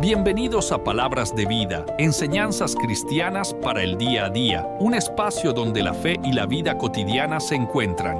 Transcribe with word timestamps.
Bienvenidos 0.00 0.72
a 0.72 0.82
Palabras 0.82 1.36
de 1.36 1.44
Vida, 1.44 1.84
enseñanzas 1.98 2.74
cristianas 2.74 3.52
para 3.52 3.82
el 3.82 3.98
día 3.98 4.24
a 4.24 4.30
día, 4.30 4.66
un 4.78 4.94
espacio 4.94 5.52
donde 5.52 5.82
la 5.82 5.92
fe 5.92 6.18
y 6.24 6.32
la 6.32 6.46
vida 6.46 6.78
cotidiana 6.78 7.38
se 7.38 7.56
encuentran. 7.56 8.16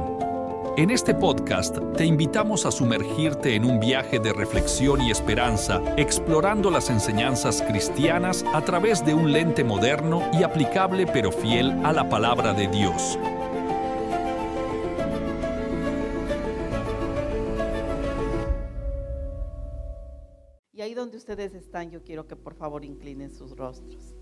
En 0.77 0.91
este 0.91 1.15
podcast 1.15 1.79
te 1.97 2.05
invitamos 2.05 2.67
a 2.67 2.71
sumergirte 2.71 3.55
en 3.55 3.65
un 3.65 3.81
viaje 3.81 4.19
de 4.19 4.35
reflexión 4.35 5.01
y 5.01 5.11
esperanza, 5.11 5.81
explorando 5.97 6.71
las 6.71 6.91
enseñanzas 6.91 7.63
cristianas 7.63 8.45
a 8.53 8.61
través 8.61 9.03
de 9.03 9.15
un 9.15 9.33
lente 9.33 9.65
moderno 9.65 10.23
y 10.39 10.43
aplicable 10.43 11.07
pero 11.07 11.33
fiel 11.33 11.75
a 11.83 11.95
la 11.95 12.07
palabra 12.11 12.53
de 12.53 12.69
Dios. 12.69 13.19
Ustedes 21.21 21.55
están, 21.55 21.91
yo 21.91 22.03
quiero 22.03 22.27
que 22.27 22.35
por 22.35 22.55
favor 22.55 22.83
inclinen 22.83 23.31
sus 23.31 23.55
rostros. 23.55 24.15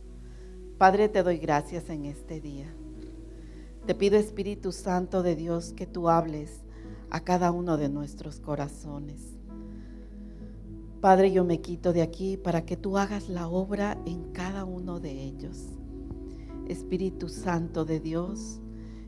Padre, 0.78 1.08
te 1.08 1.22
doy 1.22 1.38
gracias 1.38 1.88
en 1.90 2.04
este 2.04 2.40
día. 2.40 2.66
Te 3.86 3.94
pido, 3.94 4.16
Espíritu 4.16 4.72
Santo 4.72 5.22
de 5.22 5.36
Dios, 5.36 5.72
que 5.72 5.86
tú 5.86 6.08
hables 6.08 6.64
a 7.08 7.20
cada 7.20 7.52
uno 7.52 7.76
de 7.76 7.88
nuestros 7.88 8.40
corazones. 8.40 9.36
Padre, 11.00 11.30
yo 11.30 11.44
me 11.44 11.60
quito 11.60 11.92
de 11.92 12.02
aquí 12.02 12.36
para 12.36 12.66
que 12.66 12.76
tú 12.76 12.98
hagas 12.98 13.28
la 13.28 13.46
obra 13.46 13.96
en 14.04 14.32
cada 14.32 14.64
uno 14.64 14.98
de 14.98 15.22
ellos. 15.22 15.66
Espíritu 16.66 17.28
Santo 17.28 17.84
de 17.84 18.00
Dios, 18.00 18.60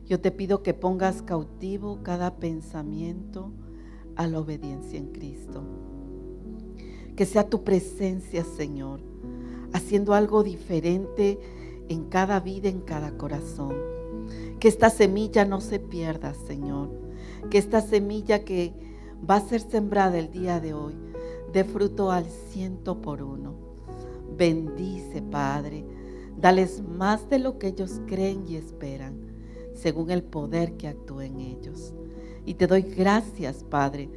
yo 0.05 0.21
te 0.21 0.31
pido 0.31 0.63
que 0.63 0.73
pongas 0.73 1.21
cautivo 1.21 1.99
cada 2.03 2.37
pensamiento 2.37 3.51
a 4.15 4.27
la 4.27 4.39
obediencia 4.39 4.97
en 4.97 5.11
Cristo 5.11 5.90
que 7.15 7.25
sea 7.25 7.49
tu 7.49 7.63
presencia, 7.63 8.43
Señor, 8.43 9.01
haciendo 9.73 10.13
algo 10.13 10.43
diferente 10.43 11.39
en 11.89 12.05
cada 12.05 12.39
vida, 12.39 12.69
en 12.69 12.81
cada 12.81 13.17
corazón. 13.17 13.75
Que 14.59 14.67
esta 14.67 14.89
semilla 14.89 15.45
no 15.45 15.61
se 15.61 15.79
pierda, 15.79 16.33
Señor. 16.33 16.89
Que 17.49 17.57
esta 17.57 17.81
semilla 17.81 18.43
que 18.43 18.73
va 19.29 19.35
a 19.35 19.41
ser 19.41 19.61
sembrada 19.61 20.17
el 20.19 20.31
día 20.31 20.59
de 20.59 20.73
hoy 20.73 20.93
dé 21.51 21.63
fruto 21.63 22.11
al 22.11 22.25
ciento 22.25 23.01
por 23.01 23.21
uno. 23.21 23.55
Bendice, 24.37 25.21
Padre. 25.21 25.85
Dales 26.37 26.81
más 26.81 27.29
de 27.29 27.39
lo 27.39 27.57
que 27.57 27.67
ellos 27.67 27.99
creen 28.07 28.45
y 28.47 28.55
esperan, 28.55 29.19
según 29.73 30.11
el 30.11 30.23
poder 30.23 30.77
que 30.77 30.87
actúa 30.87 31.25
en 31.25 31.39
ellos. 31.39 31.93
Y 32.45 32.53
te 32.53 32.67
doy 32.67 32.83
gracias, 32.83 33.63
Padre 33.63 34.09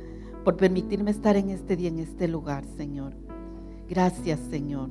por 0.45 0.57
permitirme 0.57 1.11
estar 1.11 1.37
en 1.37 1.51
este 1.51 1.75
día, 1.75 1.89
en 1.89 1.99
este 1.99 2.29
lugar, 2.29 2.65
Señor. 2.77 3.15
Gracias, 3.89 4.39
Señor. 4.51 4.91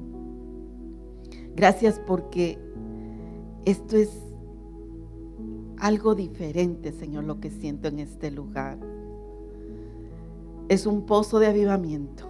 Gracias 1.55 2.01
porque 2.05 2.57
esto 3.65 3.95
es 3.95 4.09
algo 5.77 6.15
diferente, 6.15 6.91
Señor, 6.91 7.25
lo 7.25 7.39
que 7.39 7.51
siento 7.51 7.87
en 7.87 7.99
este 7.99 8.31
lugar. 8.31 8.79
Es 10.69 10.87
un 10.87 11.05
pozo 11.05 11.39
de 11.39 11.47
avivamiento. 11.47 12.25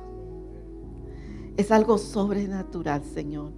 Es 1.55 1.71
algo 1.71 1.97
sobrenatural, 1.97 3.03
Señor. 3.03 3.51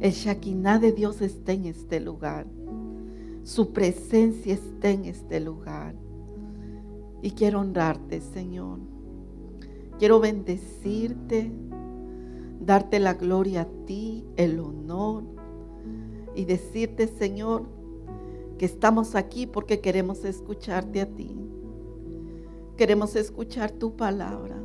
El 0.00 0.12
Shekinah 0.12 0.78
de 0.78 0.92
Dios 0.92 1.22
está 1.22 1.52
en 1.52 1.66
este 1.66 2.00
lugar. 2.00 2.46
Su 3.42 3.72
presencia 3.72 4.54
está 4.54 4.90
en 4.90 5.06
este 5.06 5.40
lugar. 5.40 5.94
Y 7.22 7.32
quiero 7.32 7.60
honrarte, 7.60 8.20
Señor. 8.20 8.78
Quiero 9.98 10.20
bendecirte, 10.20 11.52
darte 12.60 12.98
la 13.00 13.14
gloria 13.14 13.62
a 13.62 13.84
ti, 13.84 14.24
el 14.36 14.58
honor 14.60 15.24
y 16.34 16.44
decirte, 16.46 17.06
Señor, 17.06 17.64
que 18.56 18.64
estamos 18.64 19.14
aquí 19.14 19.46
porque 19.46 19.80
queremos 19.80 20.24
escucharte 20.24 21.02
a 21.02 21.06
ti. 21.06 21.36
Queremos 22.76 23.14
escuchar 23.16 23.70
tu 23.72 23.94
palabra. 23.94 24.56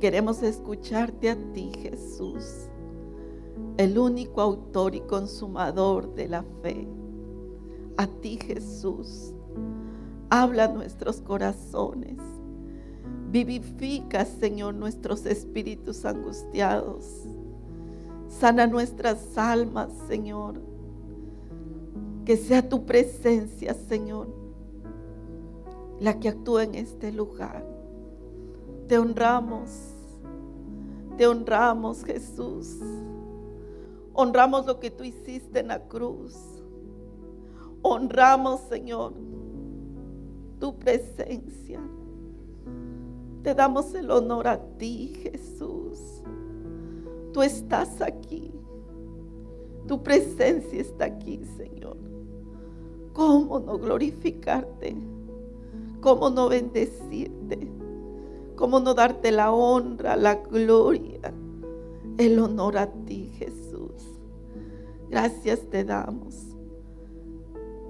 Queremos 0.00 0.42
escucharte 0.42 1.28
a 1.28 1.36
ti, 1.52 1.70
Jesús, 1.78 2.70
el 3.76 3.98
único 3.98 4.40
autor 4.40 4.94
y 4.94 5.00
consumador 5.00 6.14
de 6.14 6.28
la 6.28 6.42
fe. 6.62 6.88
A 7.98 8.06
ti, 8.06 8.38
Jesús 8.42 9.34
Habla 10.30 10.68
nuestros 10.68 11.20
corazones. 11.20 12.16
Vivifica, 13.30 14.24
Señor, 14.24 14.74
nuestros 14.74 15.26
espíritus 15.26 16.04
angustiados. 16.04 17.04
Sana 18.28 18.68
nuestras 18.68 19.36
almas, 19.36 19.90
Señor. 20.06 20.60
Que 22.24 22.36
sea 22.36 22.68
tu 22.68 22.86
presencia, 22.86 23.74
Señor, 23.74 24.28
la 25.98 26.20
que 26.20 26.28
actúa 26.28 26.62
en 26.62 26.76
este 26.76 27.10
lugar. 27.10 27.64
Te 28.86 28.98
honramos. 28.98 29.70
Te 31.16 31.26
honramos, 31.26 32.04
Jesús. 32.04 32.78
Honramos 34.12 34.66
lo 34.66 34.78
que 34.78 34.92
tú 34.92 35.02
hiciste 35.02 35.58
en 35.58 35.68
la 35.68 35.88
cruz. 35.88 36.36
Honramos, 37.82 38.60
Señor, 38.68 39.14
tu 40.60 40.78
presencia. 40.78 41.80
Te 43.42 43.54
damos 43.54 43.94
el 43.94 44.10
honor 44.10 44.46
a 44.46 44.60
ti, 44.76 45.14
Jesús. 45.22 46.22
Tú 47.32 47.42
estás 47.42 48.00
aquí. 48.02 48.52
Tu 49.88 50.02
presencia 50.02 50.80
está 50.80 51.06
aquí, 51.06 51.40
Señor. 51.56 51.96
¿Cómo 53.14 53.58
no 53.58 53.78
glorificarte? 53.78 54.94
¿Cómo 56.00 56.30
no 56.30 56.48
bendecirte? 56.48 57.68
¿Cómo 58.56 58.78
no 58.78 58.92
darte 58.94 59.32
la 59.32 59.52
honra, 59.52 60.16
la 60.16 60.34
gloria, 60.34 61.32
el 62.18 62.38
honor 62.38 62.76
a 62.76 62.92
ti, 62.92 63.32
Jesús? 63.38 64.20
Gracias 65.08 65.60
te 65.70 65.82
damos. 65.82 66.36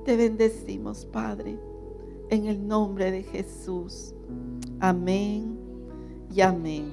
Te 0.04 0.16
bendecimos, 0.16 1.04
Padre 1.06 1.69
en 2.30 2.46
el 2.46 2.66
nombre 2.66 3.10
de 3.10 3.22
Jesús. 3.24 4.14
Amén 4.78 5.58
y 6.32 6.40
amén. 6.40 6.92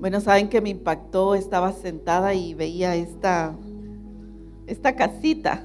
Bueno, 0.00 0.20
saben 0.20 0.48
que 0.48 0.60
me 0.60 0.70
impactó, 0.70 1.34
estaba 1.34 1.72
sentada 1.72 2.32
y 2.32 2.54
veía 2.54 2.96
esta, 2.96 3.54
esta 4.66 4.96
casita 4.96 5.62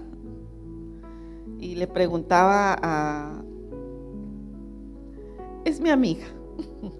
y 1.59 1.75
le 1.75 1.88
preguntaba 1.88 2.78
a... 2.81 3.41
Es 5.66 5.80
mi 5.80 5.90
amiga. 5.90 6.25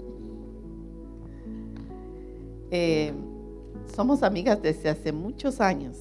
Eh, 2.76 3.14
somos 3.96 4.24
amigas 4.24 4.60
desde 4.60 4.90
hace 4.90 5.12
muchos 5.12 5.62
años. 5.62 5.96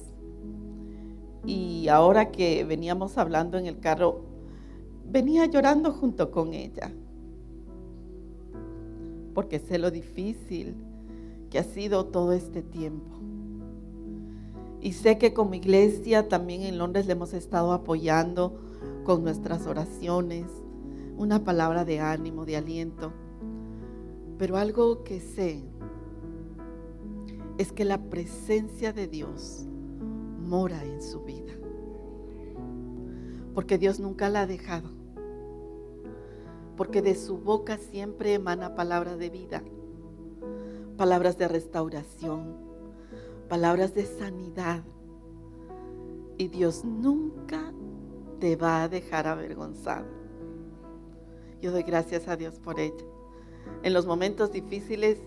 Y 1.45 1.87
ahora 1.87 2.31
que 2.31 2.63
veníamos 2.63 3.19
hablando 3.19 3.59
en 3.59 3.67
el 3.67 3.79
carro, 3.79 4.32
venía 5.09 5.45
llorando 5.45 5.91
junto 5.91 6.31
con 6.31 6.53
ella, 6.53 6.91
porque 9.33 9.59
sé 9.59 9.77
lo 9.77 9.91
difícil 9.91 10.75
que 11.49 11.59
ha 11.59 11.63
sido 11.63 12.05
todo 12.05 12.33
este 12.33 12.61
tiempo. 12.61 13.11
Y 14.81 14.93
sé 14.93 15.17
que 15.17 15.33
como 15.33 15.53
iglesia 15.53 16.27
también 16.27 16.63
en 16.63 16.77
Londres 16.77 17.05
le 17.05 17.13
hemos 17.13 17.33
estado 17.33 17.71
apoyando 17.71 18.59
con 19.03 19.23
nuestras 19.23 19.65
oraciones, 19.65 20.45
una 21.17 21.43
palabra 21.43 21.85
de 21.85 21.99
ánimo, 21.99 22.45
de 22.45 22.57
aliento. 22.57 23.13
Pero 24.37 24.57
algo 24.57 25.03
que 25.03 25.19
sé 25.19 25.63
es 27.57 27.71
que 27.71 27.85
la 27.85 28.09
presencia 28.09 28.93
de 28.93 29.07
Dios 29.07 29.65
mora 30.41 30.83
en 30.83 31.01
su 31.01 31.21
vida. 31.21 31.42
Porque 33.53 33.77
Dios 33.77 33.99
nunca 33.99 34.29
la 34.29 34.41
ha 34.41 34.47
dejado 34.47 35.03
porque 36.75 37.01
de 37.01 37.15
su 37.15 37.37
boca 37.37 37.77
siempre 37.77 38.33
emana 38.33 38.75
palabra 38.75 39.15
de 39.15 39.29
vida, 39.29 39.63
palabras 40.97 41.37
de 41.37 41.47
restauración, 41.47 42.55
palabras 43.47 43.93
de 43.93 44.05
sanidad. 44.05 44.83
Y 46.37 46.47
Dios 46.47 46.83
nunca 46.83 47.71
te 48.39 48.55
va 48.55 48.83
a 48.83 48.89
dejar 48.89 49.27
avergonzado. 49.27 50.07
Yo 51.61 51.71
doy 51.71 51.83
gracias 51.83 52.27
a 52.27 52.35
Dios 52.35 52.59
por 52.59 52.79
ella. 52.79 53.05
En 53.83 53.93
los 53.93 54.05
momentos 54.05 54.51
difíciles 54.51 55.19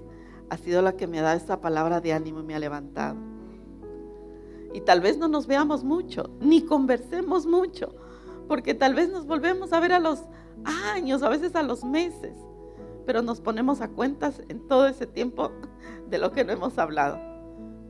ha 0.50 0.56
sido 0.56 0.82
la 0.82 0.96
que 0.96 1.06
me 1.06 1.20
ha 1.20 1.22
dado 1.22 1.36
esa 1.36 1.60
palabra 1.60 2.00
de 2.00 2.12
ánimo 2.12 2.40
y 2.40 2.42
me 2.42 2.54
ha 2.54 2.58
levantado. 2.58 3.16
Y 4.74 4.80
tal 4.80 5.00
vez 5.00 5.16
no 5.16 5.28
nos 5.28 5.46
veamos 5.46 5.84
mucho, 5.84 6.28
ni 6.40 6.62
conversemos 6.62 7.46
mucho, 7.46 7.94
porque 8.48 8.74
tal 8.74 8.94
vez 8.94 9.10
nos 9.10 9.26
volvemos 9.26 9.72
a 9.72 9.80
ver 9.80 9.92
a 9.92 9.98
los 9.98 10.22
años, 10.64 11.22
a 11.22 11.28
veces 11.28 11.54
a 11.56 11.62
los 11.62 11.84
meses, 11.84 12.34
pero 13.04 13.22
nos 13.22 13.40
ponemos 13.40 13.80
a 13.80 13.88
cuentas 13.88 14.42
en 14.48 14.66
todo 14.66 14.86
ese 14.86 15.06
tiempo 15.06 15.50
de 16.08 16.18
lo 16.18 16.32
que 16.32 16.44
no 16.44 16.52
hemos 16.52 16.78
hablado. 16.78 17.18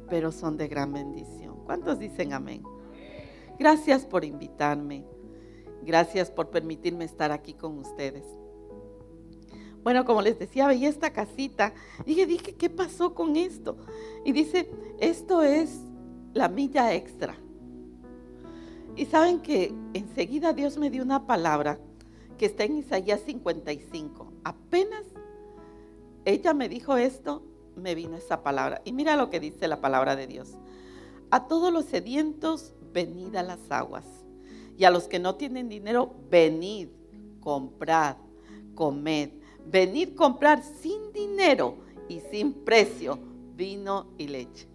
Pero 0.08 0.30
son 0.30 0.56
de 0.56 0.68
gran 0.68 0.92
bendición. 0.92 1.56
¿Cuántos 1.64 1.98
dicen 1.98 2.32
amén? 2.32 2.62
Gracias 3.58 4.04
por 4.04 4.24
invitarme. 4.24 5.04
Gracias 5.82 6.30
por 6.30 6.50
permitirme 6.50 7.04
estar 7.04 7.32
aquí 7.32 7.54
con 7.54 7.78
ustedes. 7.78 8.24
Bueno, 9.82 10.04
como 10.04 10.20
les 10.20 10.38
decía, 10.38 10.66
veía 10.66 10.88
esta 10.88 11.12
casita. 11.12 11.72
Dije, 12.04 12.26
dije, 12.26 12.54
¿qué 12.54 12.68
pasó 12.68 13.14
con 13.14 13.36
esto? 13.36 13.76
Y 14.24 14.32
dice, 14.32 14.68
esto 14.98 15.42
es 15.42 15.80
la 16.34 16.48
milla 16.48 16.92
extra. 16.92 17.36
Y 18.96 19.04
saben 19.06 19.40
que 19.40 19.75
enseguida 19.93 20.54
Dios 20.54 20.78
me 20.78 20.90
dio 20.90 21.02
una 21.02 21.26
palabra 21.26 21.78
que 22.38 22.46
está 22.46 22.64
en 22.64 22.78
Isaías 22.78 23.20
55. 23.26 24.32
Apenas 24.43 25.04
ella 26.25 26.54
me 26.54 26.69
dijo 26.69 26.96
esto, 26.96 27.43
me 27.76 27.94
vino 27.94 28.16
esa 28.16 28.43
palabra. 28.43 28.81
Y 28.84 28.93
mira 28.93 29.16
lo 29.16 29.28
que 29.28 29.38
dice 29.38 29.69
la 29.69 29.81
palabra 29.81 30.16
de 30.16 30.26
Dios. 30.26 30.54
A 31.31 31.46
todos 31.46 31.72
los 31.72 31.84
sedientos, 31.84 32.72
venid 32.93 33.37
a 33.37 33.43
las 33.43 33.70
aguas. 33.70 34.04
Y 34.78 34.84
a 34.84 34.90
los 34.90 35.08
que 35.08 35.19
no 35.19 35.34
tienen 35.34 35.69
dinero, 35.69 36.14
venid, 36.31 36.88
comprad, 37.40 38.16
comed. 38.75 39.31
Venid 39.66 40.14
comprar 40.14 40.62
sin 40.62 41.12
dinero 41.12 41.76
y 42.08 42.20
sin 42.31 42.52
precio 42.52 43.19
vino 43.54 44.06
y 44.16 44.28
leche. 44.28 44.69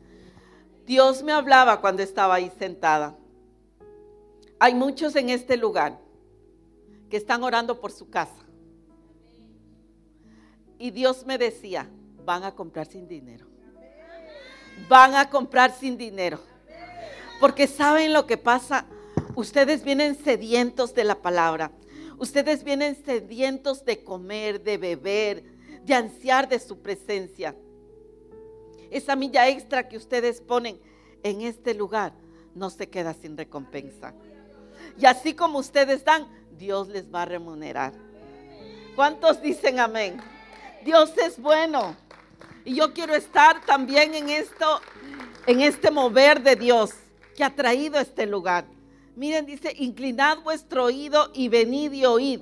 Dios 0.85 1.24
me 1.24 1.31
hablaba 1.31 1.81
cuando 1.81 2.03
estaba 2.03 2.35
ahí 2.35 2.51
sentada. 2.59 3.17
Hay 4.63 4.75
muchos 4.75 5.15
en 5.15 5.31
este 5.31 5.57
lugar 5.57 5.97
que 7.09 7.17
están 7.17 7.41
orando 7.41 7.81
por 7.81 7.91
su 7.91 8.11
casa. 8.11 8.45
Y 10.77 10.91
Dios 10.91 11.25
me 11.25 11.39
decía, 11.39 11.89
van 12.23 12.43
a 12.43 12.53
comprar 12.53 12.85
sin 12.85 13.07
dinero. 13.07 13.47
Van 14.87 15.15
a 15.15 15.31
comprar 15.31 15.73
sin 15.73 15.97
dinero. 15.97 16.39
Porque 17.39 17.65
saben 17.65 18.13
lo 18.13 18.27
que 18.27 18.37
pasa. 18.37 18.85
Ustedes 19.33 19.83
vienen 19.83 20.13
sedientos 20.15 20.93
de 20.93 21.05
la 21.05 21.23
palabra. 21.23 21.71
Ustedes 22.19 22.63
vienen 22.63 22.95
sedientos 23.03 23.83
de 23.83 24.03
comer, 24.03 24.61
de 24.61 24.77
beber, 24.77 25.43
de 25.85 25.95
ansiar 25.95 26.47
de 26.47 26.59
su 26.59 26.83
presencia. 26.83 27.55
Esa 28.91 29.15
milla 29.15 29.49
extra 29.49 29.89
que 29.89 29.97
ustedes 29.97 30.39
ponen 30.39 30.79
en 31.23 31.41
este 31.41 31.73
lugar 31.73 32.13
no 32.53 32.69
se 32.69 32.89
queda 32.89 33.15
sin 33.15 33.35
recompensa. 33.35 34.13
Y 34.99 35.05
así 35.05 35.33
como 35.33 35.59
ustedes 35.59 36.03
dan, 36.03 36.27
Dios 36.57 36.87
les 36.89 37.13
va 37.13 37.23
a 37.23 37.25
remunerar. 37.25 37.93
¿Cuántos 38.95 39.41
dicen 39.41 39.79
amén? 39.79 40.17
Dios 40.83 41.11
es 41.17 41.39
bueno. 41.39 41.95
Y 42.63 42.75
yo 42.75 42.93
quiero 42.93 43.15
estar 43.15 43.65
también 43.65 44.13
en 44.13 44.29
esto, 44.29 44.81
en 45.47 45.61
este 45.61 45.89
mover 45.89 46.41
de 46.43 46.55
Dios 46.55 46.91
que 47.35 47.43
ha 47.43 47.55
traído 47.55 47.99
este 47.99 48.25
lugar. 48.25 48.65
Miren, 49.15 49.45
dice, 49.45 49.73
inclinad 49.77 50.39
vuestro 50.43 50.85
oído 50.85 51.31
y 51.33 51.49
venid 51.49 51.91
y 51.93 52.05
oíd. 52.05 52.41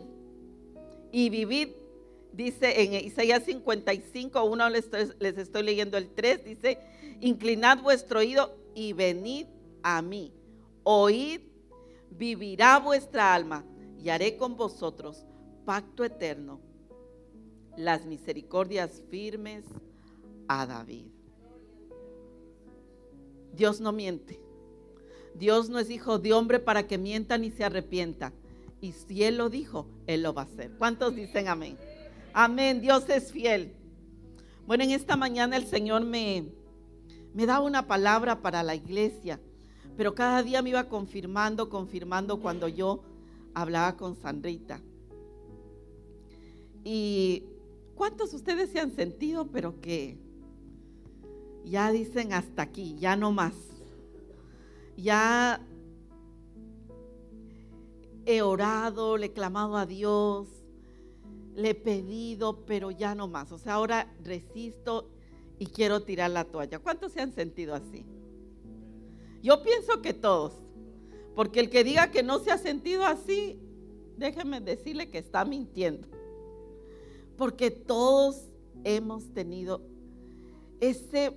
Y 1.11 1.29
vivid, 1.29 1.69
dice 2.33 2.81
en 2.81 2.93
Isaías 2.93 3.43
55, 3.43 4.43
uno 4.43 4.69
les 4.69 4.85
estoy, 4.85 5.11
les 5.19 5.37
estoy 5.37 5.63
leyendo 5.63 5.97
el 5.97 6.09
3, 6.09 6.43
dice, 6.43 6.79
inclinad 7.21 7.79
vuestro 7.79 8.19
oído 8.19 8.55
y 8.75 8.93
venid 8.93 9.47
a 9.81 10.01
mí. 10.01 10.33
Oíd 10.83 11.41
vivirá 12.11 12.79
vuestra 12.79 13.33
alma 13.33 13.65
y 14.01 14.09
haré 14.09 14.37
con 14.37 14.55
vosotros 14.55 15.25
pacto 15.65 16.03
eterno, 16.03 16.59
las 17.77 18.05
misericordias 18.05 19.03
firmes 19.09 19.65
a 20.47 20.65
David. 20.65 21.07
Dios 23.53 23.79
no 23.81 23.91
miente. 23.91 24.39
Dios 25.35 25.69
no 25.69 25.79
es 25.79 25.89
hijo 25.89 26.19
de 26.19 26.33
hombre 26.33 26.59
para 26.59 26.87
que 26.87 26.97
mienta 26.97 27.37
ni 27.37 27.51
se 27.51 27.63
arrepienta. 27.63 28.33
Y 28.81 28.93
si 28.93 29.23
Él 29.23 29.37
lo 29.37 29.49
dijo, 29.49 29.87
Él 30.07 30.23
lo 30.23 30.33
va 30.33 30.43
a 30.43 30.45
hacer. 30.45 30.71
¿Cuántos 30.77 31.15
dicen 31.15 31.47
amén? 31.47 31.77
Amén. 32.33 32.81
Dios 32.81 33.09
es 33.09 33.31
fiel. 33.31 33.73
Bueno, 34.65 34.83
en 34.83 34.91
esta 34.91 35.15
mañana 35.15 35.57
el 35.57 35.65
Señor 35.65 36.03
me, 36.03 36.45
me 37.33 37.45
da 37.45 37.59
una 37.59 37.87
palabra 37.87 38.41
para 38.41 38.63
la 38.63 38.75
iglesia 38.75 39.39
pero 39.99 40.15
cada 40.15 40.43
día 40.43 40.61
me 40.61 40.69
iba 40.69 40.87
confirmando, 40.87 41.67
confirmando 41.69 42.39
cuando 42.39 42.69
yo 42.69 43.01
hablaba 43.53 43.97
con 43.97 44.15
Sandrita. 44.15 44.79
Y 46.85 47.43
cuántos 47.95 48.33
ustedes 48.33 48.69
se 48.69 48.79
han 48.79 48.95
sentido, 48.95 49.47
pero 49.47 49.81
que 49.81 50.17
ya 51.65 51.91
dicen 51.91 52.31
hasta 52.31 52.61
aquí, 52.61 52.95
ya 52.97 53.17
no 53.17 53.33
más. 53.33 53.53
Ya 54.95 55.67
he 58.25 58.41
orado, 58.41 59.17
le 59.17 59.25
he 59.25 59.33
clamado 59.33 59.75
a 59.75 59.85
Dios, 59.85 60.47
le 61.55 61.71
he 61.71 61.75
pedido, 61.75 62.63
pero 62.65 62.89
ya 62.89 63.15
no 63.15 63.27
más. 63.27 63.51
O 63.51 63.57
sea, 63.57 63.73
ahora 63.73 64.15
resisto 64.23 65.09
y 65.57 65.65
quiero 65.65 66.03
tirar 66.03 66.31
la 66.31 66.45
toalla. 66.45 66.79
¿Cuántos 66.79 67.11
se 67.11 67.19
han 67.19 67.33
sentido 67.33 67.75
así? 67.75 68.05
Yo 69.41 69.63
pienso 69.63 70.01
que 70.01 70.13
todos, 70.13 70.53
porque 71.35 71.59
el 71.59 71.69
que 71.69 71.83
diga 71.83 72.11
que 72.11 72.23
no 72.23 72.39
se 72.39 72.51
ha 72.51 72.57
sentido 72.57 73.05
así, 73.05 73.59
déjeme 74.17 74.59
decirle 74.61 75.09
que 75.09 75.17
está 75.17 75.45
mintiendo. 75.45 76.07
Porque 77.37 77.71
todos 77.71 78.49
hemos 78.83 79.33
tenido 79.33 79.81
ese 80.81 81.33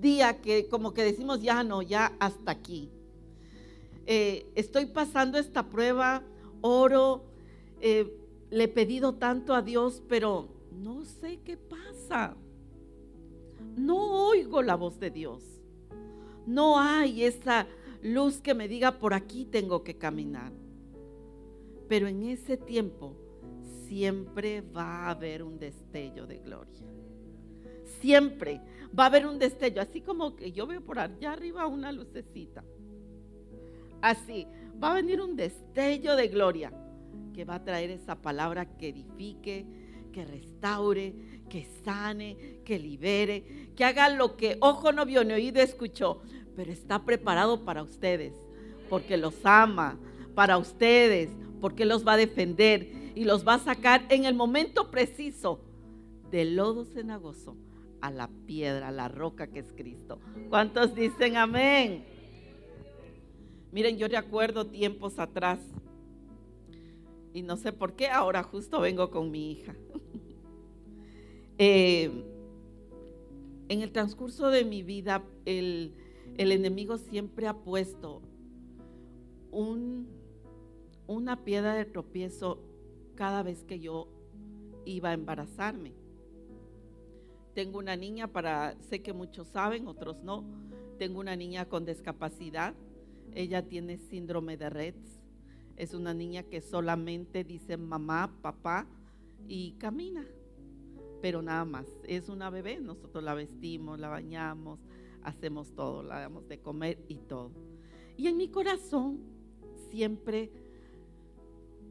día 0.00 0.40
que 0.40 0.68
como 0.68 0.94
que 0.94 1.02
decimos 1.02 1.42
ya 1.42 1.62
no, 1.62 1.82
ya 1.82 2.16
hasta 2.18 2.50
aquí. 2.50 2.90
Eh, 4.06 4.46
estoy 4.54 4.86
pasando 4.86 5.36
esta 5.38 5.68
prueba, 5.68 6.22
oro, 6.60 7.24
eh, 7.80 8.16
le 8.50 8.64
he 8.64 8.68
pedido 8.68 9.14
tanto 9.14 9.54
a 9.54 9.62
Dios, 9.62 10.02
pero 10.08 10.48
no 10.72 11.04
sé 11.04 11.40
qué 11.44 11.56
pasa. 11.56 12.36
No 13.76 14.28
oigo 14.28 14.62
la 14.62 14.76
voz 14.76 14.98
de 15.00 15.10
Dios. 15.10 15.55
No 16.46 16.78
hay 16.78 17.24
esa 17.24 17.66
luz 18.02 18.40
que 18.40 18.54
me 18.54 18.68
diga 18.68 18.98
por 18.98 19.14
aquí 19.14 19.44
tengo 19.44 19.82
que 19.82 19.98
caminar. 19.98 20.52
Pero 21.88 22.06
en 22.06 22.22
ese 22.22 22.56
tiempo 22.56 23.16
siempre 23.86 24.60
va 24.60 25.06
a 25.06 25.10
haber 25.10 25.42
un 25.42 25.58
destello 25.58 26.26
de 26.26 26.38
gloria. 26.38 26.84
Siempre 28.00 28.60
va 28.96 29.04
a 29.04 29.06
haber 29.06 29.26
un 29.26 29.38
destello, 29.38 29.80
así 29.80 30.00
como 30.00 30.36
que 30.36 30.52
yo 30.52 30.66
veo 30.66 30.84
por 30.84 30.98
allá 30.98 31.32
arriba 31.32 31.66
una 31.66 31.92
lucecita. 31.92 32.64
Así, 34.00 34.46
va 34.82 34.90
a 34.90 34.94
venir 34.94 35.20
un 35.20 35.36
destello 35.36 36.16
de 36.16 36.28
gloria 36.28 36.72
que 37.32 37.44
va 37.44 37.56
a 37.56 37.64
traer 37.64 37.90
esa 37.90 38.20
palabra 38.20 38.76
que 38.76 38.88
edifique, 38.88 39.66
que 40.12 40.24
restaure, 40.24 41.35
que 41.48 41.66
sane, 41.84 42.60
que 42.64 42.78
libere, 42.78 43.70
que 43.76 43.84
haga 43.84 44.08
lo 44.08 44.36
que 44.36 44.56
ojo 44.60 44.92
no 44.92 45.04
vio 45.06 45.24
ni 45.24 45.34
oído 45.34 45.60
escuchó, 45.60 46.22
pero 46.54 46.72
está 46.72 47.04
preparado 47.04 47.64
para 47.64 47.82
ustedes, 47.82 48.34
porque 48.88 49.16
los 49.16 49.34
ama, 49.44 49.98
para 50.34 50.58
ustedes, 50.58 51.30
porque 51.60 51.84
los 51.84 52.06
va 52.06 52.14
a 52.14 52.18
defender 52.18 53.12
y 53.14 53.24
los 53.24 53.46
va 53.46 53.54
a 53.54 53.58
sacar 53.58 54.04
en 54.10 54.24
el 54.24 54.34
momento 54.34 54.90
preciso 54.90 55.60
del 56.30 56.56
lodo 56.56 56.84
cenagoso 56.84 57.56
a 58.00 58.10
la 58.10 58.28
piedra, 58.46 58.88
a 58.88 58.92
la 58.92 59.08
roca 59.08 59.46
que 59.46 59.60
es 59.60 59.72
Cristo. 59.72 60.18
¿Cuántos 60.48 60.94
dicen 60.94 61.36
amén? 61.36 62.04
Miren, 63.72 63.96
yo 63.98 64.08
recuerdo 64.08 64.66
tiempos 64.66 65.18
atrás, 65.18 65.58
y 67.32 67.42
no 67.42 67.56
sé 67.56 67.72
por 67.72 67.94
qué, 67.94 68.08
ahora 68.08 68.42
justo 68.42 68.80
vengo 68.80 69.10
con 69.10 69.30
mi 69.30 69.52
hija. 69.52 69.74
Eh, 71.58 72.10
en 73.68 73.82
el 73.82 73.90
transcurso 73.90 74.48
de 74.50 74.64
mi 74.64 74.82
vida, 74.82 75.24
el, 75.44 75.94
enemigo 76.36 76.98
siempre 76.98 77.46
ha 77.48 77.54
puesto 77.54 78.22
un, 79.50 80.06
una 81.06 81.44
piedra 81.44 81.74
de 81.74 81.84
tropiezo 81.84 82.62
cada 83.14 83.42
vez 83.42 83.64
que 83.64 83.80
yo 83.80 84.08
iba 84.84 85.10
a 85.10 85.14
embarazarme. 85.14 85.92
Tengo 87.54 87.78
una 87.78 87.96
niña 87.96 88.28
para, 88.28 88.76
sé 88.82 89.02
que 89.02 89.14
muchos 89.14 89.48
saben, 89.48 89.88
otros 89.88 90.22
no. 90.22 90.44
Tengo 90.98 91.20
una 91.20 91.36
niña 91.36 91.64
con 91.66 91.86
discapacidad. 91.86 92.74
Ella 93.34 93.66
tiene 93.66 93.96
síndrome 93.96 94.58
de 94.58 94.68
Rett. 94.68 94.96
Es 95.76 95.94
una 95.94 96.12
niña 96.12 96.42
que 96.42 96.60
solamente 96.60 97.44
dice 97.44 97.78
mamá, 97.78 98.38
papá 98.42 98.86
y 99.48 99.72
camina. 99.72 100.26
Pero 101.26 101.42
nada 101.42 101.64
más. 101.64 101.88
Es 102.06 102.28
una 102.28 102.50
bebé. 102.50 102.78
Nosotros 102.78 103.24
la 103.24 103.34
vestimos, 103.34 103.98
la 103.98 104.08
bañamos, 104.08 104.78
hacemos 105.24 105.74
todo, 105.74 106.04
la 106.04 106.20
damos 106.20 106.46
de 106.46 106.60
comer 106.60 107.02
y 107.08 107.16
todo. 107.16 107.50
Y 108.16 108.28
en 108.28 108.36
mi 108.36 108.48
corazón 108.48 109.18
siempre 109.90 110.52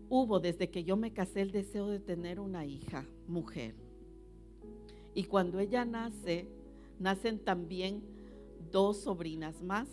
hubo, 0.07 0.39
desde 0.39 0.69
que 0.69 0.85
yo 0.85 0.95
me 0.95 1.11
casé, 1.11 1.41
el 1.41 1.51
deseo 1.51 1.89
de 1.89 1.99
tener 1.99 2.39
una 2.39 2.65
hija, 2.65 3.05
mujer, 3.27 3.75
Y 5.13 5.25
cuando 5.25 5.59
ella 5.59 5.83
nace, 5.83 6.47
nacen 6.97 7.37
también 7.39 8.03
dos 8.71 9.01
sobrinas 9.01 9.61
más 9.61 9.89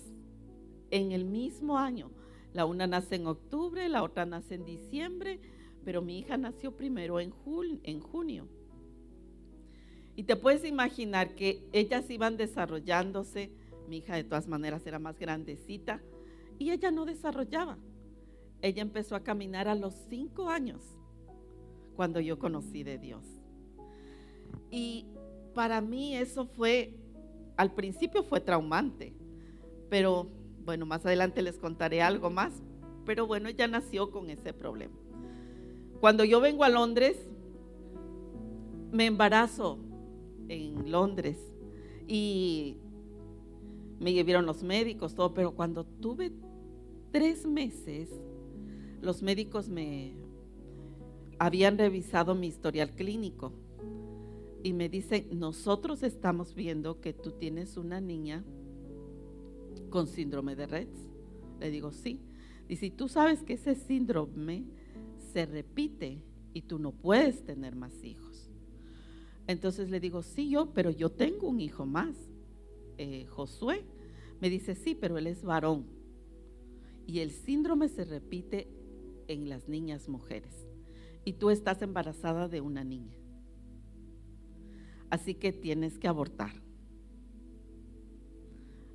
en 0.93 1.11
el 1.11 1.25
mismo 1.25 1.79
año. 1.79 2.13
La 2.53 2.65
una 2.65 2.87
nace 2.87 3.17
en 3.17 3.27
octubre, 3.27 3.89
la 3.89 4.05
otra 4.05 4.25
nace 4.25 4.55
en 4.55 4.65
diciembre, 4.65 5.41
pero 5.85 6.01
mi 6.01 6.21
hija 6.21 6.37
nació 6.37 6.77
primero 6.77 7.19
en, 7.19 7.35
en 7.83 7.99
junio. 7.99 8.47
Y 10.15 10.25
te 10.25 10.37
puedes 10.37 10.65
imaginar 10.65 11.35
que 11.35 11.65
ellas 11.73 12.09
iban 12.11 12.37
desarrollándose, 12.37 13.51
mi 13.89 13.99
hija 13.99 14.15
de 14.15 14.25
todas 14.25 14.47
maneras 14.47 14.87
era 14.87 14.99
más 14.99 15.19
grandecita, 15.19 16.03
y 16.59 16.71
ella 16.71 16.91
no 16.91 17.05
desarrollaba. 17.05 17.79
Ella 18.61 18.83
empezó 18.83 19.17
a 19.17 19.23
caminar 19.23 19.69
a 19.69 19.75
los 19.75 19.95
cinco 20.09 20.49
años, 20.49 20.83
cuando 21.97 22.21
yo 22.21 22.39
conocí 22.39 22.83
de 22.83 22.99
Dios. 22.99 23.25
Y 24.71 25.07
para 25.55 25.81
mí 25.81 26.17
eso 26.17 26.47
fue, 26.47 26.95
al 27.57 27.75
principio 27.75 28.23
fue 28.23 28.41
traumante, 28.41 29.15
pero 29.89 30.29
bueno, 30.65 30.87
más 30.87 31.05
adelante 31.05 31.43
les 31.43 31.59
contaré 31.59 32.03
algo 32.03 32.31
más, 32.31 32.53
pero 33.05 33.27
bueno, 33.27 33.49
ella 33.49 33.67
nació 33.67 34.11
con 34.11 34.31
ese 34.31 34.53
problema. 34.53 34.97
Cuando 36.01 36.25
yo 36.25 36.41
vengo 36.41 36.65
a 36.65 36.69
Londres, 36.69 37.17
me 38.93 39.07
embarazo 39.07 39.79
en 40.49 40.91
Londres 40.91 41.39
y 42.07 42.77
me 44.01 44.13
llevaron 44.13 44.47
los 44.47 44.63
médicos, 44.63 45.15
todo, 45.15 45.33
pero 45.35 45.55
cuando 45.55 45.85
tuve 45.85 46.33
tres 47.11 47.47
meses, 47.47 48.11
los 49.01 49.23
médicos 49.23 49.69
me 49.69 50.15
habían 51.39 51.79
revisado 51.79 52.35
mi 52.35 52.49
historial 52.49 52.91
clínico 52.91 53.53
y 54.63 54.73
me 54.73 54.89
dicen, 54.89 55.27
nosotros 55.33 56.03
estamos 56.03 56.55
viendo 56.55 57.01
que 57.01 57.13
tú 57.13 57.33
tienes 57.33 57.77
una 57.77 58.01
niña 58.01 58.45
con 59.91 60.07
síndrome 60.07 60.57
de 60.57 60.67
Rett. 60.67 60.95
Le 61.61 61.71
digo, 61.71 61.93
sí. 61.93 62.21
Si 62.69 62.91
tú 62.91 63.09
sabes 63.09 63.43
que 63.43 63.55
ese 63.55 63.75
síndrome 63.75 64.65
se 65.33 65.47
repite 65.47 66.23
y 66.55 66.63
tú 66.63 66.79
no 66.79 66.93
puedes 66.93 67.45
tener 67.45 67.77
más 67.77 68.03
hijos. 68.03 68.52
Entonces 69.47 69.91
le 69.91 70.01
digo, 70.01 70.23
sí, 70.23 70.51
yo, 70.51 70.73
pero 70.73 70.91
yo 70.91 71.11
tengo 71.11 71.49
un 71.49 71.61
hijo 71.61 71.87
más, 71.87 72.17
eh, 72.99 73.27
Josué. 73.27 73.85
Me 74.41 74.51
dice, 74.51 74.75
sí, 74.75 74.95
pero 74.95 75.19
él 75.19 75.27
es 75.27 75.43
varón. 75.43 75.87
Y 77.07 77.21
el 77.21 77.31
síndrome 77.31 77.89
se 77.89 78.05
repite 78.05 78.69
en 79.29 79.49
las 79.49 79.69
niñas 79.69 80.09
mujeres. 80.09 80.67
Y 81.25 81.35
tú 81.35 81.51
estás 81.51 81.83
embarazada 81.83 82.49
de 82.49 82.61
una 82.61 82.85
niña. 82.85 83.15
Así 85.11 85.35
que 85.35 85.53
tienes 85.53 85.99
que 85.99 86.09
abortar. 86.09 86.53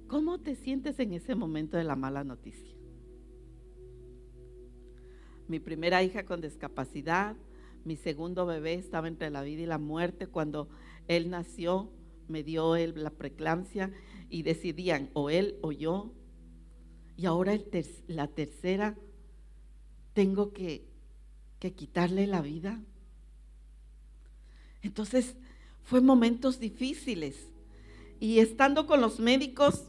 ¿Cómo 0.08 0.40
te 0.40 0.56
sientes 0.56 1.00
en 1.00 1.14
ese 1.14 1.36
momento 1.36 1.78
de 1.78 1.84
la 1.84 1.96
mala 1.96 2.24
noticia? 2.24 2.76
Mi 5.48 5.60
primera 5.60 6.02
hija 6.04 6.26
con 6.26 6.42
discapacidad, 6.42 7.36
mi 7.88 7.96
segundo 7.96 8.46
bebé 8.46 8.74
estaba 8.74 9.08
entre 9.08 9.30
la 9.30 9.42
vida 9.44 9.62
y 9.62 9.66
la 9.66 9.78
muerte. 9.78 10.28
Cuando 10.28 10.68
él 11.08 11.30
nació, 11.30 11.90
me 12.28 12.44
dio 12.44 12.76
la 12.76 13.12
preeclampsia 13.12 13.94
y 14.30 14.44
decidían 14.44 15.10
o 15.14 15.30
él 15.30 15.58
o 15.62 15.72
yo. 15.72 16.12
Y 17.16 17.28
ahora 17.28 17.58
la 18.08 18.28
tercera, 18.28 18.98
tengo 20.14 20.52
que, 20.52 20.86
que 21.60 21.72
quitarle 21.74 22.28
la 22.28 22.42
vida. 22.42 22.84
Entonces, 24.82 25.36
fue 25.82 26.02
momentos 26.02 26.60
difíciles. 26.60 27.48
Y 28.20 28.40
estando 28.40 28.86
con 28.86 29.00
los 29.00 29.22
médicos, 29.22 29.86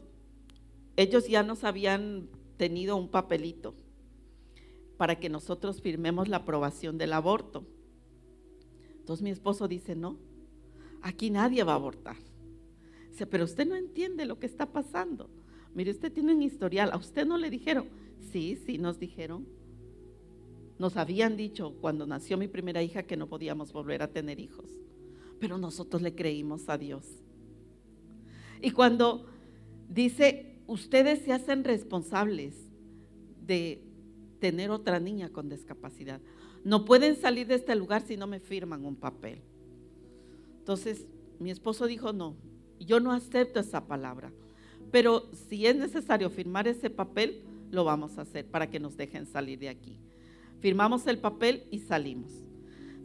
ellos 0.95 1.27
ya 1.27 1.43
nos 1.43 1.65
habían 1.65 2.29
tenido 2.55 2.95
un 2.95 3.09
papelito 3.09 3.75
para 4.95 5.19
que 5.19 5.27
nosotros 5.27 5.81
firmemos 5.81 6.29
la 6.29 6.37
aprobación 6.37 6.97
del 6.97 7.11
aborto. 7.11 7.65
Entonces 9.09 9.23
mi 9.23 9.31
esposo 9.31 9.67
dice, 9.67 9.95
no, 9.95 10.19
aquí 11.01 11.31
nadie 11.31 11.63
va 11.63 11.71
a 11.71 11.77
abortar. 11.77 12.15
Dice, 13.09 13.25
pero 13.25 13.45
usted 13.45 13.67
no 13.67 13.75
entiende 13.75 14.23
lo 14.23 14.37
que 14.37 14.45
está 14.45 14.67
pasando. 14.67 15.31
Mire, 15.73 15.89
usted 15.89 16.13
tiene 16.13 16.31
un 16.31 16.43
historial, 16.43 16.91
a 16.93 16.97
usted 16.97 17.25
no 17.25 17.35
le 17.39 17.49
dijeron. 17.49 17.87
Sí, 18.31 18.55
sí, 18.67 18.77
nos 18.77 18.99
dijeron. 18.99 19.47
Nos 20.77 20.95
habían 20.95 21.37
dicho 21.37 21.73
cuando 21.81 22.05
nació 22.05 22.37
mi 22.37 22.47
primera 22.47 22.83
hija 22.83 23.01
que 23.01 23.17
no 23.17 23.25
podíamos 23.25 23.73
volver 23.73 24.03
a 24.03 24.11
tener 24.11 24.39
hijos, 24.39 24.69
pero 25.39 25.57
nosotros 25.57 26.03
le 26.03 26.13
creímos 26.13 26.69
a 26.69 26.77
Dios. 26.77 27.07
Y 28.61 28.69
cuando 28.69 29.25
dice, 29.89 30.59
ustedes 30.67 31.23
se 31.23 31.33
hacen 31.33 31.63
responsables 31.63 32.53
de 33.43 33.81
tener 34.39 34.69
otra 34.69 34.99
niña 34.99 35.29
con 35.29 35.49
discapacidad. 35.49 36.21
No 36.63 36.85
pueden 36.85 37.15
salir 37.15 37.47
de 37.47 37.55
este 37.55 37.75
lugar 37.75 38.01
si 38.01 38.17
no 38.17 38.27
me 38.27 38.39
firman 38.39 38.85
un 38.85 38.95
papel. 38.95 39.41
Entonces, 40.59 41.05
mi 41.39 41.51
esposo 41.51 41.87
dijo, 41.87 42.13
no, 42.13 42.35
yo 42.79 42.99
no 42.99 43.11
acepto 43.11 43.59
esa 43.59 43.87
palabra. 43.87 44.31
Pero 44.91 45.29
si 45.49 45.65
es 45.65 45.75
necesario 45.75 46.29
firmar 46.29 46.67
ese 46.67 46.89
papel, 46.89 47.41
lo 47.71 47.83
vamos 47.83 48.17
a 48.17 48.21
hacer 48.21 48.45
para 48.45 48.69
que 48.69 48.79
nos 48.79 48.97
dejen 48.97 49.25
salir 49.25 49.59
de 49.59 49.69
aquí. 49.69 49.97
Firmamos 50.59 51.07
el 51.07 51.19
papel 51.19 51.63
y 51.71 51.79
salimos. 51.79 52.31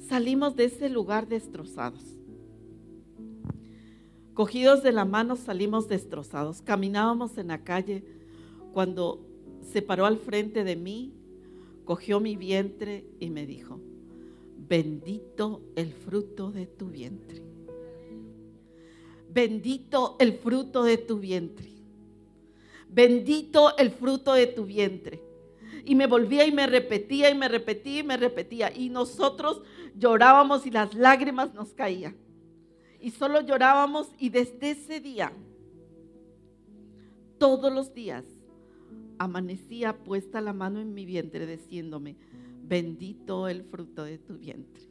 Salimos 0.08 0.56
de 0.56 0.64
ese 0.64 0.88
lugar 0.88 1.28
destrozados. 1.28 2.02
Cogidos 4.34 4.82
de 4.82 4.92
la 4.92 5.04
mano 5.04 5.36
salimos 5.36 5.88
destrozados. 5.88 6.60
Caminábamos 6.60 7.38
en 7.38 7.48
la 7.48 7.62
calle 7.62 8.04
cuando 8.72 9.24
se 9.72 9.80
paró 9.80 10.06
al 10.06 10.18
frente 10.18 10.64
de 10.64 10.76
mí 10.76 11.14
cogió 11.84 12.20
mi 12.20 12.36
vientre 12.36 13.04
y 13.20 13.30
me 13.30 13.46
dijo, 13.46 13.80
bendito 14.68 15.62
el 15.76 15.92
fruto 15.92 16.50
de 16.50 16.66
tu 16.66 16.86
vientre. 16.88 17.42
Bendito 19.30 20.16
el 20.20 20.34
fruto 20.34 20.84
de 20.84 20.96
tu 20.96 21.18
vientre. 21.18 21.68
Bendito 22.88 23.76
el 23.76 23.90
fruto 23.90 24.32
de 24.34 24.46
tu 24.46 24.64
vientre. 24.64 25.20
Y 25.84 25.96
me 25.96 26.06
volvía 26.06 26.46
y 26.46 26.52
me 26.52 26.66
repetía 26.66 27.30
y 27.30 27.34
me 27.34 27.48
repetía 27.48 27.98
y 27.98 28.02
me 28.04 28.16
repetía. 28.16 28.72
Y 28.74 28.88
nosotros 28.90 29.60
llorábamos 29.98 30.66
y 30.66 30.70
las 30.70 30.94
lágrimas 30.94 31.52
nos 31.52 31.74
caían. 31.74 32.16
Y 33.00 33.10
solo 33.10 33.40
llorábamos 33.40 34.08
y 34.18 34.30
desde 34.30 34.70
ese 34.70 35.00
día, 35.00 35.32
todos 37.38 37.72
los 37.72 37.92
días, 37.92 38.24
amanecía 39.18 39.96
puesta 40.04 40.40
la 40.40 40.52
mano 40.52 40.80
en 40.80 40.94
mi 40.94 41.04
vientre 41.04 41.46
diciéndome, 41.46 42.16
bendito 42.62 43.48
el 43.48 43.62
fruto 43.64 44.04
de 44.04 44.18
tu 44.18 44.38
vientre. 44.38 44.84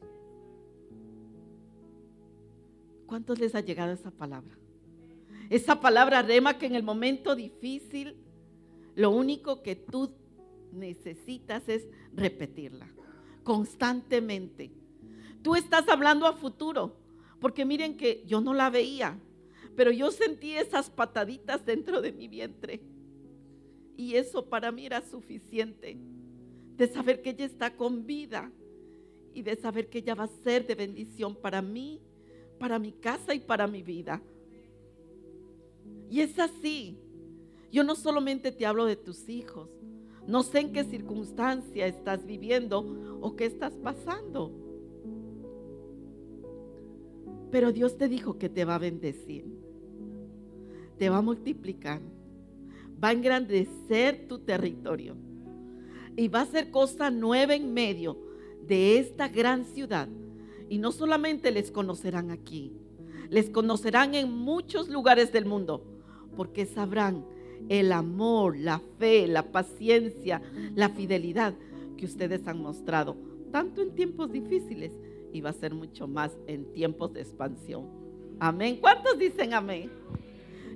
¿Cuántos 3.06 3.40
les 3.40 3.56
ha 3.56 3.62
llegado 3.62 3.92
esa 3.94 4.12
palabra? 4.12 4.58
Esa 5.50 5.80
palabra 5.80 6.22
rema 6.22 6.58
que 6.58 6.66
en 6.66 6.76
el 6.76 6.84
momento 6.84 7.36
difícil 7.36 8.16
lo 8.96 9.12
único 9.12 9.62
que 9.62 9.76
tú 9.76 10.12
necesitas 10.72 11.68
es 11.68 11.88
repetirla 12.16 12.88
constantemente. 13.44 14.72
Tú 15.42 15.56
estás 15.56 15.88
hablando 15.90 16.26
a 16.26 16.34
futuro, 16.34 16.96
porque 17.40 17.66
miren 17.66 17.98
que 17.98 18.24
yo 18.26 18.42
no 18.42 18.54
la 18.54 18.70
veía, 18.70 19.20
pero 19.76 19.92
yo 19.92 20.12
sentí 20.12 20.54
esas 20.54 20.90
pataditas 20.90 21.66
dentro 21.66 22.02
de 22.02 22.14
mi 22.14 22.28
vientre 22.28 22.82
y 23.96 24.16
eso 24.16 24.46
para 24.46 24.72
mí 24.72 24.86
era 24.86 25.02
suficiente. 25.02 25.98
De 26.78 26.88
saber 26.88 27.22
que 27.22 27.32
ella 27.32 27.46
está 27.46 27.76
con 27.76 28.06
vida 28.06 28.52
y 29.34 29.42
de 29.42 29.56
saber 29.56 29.90
que 29.90 30.00
ella 30.00 30.16
va 30.16 30.24
a 30.24 30.44
ser 30.44 30.66
de 30.66 30.76
bendición 30.76 31.36
para 31.36 31.62
mí, 31.62 32.00
para 32.60 32.80
mi 32.80 32.92
casa 32.92 33.34
y 33.34 33.40
para 33.40 33.68
mi 33.68 33.84
vida. 33.84 34.22
Y 36.10 36.22
es 36.22 36.38
así. 36.40 36.98
Yo 37.72 37.84
no 37.84 37.96
solamente 37.96 38.52
te 38.52 38.66
hablo 38.66 38.86
de 38.86 38.96
tus 38.96 39.30
hijos. 39.30 39.70
No 40.28 40.44
sé 40.44 40.60
en 40.60 40.72
qué 40.72 40.84
circunstancia 40.84 41.86
estás 41.86 42.26
viviendo 42.26 42.80
o 43.22 43.36
qué 43.36 43.46
estás 43.46 43.74
pasando. 43.78 44.52
Pero 47.52 47.72
Dios 47.72 47.98
te 47.98 48.08
dijo 48.08 48.38
que 48.38 48.50
te 48.50 48.66
va 48.66 48.76
a 48.76 48.80
bendecir. 48.80 49.46
Te 50.98 51.10
va 51.10 51.18
a 51.18 51.22
multiplicar 51.22 52.02
va 53.04 53.10
a 53.10 53.14
engrandecer 53.14 54.28
tu 54.28 54.40
territorio 54.40 55.16
y 56.16 56.28
va 56.28 56.42
a 56.42 56.46
ser 56.46 56.72
cosa 56.72 57.10
nueva 57.10 57.56
en 57.56 57.74
medio 57.74 58.18
de 58.66 59.00
esta 59.00 59.28
gran 59.28 59.66
ciudad. 59.66 60.08
Y 60.70 60.78
no 60.78 60.92
solamente 60.92 61.52
les 61.52 61.70
conocerán 61.72 62.32
aquí, 62.32 62.72
les 63.30 63.50
conocerán 63.50 64.16
en 64.16 64.32
muchos 64.32 64.88
lugares 64.90 65.34
del 65.34 65.46
mundo, 65.46 65.84
porque 66.38 66.66
sabrán 66.66 67.26
el 67.70 67.92
amor, 67.92 68.58
la 68.58 68.82
fe, 68.98 69.28
la 69.28 69.52
paciencia, 69.52 70.42
la 70.76 70.90
fidelidad 70.90 71.54
que 71.98 72.06
ustedes 72.06 72.48
han 72.48 72.62
mostrado, 72.62 73.18
tanto 73.52 73.82
en 73.82 73.96
tiempos 73.96 74.32
difíciles 74.32 74.92
y 75.32 75.42
va 75.42 75.50
a 75.50 75.54
ser 75.54 75.74
mucho 75.74 76.08
más 76.08 76.38
en 76.48 76.72
tiempos 76.74 77.14
de 77.14 77.22
expansión. 77.22 77.88
Amén. 78.40 78.78
¿Cuántos 78.80 79.18
dicen 79.18 79.54
amén? 79.54 79.90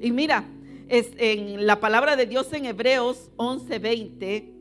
Y 0.02 0.12
mira, 0.12 0.46
es 0.90 1.12
en 1.18 1.66
la 1.66 1.80
palabra 1.80 2.16
de 2.16 2.26
Dios 2.26 2.52
en 2.54 2.66
Hebreos 2.66 3.30
11:20, 3.38 4.54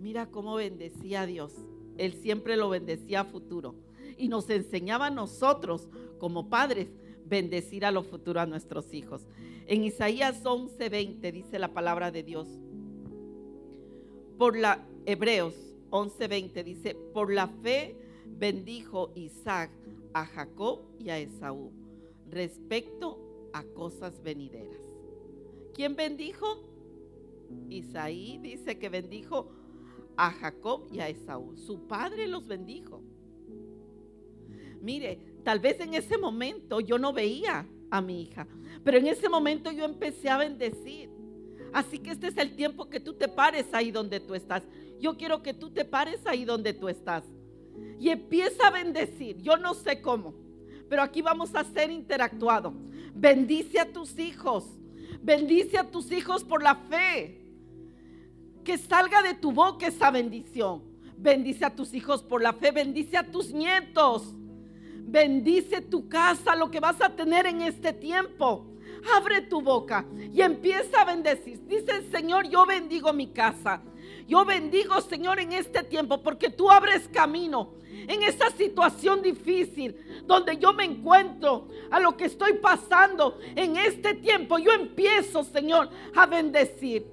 mira 0.00 0.26
cómo 0.26 0.56
bendecía 0.56 1.22
a 1.22 1.26
Dios. 1.26 1.52
Él 1.98 2.14
siempre 2.14 2.56
lo 2.56 2.68
bendecía 2.68 3.20
a 3.20 3.24
futuro. 3.24 3.74
Y 4.18 4.28
nos 4.28 4.48
enseñaba 4.50 5.06
a 5.06 5.10
nosotros, 5.10 5.88
como 6.18 6.48
padres, 6.48 6.88
bendecir 7.26 7.84
a 7.84 7.90
lo 7.90 8.02
futuro 8.02 8.40
a 8.40 8.46
nuestros 8.46 8.92
hijos. 8.92 9.22
En 9.66 9.84
Isaías 9.84 10.44
11:20 10.44 11.32
dice 11.32 11.58
la 11.58 11.72
palabra 11.72 12.10
de 12.10 12.22
Dios. 12.22 12.48
Por 14.38 14.56
la 14.56 14.84
Hebreos 15.06 15.54
11:20 15.90 16.64
dice, 16.64 16.94
por 16.94 17.32
la 17.32 17.46
fe 17.46 17.96
bendijo 18.26 19.12
Isaac 19.14 19.70
a 20.12 20.26
Jacob 20.26 20.80
y 20.98 21.10
a 21.10 21.18
Esaú 21.18 21.70
respecto 22.30 23.18
a 23.52 23.62
cosas 23.62 24.22
venideras. 24.22 24.85
¿Quién 25.76 25.94
bendijo? 25.94 26.62
Isaí 27.68 28.38
dice 28.38 28.78
que 28.78 28.88
bendijo 28.88 29.50
a 30.16 30.30
Jacob 30.30 30.88
y 30.90 31.00
a 31.00 31.08
Esaú. 31.10 31.54
Su 31.58 31.86
padre 31.86 32.26
los 32.26 32.48
bendijo. 32.48 33.02
Mire, 34.80 35.20
tal 35.44 35.60
vez 35.60 35.78
en 35.80 35.92
ese 35.92 36.16
momento 36.16 36.80
yo 36.80 36.98
no 36.98 37.12
veía 37.12 37.68
a 37.90 38.00
mi 38.00 38.22
hija, 38.22 38.48
pero 38.82 38.96
en 38.96 39.06
ese 39.06 39.28
momento 39.28 39.70
yo 39.70 39.84
empecé 39.84 40.30
a 40.30 40.38
bendecir. 40.38 41.10
Así 41.74 41.98
que 41.98 42.12
este 42.12 42.28
es 42.28 42.38
el 42.38 42.56
tiempo 42.56 42.88
que 42.88 42.98
tú 42.98 43.12
te 43.12 43.28
pares 43.28 43.66
ahí 43.74 43.90
donde 43.90 44.18
tú 44.18 44.34
estás. 44.34 44.62
Yo 44.98 45.18
quiero 45.18 45.42
que 45.42 45.52
tú 45.52 45.68
te 45.68 45.84
pares 45.84 46.26
ahí 46.26 46.46
donde 46.46 46.72
tú 46.72 46.88
estás. 46.88 47.22
Y 48.00 48.08
empieza 48.08 48.68
a 48.68 48.70
bendecir. 48.70 49.42
Yo 49.42 49.58
no 49.58 49.74
sé 49.74 50.00
cómo, 50.00 50.32
pero 50.88 51.02
aquí 51.02 51.20
vamos 51.20 51.54
a 51.54 51.64
ser 51.64 51.90
interactuado. 51.90 52.72
Bendice 53.14 53.78
a 53.78 53.92
tus 53.92 54.18
hijos. 54.18 54.64
Bendice 55.26 55.76
a 55.76 55.82
tus 55.82 56.12
hijos 56.12 56.44
por 56.44 56.62
la 56.62 56.76
fe. 56.76 57.40
Que 58.62 58.78
salga 58.78 59.22
de 59.22 59.34
tu 59.34 59.50
boca 59.50 59.88
esa 59.88 60.12
bendición. 60.12 60.84
Bendice 61.18 61.64
a 61.64 61.74
tus 61.74 61.92
hijos 61.94 62.22
por 62.22 62.40
la 62.40 62.52
fe. 62.52 62.70
Bendice 62.70 63.16
a 63.16 63.24
tus 63.24 63.52
nietos. 63.52 64.32
Bendice 65.08 65.80
tu 65.80 66.08
casa, 66.08 66.54
lo 66.54 66.70
que 66.70 66.78
vas 66.78 67.00
a 67.00 67.16
tener 67.16 67.46
en 67.46 67.62
este 67.62 67.92
tiempo. 67.92 68.66
Abre 69.16 69.40
tu 69.40 69.60
boca 69.60 70.06
y 70.32 70.42
empieza 70.42 71.00
a 71.00 71.04
bendecir. 71.04 71.66
Dice 71.66 71.90
el 71.90 72.08
Señor, 72.12 72.48
yo 72.48 72.64
bendigo 72.64 73.12
mi 73.12 73.26
casa. 73.26 73.82
Yo 74.26 74.44
bendigo, 74.44 75.00
Señor, 75.00 75.38
en 75.38 75.52
este 75.52 75.82
tiempo 75.84 76.22
porque 76.22 76.50
tú 76.50 76.70
abres 76.70 77.08
camino 77.08 77.74
en 78.08 78.22
esa 78.22 78.50
situación 78.50 79.22
difícil 79.22 79.96
donde 80.26 80.56
yo 80.58 80.72
me 80.72 80.84
encuentro, 80.84 81.68
a 81.90 82.00
lo 82.00 82.16
que 82.16 82.24
estoy 82.26 82.54
pasando 82.54 83.38
en 83.54 83.76
este 83.76 84.14
tiempo. 84.14 84.58
Yo 84.58 84.72
empiezo, 84.72 85.44
Señor, 85.44 85.88
a 86.14 86.26
bendecir. 86.26 87.06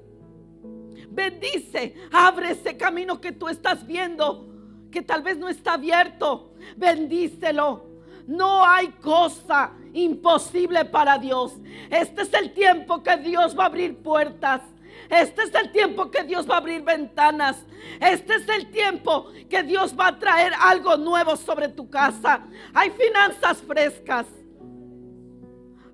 Bendice, 1.09 1.95
abre 2.11 2.51
ese 2.51 2.75
camino 2.75 3.21
que 3.21 3.31
tú 3.31 3.47
estás 3.47 3.85
viendo, 3.85 4.47
que 4.91 5.01
tal 5.01 5.21
vez 5.21 5.37
no 5.37 5.47
está 5.47 5.73
abierto. 5.73 6.53
Bendícelo. 6.75 7.93
No 8.25 8.65
hay 8.65 8.87
cosa 8.87 9.73
imposible 9.93 10.85
para 10.85 11.19
Dios. 11.19 11.53
Este 11.89 12.23
es 12.23 12.33
el 12.33 12.53
tiempo 12.53 13.03
que 13.03 13.17
Dios 13.17 13.57
va 13.57 13.63
a 13.63 13.67
abrir 13.67 13.97
puertas. 13.97 14.61
Este 15.09 15.43
es 15.43 15.53
el 15.53 15.71
tiempo 15.71 16.09
que 16.09 16.23
Dios 16.23 16.49
va 16.49 16.55
a 16.55 16.57
abrir 16.57 16.81
ventanas. 16.81 17.57
Este 17.99 18.35
es 18.35 18.47
el 18.49 18.71
tiempo 18.71 19.27
que 19.49 19.63
Dios 19.63 19.97
va 19.97 20.07
a 20.07 20.19
traer 20.19 20.53
algo 20.59 20.97
nuevo 20.97 21.35
sobre 21.35 21.69
tu 21.69 21.89
casa. 21.89 22.45
Hay 22.73 22.91
finanzas 22.91 23.61
frescas. 23.61 24.25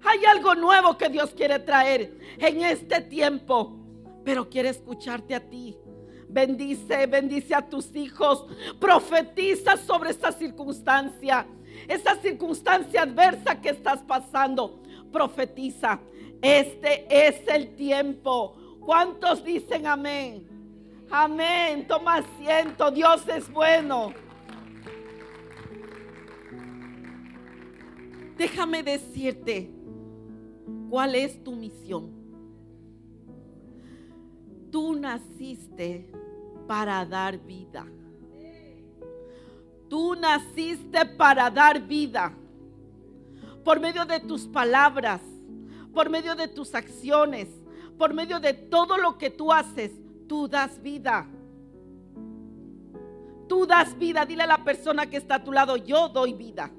Hay 0.04 0.24
algo 0.26 0.56
nuevo 0.56 0.98
que 0.98 1.10
Dios 1.10 1.32
quiere 1.32 1.60
traer 1.60 2.18
en 2.38 2.62
este 2.64 3.02
tiempo. 3.02 3.76
Pero 4.24 4.50
quiere 4.50 4.70
escucharte 4.70 5.36
a 5.36 5.40
ti. 5.40 5.78
Bendice, 6.28 7.08
bendice 7.08 7.56
a 7.56 7.68
tus 7.68 7.96
hijos. 7.96 8.46
Profetiza 8.80 9.78
sobre 9.78 10.12
esta 10.12 10.32
circunstancia. 10.32 11.48
Esa 11.88 12.16
circunstancia 12.16 13.02
adversa 13.02 13.60
que 13.60 13.70
estás 13.70 14.02
pasando. 14.02 14.82
Profetiza. 15.12 16.00
Este 16.42 17.06
es 17.10 17.42
el 17.48 17.76
tiempo 17.76 18.59
¿Cuántos 18.80 19.44
dicen 19.44 19.88
amén? 19.88 20.48
Amén. 21.12 21.88
Toma 21.88 22.18
asiento. 22.18 22.92
Dios 22.92 23.28
es 23.28 23.52
bueno. 23.52 24.14
Déjame 28.38 28.84
decirte 28.84 29.70
cuál 30.90 31.16
es 31.16 31.44
tu 31.44 31.52
misión. 31.52 32.10
Tú 34.72 34.96
naciste 34.96 36.10
para 36.68 37.06
dar 37.06 37.38
vida. 37.40 37.86
Tú 39.90 40.16
naciste 40.16 41.06
para 41.18 41.50
dar 41.50 41.82
vida. 41.86 42.32
Por 43.66 43.80
medio 43.80 44.06
de 44.06 44.20
tus 44.20 44.48
palabras, 44.48 45.22
por 45.94 46.10
medio 46.10 46.36
de 46.36 46.48
tus 46.48 46.76
acciones, 46.76 47.50
por 48.00 48.14
medio 48.14 48.40
de 48.40 48.54
todo 48.54 48.98
lo 48.98 49.18
que 49.18 49.30
tú 49.30 49.52
haces, 49.52 49.92
tú 50.26 50.48
das 50.48 50.82
vida. 50.82 51.28
Tú 53.50 53.68
das 53.68 53.96
vida. 54.00 54.26
Dile 54.26 54.44
a 54.44 54.48
la 54.48 54.64
persona 54.64 55.10
que 55.10 55.18
está 55.18 55.36
a 55.36 55.44
tu 55.44 55.52
lado, 55.52 55.76
yo 55.76 56.08
doy 56.08 56.34
vida. 56.34 56.72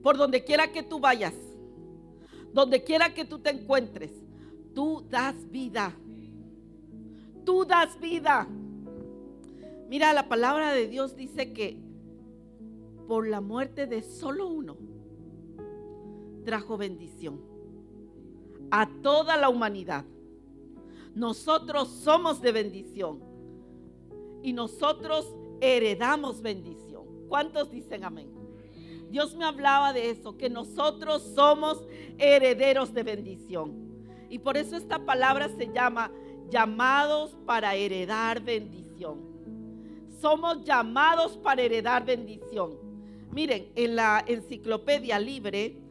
Por 0.00 0.16
donde 0.16 0.44
quiera 0.44 0.70
que 0.70 0.84
tú 0.84 1.00
vayas, 1.00 1.34
donde 2.52 2.84
quiera 2.84 3.12
que 3.12 3.24
tú 3.24 3.40
te 3.40 3.50
encuentres, 3.50 4.12
tú 4.76 5.04
das 5.10 5.50
vida. 5.50 5.92
Tú 7.44 7.64
das 7.64 7.98
vida. 7.98 8.46
Mira, 9.88 10.12
la 10.12 10.28
palabra 10.28 10.70
de 10.70 10.86
Dios 10.86 11.16
dice 11.16 11.52
que 11.52 11.76
por 13.08 13.26
la 13.26 13.40
muerte 13.40 13.88
de 13.88 14.02
solo 14.02 14.46
uno 14.46 14.76
trajo 16.44 16.76
bendición 16.76 17.53
a 18.76 18.88
toda 19.02 19.36
la 19.36 19.48
humanidad. 19.48 20.04
Nosotros 21.14 21.88
somos 21.88 22.40
de 22.40 22.50
bendición 22.50 23.20
y 24.42 24.52
nosotros 24.52 25.32
heredamos 25.60 26.42
bendición. 26.42 27.04
¿Cuántos 27.28 27.70
dicen 27.70 28.02
amén? 28.02 28.32
Dios 29.10 29.36
me 29.36 29.44
hablaba 29.44 29.92
de 29.92 30.10
eso, 30.10 30.36
que 30.36 30.50
nosotros 30.50 31.22
somos 31.36 31.86
herederos 32.18 32.92
de 32.92 33.04
bendición. 33.04 33.94
Y 34.28 34.40
por 34.40 34.56
eso 34.56 34.74
esta 34.74 34.98
palabra 34.98 35.48
se 35.50 35.72
llama 35.72 36.10
llamados 36.50 37.36
para 37.46 37.76
heredar 37.76 38.40
bendición. 38.42 39.20
Somos 40.20 40.64
llamados 40.64 41.36
para 41.36 41.62
heredar 41.62 42.04
bendición. 42.04 42.76
Miren, 43.30 43.68
en 43.76 43.94
la 43.94 44.24
enciclopedia 44.26 45.20
libre 45.20 45.83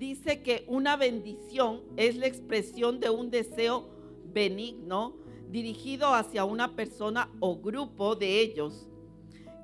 dice 0.00 0.42
que 0.42 0.64
una 0.66 0.96
bendición 0.96 1.82
es 1.98 2.16
la 2.16 2.26
expresión 2.26 3.00
de 3.00 3.10
un 3.10 3.30
deseo 3.30 3.86
benigno 4.32 5.18
dirigido 5.50 6.14
hacia 6.14 6.46
una 6.46 6.74
persona 6.74 7.30
o 7.38 7.60
grupo 7.60 8.16
de 8.16 8.40
ellos, 8.40 8.88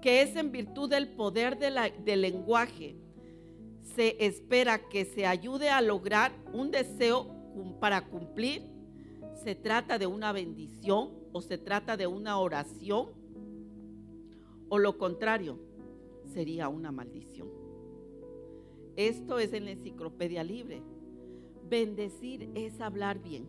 que 0.03 0.21
es 0.21 0.37
en 0.37 0.53
virtud 0.53 0.91
del 0.91 1.09
poder 1.09 1.59
del 1.59 2.21
lenguaje. 2.21 2.97
Se 3.83 4.15
espera 4.27 4.87
que 4.91 5.07
se 5.07 5.25
ayude 5.25 5.71
a 5.71 5.81
lograr 5.81 6.33
un 6.53 6.71
deseo 6.71 7.35
para 7.81 8.07
cumplir. 8.07 8.63
Se 9.43 9.55
trata 9.55 9.99
de 9.99 10.07
una 10.07 10.33
bendición 10.33 11.15
o 11.33 11.41
se 11.41 11.57
trata 11.57 11.97
de 11.97 12.07
una 12.07 12.39
oración 12.39 13.09
o 14.69 14.79
lo 14.79 14.99
contrario, 14.99 15.59
sería 16.27 16.69
una 16.69 16.93
maldición. 16.93 17.66
Esto 18.97 19.39
es 19.39 19.53
en 19.53 19.67
la 19.67 19.73
enciclopedia 19.73 20.43
libre. 20.43 20.83
Bendecir 21.69 22.51
es 22.55 22.81
hablar 22.81 23.19
bien. 23.23 23.47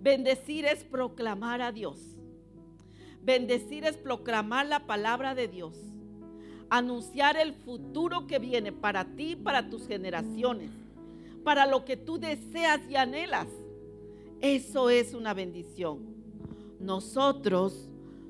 Bendecir 0.00 0.64
es 0.64 0.84
proclamar 0.84 1.62
a 1.62 1.70
Dios. 1.70 1.98
Bendecir 3.22 3.84
es 3.84 3.96
proclamar 3.96 4.66
la 4.66 4.86
palabra 4.86 5.34
de 5.34 5.48
Dios. 5.48 5.76
Anunciar 6.70 7.36
el 7.36 7.54
futuro 7.54 8.26
que 8.26 8.38
viene 8.38 8.72
para 8.72 9.04
ti, 9.16 9.36
para 9.36 9.70
tus 9.70 9.86
generaciones, 9.86 10.70
para 11.44 11.66
lo 11.66 11.84
que 11.84 11.96
tú 11.96 12.18
deseas 12.18 12.80
y 12.90 12.96
anhelas. 12.96 13.48
Eso 14.40 14.90
es 14.90 15.14
una 15.14 15.34
bendición. 15.34 16.00
Nosotros 16.80 17.88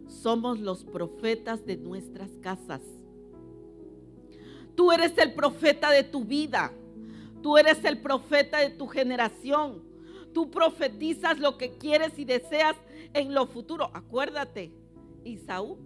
somos 0.09 0.59
los 0.59 0.85
profetas 0.85 1.65
de 1.67 1.77
nuestras 1.77 2.31
casas. 2.41 2.83
Tú 4.79 4.93
eres 4.93 5.19
el 5.19 5.35
profeta 5.35 5.91
de 5.91 6.05
tu 6.05 6.25
vida. 6.25 6.71
Tú 7.43 7.59
eres 7.59 7.85
el 7.85 8.01
profeta 8.01 8.59
de 8.59 8.71
tu 8.71 8.87
generación. 8.87 9.83
Tú 10.33 10.53
profetizas 10.53 11.41
lo 11.41 11.59
que 11.59 11.73
quieres 11.79 12.17
y 12.17 12.25
deseas 12.25 12.77
en 13.13 13.35
lo 13.35 13.49
futuro. 13.49 13.91
Acuérdate, 13.93 14.71
Isaú, 15.25 15.79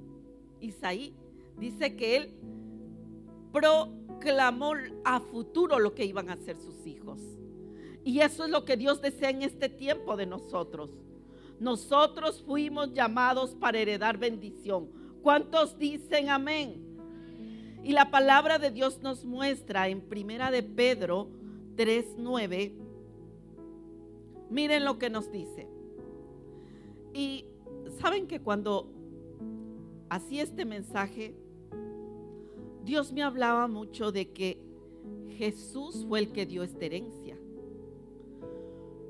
Isaí, 0.60 1.14
dice 1.56 1.96
que 1.96 2.18
él 2.18 2.34
proclamó 3.50 4.74
a 5.06 5.20
futuro 5.20 5.78
lo 5.78 5.94
que 5.94 6.04
iban 6.04 6.28
a 6.28 6.34
hacer 6.34 6.60
sus 6.60 6.86
hijos. 6.86 7.18
Y 8.04 8.20
eso 8.20 8.44
es 8.44 8.50
lo 8.50 8.66
que 8.66 8.76
Dios 8.76 9.00
desea 9.00 9.30
en 9.30 9.40
este 9.40 9.70
tiempo 9.70 10.18
de 10.18 10.26
nosotros. 10.26 10.90
Nosotros 11.58 12.42
fuimos 12.42 12.92
llamados 12.92 13.54
para 13.54 13.78
heredar 13.78 14.18
bendición. 14.18 14.90
¿Cuántos 15.22 15.78
dicen 15.78 16.28
amén? 16.28 16.91
Y 17.82 17.92
la 17.92 18.10
palabra 18.10 18.58
de 18.58 18.70
Dios 18.70 19.02
nos 19.02 19.24
muestra 19.24 19.88
en 19.88 20.00
Primera 20.00 20.50
de 20.50 20.62
Pedro 20.62 21.28
3:9. 21.76 22.72
Miren 24.50 24.84
lo 24.84 24.98
que 24.98 25.10
nos 25.10 25.32
dice. 25.32 25.66
Y 27.12 27.46
saben 28.00 28.26
que 28.26 28.40
cuando 28.40 28.88
hacía 30.08 30.42
este 30.42 30.64
mensaje, 30.64 31.34
Dios 32.84 33.12
me 33.12 33.22
hablaba 33.22 33.66
mucho 33.66 34.12
de 34.12 34.30
que 34.30 34.58
Jesús 35.36 36.04
fue 36.08 36.20
el 36.20 36.32
que 36.32 36.46
dio 36.46 36.62
esta 36.62 36.84
herencia. 36.84 37.36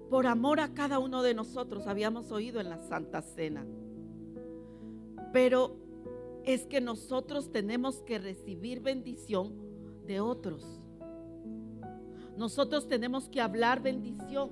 Por 0.09 0.27
amor 0.27 0.61
a 0.61 0.75
cada 0.75 0.99
uno 0.99 1.23
de 1.23 1.35
nosotros, 1.35 1.87
habíamos 1.87 2.31
oído 2.33 2.61
en 2.61 2.69
la 2.69 2.79
Santa 2.79 3.23
Cena. 3.23 3.67
Pero 5.33 5.77
es 6.45 6.67
que 6.67 6.81
nosotros 6.81 7.51
tenemos 7.53 8.03
que 8.03 8.19
recibir 8.19 8.81
bendición 8.81 9.55
de 10.07 10.21
otros. 10.21 10.81
Nosotros 12.37 12.89
tenemos 12.89 13.29
que 13.29 13.41
hablar 13.41 13.83
bendición. 13.83 14.51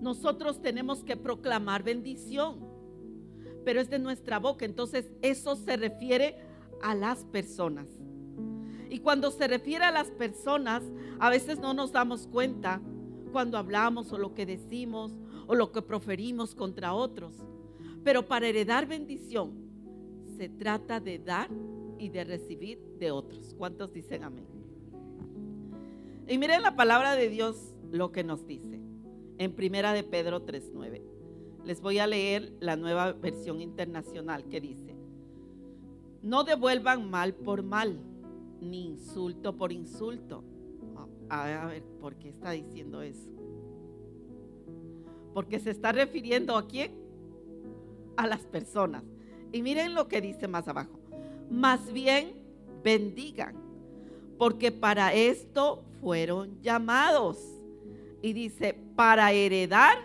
Nosotros 0.00 0.60
tenemos 0.60 1.02
que 1.02 1.16
proclamar 1.16 1.82
bendición. 1.82 2.60
Pero 3.64 3.80
es 3.80 3.90
de 3.90 3.98
nuestra 3.98 4.38
boca. 4.38 4.64
Entonces 4.64 5.10
eso 5.22 5.56
se 5.56 5.76
refiere 5.76 6.36
a 6.82 6.94
las 6.94 7.24
personas. 7.24 7.86
Y 8.88 9.00
cuando 9.00 9.30
se 9.30 9.48
refiere 9.48 9.84
a 9.84 9.90
las 9.90 10.10
personas, 10.10 10.82
a 11.18 11.30
veces 11.30 11.58
no 11.58 11.74
nos 11.74 11.92
damos 11.92 12.26
cuenta 12.28 12.80
cuando 13.32 13.58
hablamos 13.58 14.12
o 14.12 14.18
lo 14.18 14.34
que 14.34 14.46
decimos 14.46 15.12
o 15.48 15.54
lo 15.54 15.72
que 15.72 15.82
proferimos 15.82 16.54
contra 16.54 16.94
otros. 16.94 17.34
Pero 18.04 18.26
para 18.26 18.46
heredar 18.46 18.86
bendición 18.86 19.65
se 20.36 20.48
trata 20.48 21.00
de 21.00 21.18
dar 21.18 21.50
y 21.98 22.10
de 22.10 22.24
recibir 22.24 22.78
de 22.98 23.10
otros. 23.10 23.54
¿Cuántos 23.56 23.92
dicen 23.92 24.24
amén? 24.24 24.46
Y 26.28 26.38
miren 26.38 26.62
la 26.62 26.76
palabra 26.76 27.14
de 27.14 27.28
Dios 27.28 27.74
lo 27.90 28.12
que 28.12 28.24
nos 28.24 28.46
dice 28.46 28.80
en 29.38 29.52
Primera 29.52 29.92
de 29.92 30.02
Pedro 30.02 30.44
3:9. 30.44 31.02
Les 31.64 31.80
voy 31.80 31.98
a 31.98 32.06
leer 32.06 32.52
la 32.60 32.76
nueva 32.76 33.12
versión 33.12 33.60
internacional 33.60 34.44
que 34.44 34.60
dice: 34.60 34.94
No 36.22 36.44
devuelvan 36.44 37.10
mal 37.10 37.34
por 37.34 37.62
mal 37.62 37.98
ni 38.60 38.86
insulto 38.86 39.56
por 39.56 39.72
insulto. 39.72 40.44
A 41.28 41.66
ver, 41.66 41.82
¿por 42.00 42.14
qué 42.16 42.28
está 42.28 42.52
diciendo 42.52 43.02
eso? 43.02 43.28
Porque 45.34 45.58
se 45.58 45.70
está 45.70 45.92
refiriendo 45.92 46.56
a 46.56 46.66
quién? 46.66 46.92
A 48.16 48.26
las 48.26 48.46
personas. 48.46 49.02
Y 49.56 49.62
miren 49.62 49.94
lo 49.94 50.06
que 50.06 50.20
dice 50.20 50.48
más 50.48 50.68
abajo. 50.68 51.00
Más 51.50 51.90
bien 51.90 52.34
bendigan, 52.84 53.56
porque 54.36 54.70
para 54.70 55.14
esto 55.14 55.82
fueron 56.02 56.60
llamados. 56.60 57.38
Y 58.20 58.34
dice, 58.34 58.76
para 58.94 59.32
heredar 59.32 59.96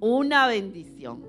una 0.00 0.48
bendición. 0.48 1.24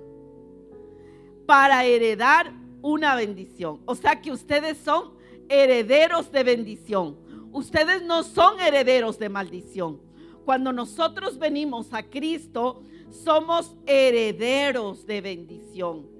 Para 1.46 1.86
heredar 1.86 2.52
una 2.82 3.14
bendición. 3.14 3.82
O 3.86 3.94
sea 3.94 4.20
que 4.20 4.32
ustedes 4.32 4.80
son 4.80 5.12
herederos 5.48 6.32
de 6.32 6.42
bendición. 6.42 7.18
Ustedes 7.52 8.02
no 8.02 8.24
son 8.24 8.60
herederos 8.60 9.20
de 9.20 9.30
maldición. 9.30 10.02
Cuando 10.44 10.74
nosotros 10.74 11.38
venimos 11.38 11.94
a 11.94 12.02
Cristo, 12.02 12.82
somos 13.12 13.76
herederos 13.86 15.06
de 15.06 15.22
bendición. 15.22 16.17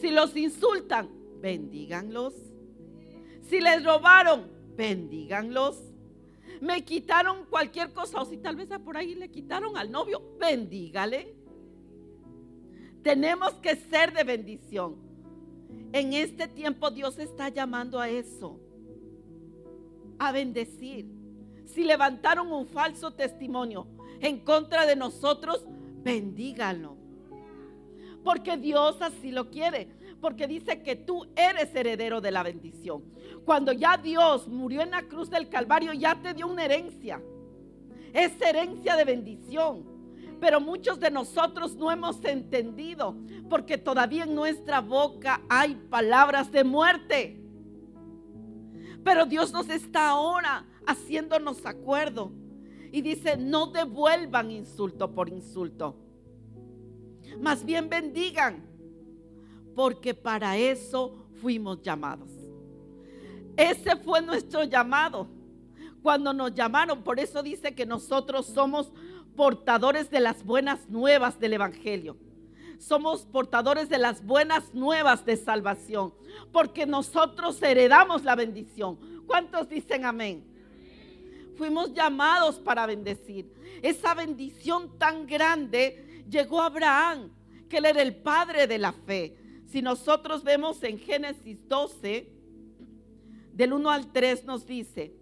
Si 0.00 0.10
los 0.10 0.34
insultan, 0.34 1.10
bendíganlos. 1.40 2.34
Si 3.42 3.60
les 3.60 3.84
robaron, 3.84 4.50
bendíganlos. 4.76 5.78
Me 6.60 6.84
quitaron 6.84 7.44
cualquier 7.46 7.92
cosa, 7.92 8.20
o 8.20 8.24
si 8.24 8.38
tal 8.38 8.56
vez 8.56 8.68
por 8.84 8.96
ahí 8.96 9.14
le 9.14 9.30
quitaron 9.30 9.76
al 9.76 9.90
novio, 9.90 10.22
bendígale. 10.38 11.34
Tenemos 13.02 13.52
que 13.54 13.76
ser 13.76 14.12
de 14.12 14.24
bendición. 14.24 14.96
En 15.92 16.12
este 16.12 16.48
tiempo 16.48 16.90
Dios 16.90 17.18
está 17.18 17.48
llamando 17.48 17.98
a 17.98 18.08
eso, 18.08 18.58
a 20.18 20.32
bendecir. 20.32 21.06
Si 21.66 21.84
levantaron 21.84 22.52
un 22.52 22.66
falso 22.66 23.12
testimonio 23.12 23.86
en 24.20 24.40
contra 24.40 24.86
de 24.86 24.96
nosotros, 24.96 25.64
bendíganlo. 26.02 26.99
Porque 28.24 28.56
Dios 28.56 29.00
así 29.00 29.30
lo 29.30 29.50
quiere. 29.50 29.88
Porque 30.20 30.46
dice 30.46 30.82
que 30.82 30.96
tú 30.96 31.26
eres 31.34 31.74
heredero 31.74 32.20
de 32.20 32.30
la 32.30 32.42
bendición. 32.42 33.02
Cuando 33.44 33.72
ya 33.72 33.96
Dios 33.96 34.48
murió 34.48 34.82
en 34.82 34.90
la 34.90 35.02
cruz 35.02 35.30
del 35.30 35.48
Calvario, 35.48 35.92
ya 35.92 36.20
te 36.20 36.34
dio 36.34 36.46
una 36.46 36.64
herencia. 36.64 37.22
Es 38.12 38.40
herencia 38.40 38.96
de 38.96 39.04
bendición. 39.04 39.84
Pero 40.40 40.60
muchos 40.60 40.98
de 41.00 41.10
nosotros 41.10 41.76
no 41.76 41.90
hemos 41.90 42.24
entendido 42.24 43.14
porque 43.48 43.76
todavía 43.76 44.24
en 44.24 44.34
nuestra 44.34 44.80
boca 44.80 45.42
hay 45.48 45.74
palabras 45.74 46.50
de 46.50 46.64
muerte. 46.64 47.40
Pero 49.04 49.26
Dios 49.26 49.52
nos 49.52 49.68
está 49.68 50.08
ahora 50.08 50.66
haciéndonos 50.86 51.64
acuerdo. 51.66 52.32
Y 52.92 53.02
dice, 53.02 53.36
no 53.36 53.66
devuelvan 53.66 54.50
insulto 54.50 55.14
por 55.14 55.28
insulto. 55.28 55.96
Más 57.38 57.64
bien 57.64 57.88
bendigan. 57.88 58.66
Porque 59.74 60.14
para 60.14 60.56
eso 60.56 61.14
fuimos 61.40 61.80
llamados. 61.82 62.30
Ese 63.56 63.96
fue 63.96 64.22
nuestro 64.22 64.64
llamado. 64.64 65.28
Cuando 66.02 66.32
nos 66.32 66.54
llamaron, 66.54 67.02
por 67.02 67.20
eso 67.20 67.42
dice 67.42 67.74
que 67.74 67.84
nosotros 67.84 68.46
somos 68.46 68.92
portadores 69.36 70.10
de 70.10 70.20
las 70.20 70.44
buenas 70.44 70.88
nuevas 70.88 71.38
del 71.38 71.54
Evangelio. 71.54 72.16
Somos 72.78 73.26
portadores 73.26 73.90
de 73.90 73.98
las 73.98 74.24
buenas 74.24 74.72
nuevas 74.72 75.26
de 75.26 75.36
salvación, 75.36 76.14
porque 76.50 76.86
nosotros 76.86 77.62
heredamos 77.62 78.24
la 78.24 78.34
bendición. 78.34 78.98
¿Cuántos 79.26 79.68
dicen 79.68 80.06
amén? 80.06 80.44
Fuimos 81.56 81.92
llamados 81.92 82.58
para 82.58 82.86
bendecir. 82.86 83.52
Esa 83.82 84.14
bendición 84.14 84.98
tan 84.98 85.26
grande 85.26 86.09
llegó 86.30 86.62
Abraham, 86.62 87.30
que 87.68 87.78
él 87.78 87.86
era 87.86 88.02
el 88.02 88.14
padre 88.14 88.66
de 88.66 88.78
la 88.78 88.92
fe. 88.92 89.36
Si 89.66 89.82
nosotros 89.82 90.42
vemos 90.42 90.82
en 90.82 90.98
Génesis 90.98 91.58
12, 91.68 92.32
del 93.52 93.72
1 93.72 93.90
al 93.90 94.12
3 94.12 94.44
nos 94.44 94.66
dice, 94.66 95.14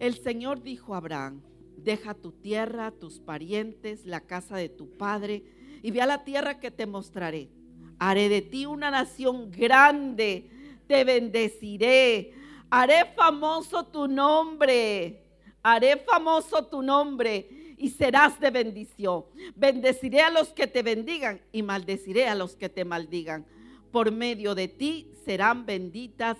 el 0.00 0.14
Señor 0.14 0.62
dijo 0.62 0.94
a 0.94 0.98
Abraham, 0.98 1.42
Deja 1.76 2.14
tu 2.14 2.32
tierra, 2.32 2.92
tus 2.92 3.18
parientes, 3.18 4.06
la 4.06 4.20
casa 4.20 4.56
de 4.56 4.68
tu 4.68 4.96
padre, 4.96 5.44
y 5.82 5.90
ve 5.90 6.00
a 6.00 6.06
la 6.06 6.24
tierra 6.24 6.58
que 6.58 6.70
te 6.70 6.86
mostraré. 6.86 7.50
Haré 7.98 8.28
de 8.28 8.42
ti 8.42 8.64
una 8.64 8.90
nación 8.90 9.50
grande, 9.50 10.50
te 10.86 11.04
bendeciré, 11.04 12.32
haré 12.70 13.12
famoso 13.14 13.84
tu 13.86 14.08
nombre, 14.08 15.24
haré 15.62 15.98
famoso 15.98 16.64
tu 16.66 16.80
nombre 16.80 17.63
y 17.84 17.90
serás 17.90 18.40
de 18.40 18.50
bendición. 18.50 19.26
Bendeciré 19.54 20.22
a 20.22 20.30
los 20.30 20.48
que 20.54 20.66
te 20.66 20.82
bendigan 20.82 21.42
y 21.52 21.62
maldeciré 21.62 22.26
a 22.26 22.34
los 22.34 22.56
que 22.56 22.70
te 22.70 22.82
maldigan. 22.82 23.44
Por 23.92 24.10
medio 24.10 24.54
de 24.54 24.68
ti 24.68 25.12
serán 25.26 25.66
benditas 25.66 26.38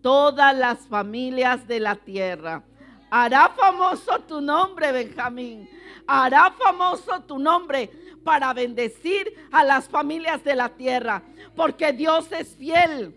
todas 0.00 0.56
las 0.56 0.86
familias 0.86 1.68
de 1.68 1.80
la 1.80 1.96
tierra. 1.96 2.64
Hará 3.10 3.50
famoso 3.50 4.20
tu 4.20 4.40
nombre, 4.40 4.90
Benjamín. 4.90 5.68
Hará 6.06 6.50
famoso 6.52 7.20
tu 7.24 7.38
nombre 7.38 7.90
para 8.24 8.54
bendecir 8.54 9.34
a 9.52 9.62
las 9.62 9.90
familias 9.90 10.42
de 10.44 10.56
la 10.56 10.70
tierra. 10.70 11.22
Porque 11.54 11.92
Dios 11.92 12.32
es 12.32 12.56
fiel. 12.56 13.14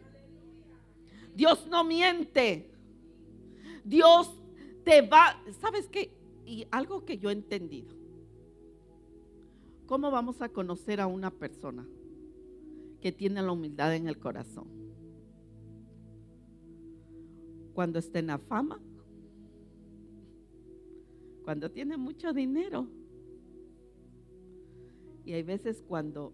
Dios 1.34 1.66
no 1.68 1.86
miente. 1.86 2.70
Dios 3.86 4.30
te 4.84 5.02
va. 5.02 5.42
¿Sabes 5.62 5.88
qué? 5.88 6.19
Y 6.50 6.66
algo 6.72 7.06
que 7.06 7.20
yo 7.20 7.30
he 7.30 7.34
entendido. 7.34 7.96
¿Cómo 9.86 10.10
vamos 10.10 10.42
a 10.42 10.50
conocer 10.50 11.00
a 11.00 11.06
una 11.06 11.30
persona 11.30 11.88
que 13.02 13.12
tiene 13.12 13.42
la 13.42 13.52
humildad 13.52 13.96
en 13.96 14.08
el 14.08 14.18
corazón? 14.18 14.68
Cuando 17.74 18.00
esté 18.00 18.20
en 18.20 18.28
la 18.28 18.40
fama 18.40 18.82
cuando 21.44 21.72
tiene 21.72 21.98
mucho 21.98 22.32
dinero. 22.32 22.88
Y 25.26 25.34
hay 25.34 25.44
veces 25.44 25.84
cuando 25.88 26.32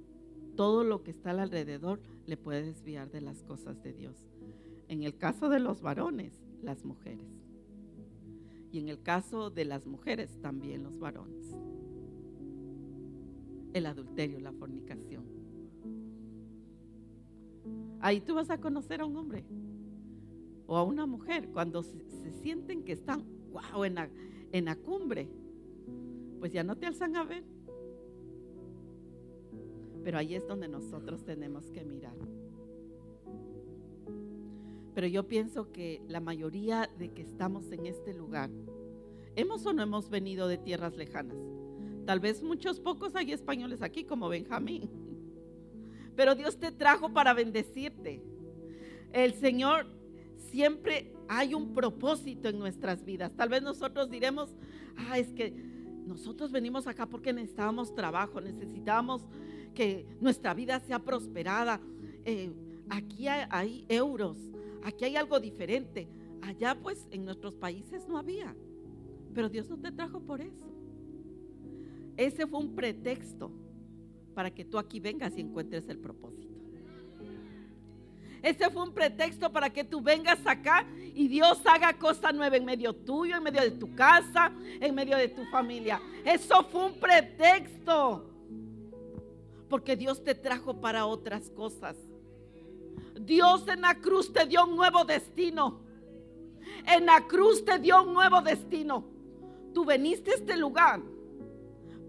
todo 0.55 0.83
lo 0.83 1.03
que 1.03 1.11
está 1.11 1.31
alrededor 1.31 2.01
le 2.25 2.37
puede 2.37 2.63
desviar 2.63 3.09
de 3.11 3.21
las 3.21 3.43
cosas 3.43 3.81
de 3.81 3.93
Dios. 3.93 4.27
En 4.87 5.03
el 5.03 5.17
caso 5.17 5.47
de 5.49 5.59
los 5.59 5.81
varones, 5.81 6.33
las 6.61 6.83
mujeres. 6.83 7.34
Y 8.75 8.79
en 8.79 8.89
el 8.89 9.01
caso 9.01 9.49
de 9.49 9.63
las 9.63 9.87
mujeres, 9.87 10.37
también 10.41 10.83
los 10.83 10.99
varones. 10.99 11.55
El 13.71 13.85
adulterio, 13.85 14.37
la 14.41 14.51
fornicación. 14.51 15.23
Ahí 18.01 18.19
tú 18.19 18.35
vas 18.35 18.49
a 18.49 18.57
conocer 18.57 18.99
a 18.99 19.05
un 19.05 19.15
hombre 19.15 19.45
o 20.67 20.75
a 20.75 20.83
una 20.83 21.05
mujer 21.05 21.47
cuando 21.53 21.83
se, 21.83 22.33
sienten 22.41 22.83
que 22.83 22.91
están, 22.91 23.23
wow, 23.53 23.85
en 23.85 23.95
la, 23.95 24.09
en 24.51 24.65
la 24.65 24.75
cumbre. 24.75 25.29
Pues 26.41 26.51
ya 26.51 26.65
no 26.65 26.75
te 26.75 26.85
alzan 26.85 27.15
a 27.15 27.23
ver. 27.23 27.45
Pero 30.03 30.17
ahí 30.17 30.35
es 30.35 30.45
donde 30.45 30.67
nosotros 30.67 31.23
tenemos 31.23 31.71
que 31.71 31.85
mirar. 31.85 32.17
Pero 34.95 35.07
yo 35.07 35.27
pienso 35.27 35.71
que 35.73 36.01
la 36.07 36.21
mayoría 36.21 36.89
de 36.97 37.11
que 37.11 37.21
estamos 37.21 37.69
en 37.73 37.85
este 37.85 38.13
lugar, 38.13 38.49
hemos 39.35 39.65
o 39.65 39.73
no 39.73 39.83
hemos 39.83 40.09
venido 40.09 40.47
de 40.47 40.57
tierras 40.57 40.95
lejanas. 40.95 41.37
Tal 42.05 42.21
vez 42.21 42.41
muchos 42.41 42.79
pocos 42.79 43.13
hay 43.13 43.33
españoles 43.33 43.81
aquí 43.81 44.05
como 44.05 44.29
Benjamín. 44.29 44.89
Pero 46.15 46.33
Dios 46.33 46.57
te 46.57 46.71
trajo 46.71 47.11
para 47.11 47.33
bendecirte. 47.33 48.23
El 49.11 49.33
Señor 49.33 49.85
siempre 50.49 51.11
hay 51.27 51.53
un 51.53 51.73
propósito 51.73 52.47
en 52.47 52.57
nuestras 52.57 53.03
vidas. 53.03 53.35
Tal 53.35 53.49
vez 53.49 53.61
nosotros 53.63 54.09
diremos, 54.09 54.55
ah, 54.95 55.19
es 55.19 55.33
que 55.33 55.51
nosotros 56.05 56.53
venimos 56.53 56.87
acá 56.87 57.05
porque 57.05 57.33
necesitábamos 57.33 57.93
trabajo, 57.93 58.39
necesitábamos 58.39 59.23
que 59.73 60.05
nuestra 60.21 60.53
vida 60.53 60.79
sea 60.79 60.99
prosperada. 60.99 61.81
Eh, 62.23 62.53
aquí 62.89 63.27
hay 63.27 63.85
euros, 63.89 64.37
Aquí 64.85 65.03
hay 65.03 65.15
algo 65.15 65.39
diferente. 65.39 66.07
Allá 66.43 66.77
pues 66.79 67.07
en 67.09 67.25
nuestros 67.25 67.55
países 67.55 68.07
no 68.07 68.19
había. 68.19 68.55
Pero 69.33 69.49
Dios 69.49 69.67
no 69.67 69.79
te 69.79 69.91
trajo 69.91 70.19
por 70.19 70.41
eso. 70.41 70.71
Ese 72.15 72.45
fue 72.45 72.59
un 72.59 72.75
pretexto 72.75 73.51
para 74.35 74.51
que 74.51 74.63
tú 74.63 74.77
aquí 74.77 74.99
vengas 74.99 75.35
y 75.37 75.41
encuentres 75.41 75.89
el 75.89 75.97
propósito. 75.97 76.53
Ese 78.43 78.69
fue 78.69 78.83
un 78.83 78.93
pretexto 78.93 79.51
para 79.51 79.71
que 79.71 79.83
tú 79.83 80.01
vengas 80.01 80.39
acá 80.45 80.85
y 81.15 81.27
Dios 81.27 81.59
haga 81.65 81.97
cosa 81.97 82.31
nueva 82.31 82.55
en 82.55 82.65
medio 82.65 82.93
tuyo, 82.93 83.37
en 83.37 83.43
medio 83.43 83.61
de 83.61 83.71
tu 83.71 83.95
casa, 83.95 84.53
en 84.79 84.93
medio 84.93 85.17
de 85.17 85.29
tu 85.29 85.45
familia. 85.45 85.99
Eso 86.23 86.63
fue 86.65 86.85
un 86.85 86.99
pretexto. 86.99 88.29
Porque 89.67 89.95
Dios 89.95 90.23
te 90.23 90.35
trajo 90.35 90.79
para 90.79 91.07
otras 91.07 91.49
cosas. 91.49 91.97
Dios 93.19 93.67
en 93.67 93.81
la 93.81 93.95
cruz 93.95 94.31
te 94.31 94.45
dio 94.45 94.65
un 94.65 94.75
nuevo 94.75 95.05
destino. 95.05 95.81
En 96.87 97.05
la 97.05 97.25
cruz 97.27 97.63
te 97.63 97.79
dio 97.79 98.03
un 98.03 98.13
nuevo 98.13 98.41
destino. 98.41 99.05
Tú 99.73 99.85
veniste 99.85 100.31
a 100.31 100.35
este 100.35 100.57
lugar 100.57 101.01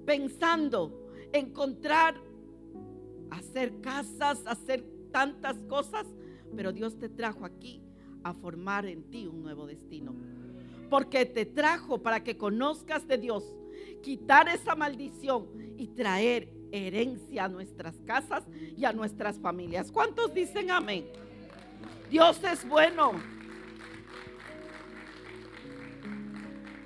pensando 0.04 1.10
encontrar, 1.32 2.14
hacer 3.30 3.80
casas, 3.80 4.42
hacer 4.46 4.84
tantas 5.10 5.56
cosas, 5.68 6.06
pero 6.54 6.72
Dios 6.72 6.98
te 6.98 7.08
trajo 7.08 7.44
aquí 7.44 7.82
a 8.22 8.32
formar 8.34 8.86
en 8.86 9.04
ti 9.10 9.26
un 9.26 9.42
nuevo 9.42 9.66
destino. 9.66 10.14
Porque 10.90 11.26
te 11.26 11.46
trajo 11.46 12.02
para 12.02 12.22
que 12.22 12.36
conozcas 12.36 13.06
de 13.08 13.18
Dios, 13.18 13.44
quitar 14.02 14.48
esa 14.48 14.74
maldición 14.74 15.48
y 15.76 15.88
traer 15.88 16.55
herencia 16.72 17.44
a 17.44 17.48
nuestras 17.48 17.94
casas 18.04 18.44
y 18.76 18.84
a 18.84 18.92
nuestras 18.92 19.38
familias. 19.38 19.90
¿Cuántos 19.90 20.32
dicen 20.34 20.70
amén? 20.70 21.06
Dios 22.10 22.42
es 22.44 22.66
bueno. 22.68 23.12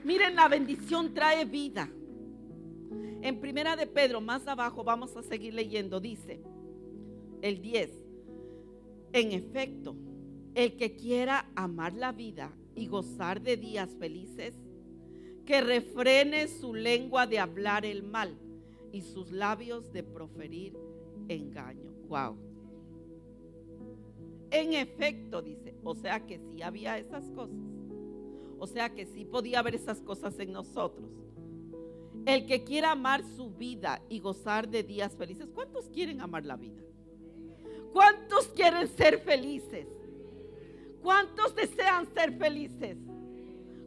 Miren, 0.05 0.35
la 0.35 0.49
bendición 0.49 1.13
trae 1.13 1.45
vida. 1.45 1.89
En 3.23 3.39
primera 3.39 3.77
de 3.77 3.87
Pedro, 3.87 4.21
más 4.21 4.47
abajo, 4.49 4.83
vamos 4.83 5.15
a 5.17 5.23
seguir 5.23 5.55
leyendo, 5.55 6.01
dice 6.01 6.41
el 7.43 7.61
10. 7.61 7.91
En 9.13 9.33
efecto, 9.33 9.97
el 10.55 10.77
que 10.77 10.97
quiera 10.97 11.51
amar 11.55 11.93
la 11.95 12.13
vida 12.13 12.53
y 12.75 12.87
gozar 12.87 13.41
de 13.41 13.57
días 13.57 13.91
felices, 13.99 14.55
que 15.45 15.61
refrene 15.61 16.49
su 16.49 16.75
lengua 16.75 17.27
de 17.27 17.39
hablar 17.39 17.85
el 17.85 18.03
mal 18.03 18.37
y 18.93 19.03
sus 19.03 19.31
labios 19.31 19.93
de 19.93 20.03
proferir 20.03 20.77
engaño. 21.29 21.93
Wow. 22.09 22.37
En 24.51 24.75
efecto, 24.75 25.43
dice, 25.43 25.75
o 25.85 25.95
sea 25.95 26.27
que 26.27 26.39
sí 26.39 26.63
había 26.63 26.99
esas 26.99 27.25
cosas. 27.31 27.57
O 28.59 28.67
sea 28.67 28.91
que 28.91 29.07
sí 29.07 29.25
podía 29.25 29.61
haber 29.61 29.75
esas 29.75 30.01
cosas 30.01 30.39
en 30.39 30.53
nosotros. 30.53 31.09
El 32.27 32.47
que 32.47 32.65
quiera 32.65 32.93
amar 32.93 33.25
su 33.25 33.51
vida 33.51 34.03
y 34.09 34.21
gozar 34.21 34.69
de 34.69 34.83
días 34.83 35.17
felices, 35.17 35.49
¿cuántos 35.55 35.89
quieren 35.89 36.21
amar 36.21 36.45
la 36.45 36.57
vida? 36.57 36.83
¿Cuántos 37.93 38.49
quieren 38.49 38.87
ser 38.89 39.21
felices? 39.21 39.87
¿Cuántos 41.03 41.55
desean 41.55 42.13
ser 42.13 42.37
felices? 42.37 42.99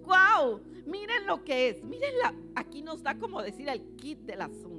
¡Wow! 0.06 0.62
Miren 0.86 1.26
lo 1.28 1.44
que 1.44 1.70
es. 1.70 1.84
Miren, 1.84 2.18
la, 2.18 2.34
aquí 2.56 2.82
nos 2.82 3.04
da 3.04 3.18
como 3.18 3.42
decir 3.42 3.70
el 3.70 3.96
kit 3.96 4.20
del 4.20 4.42
asunto. 4.42 4.73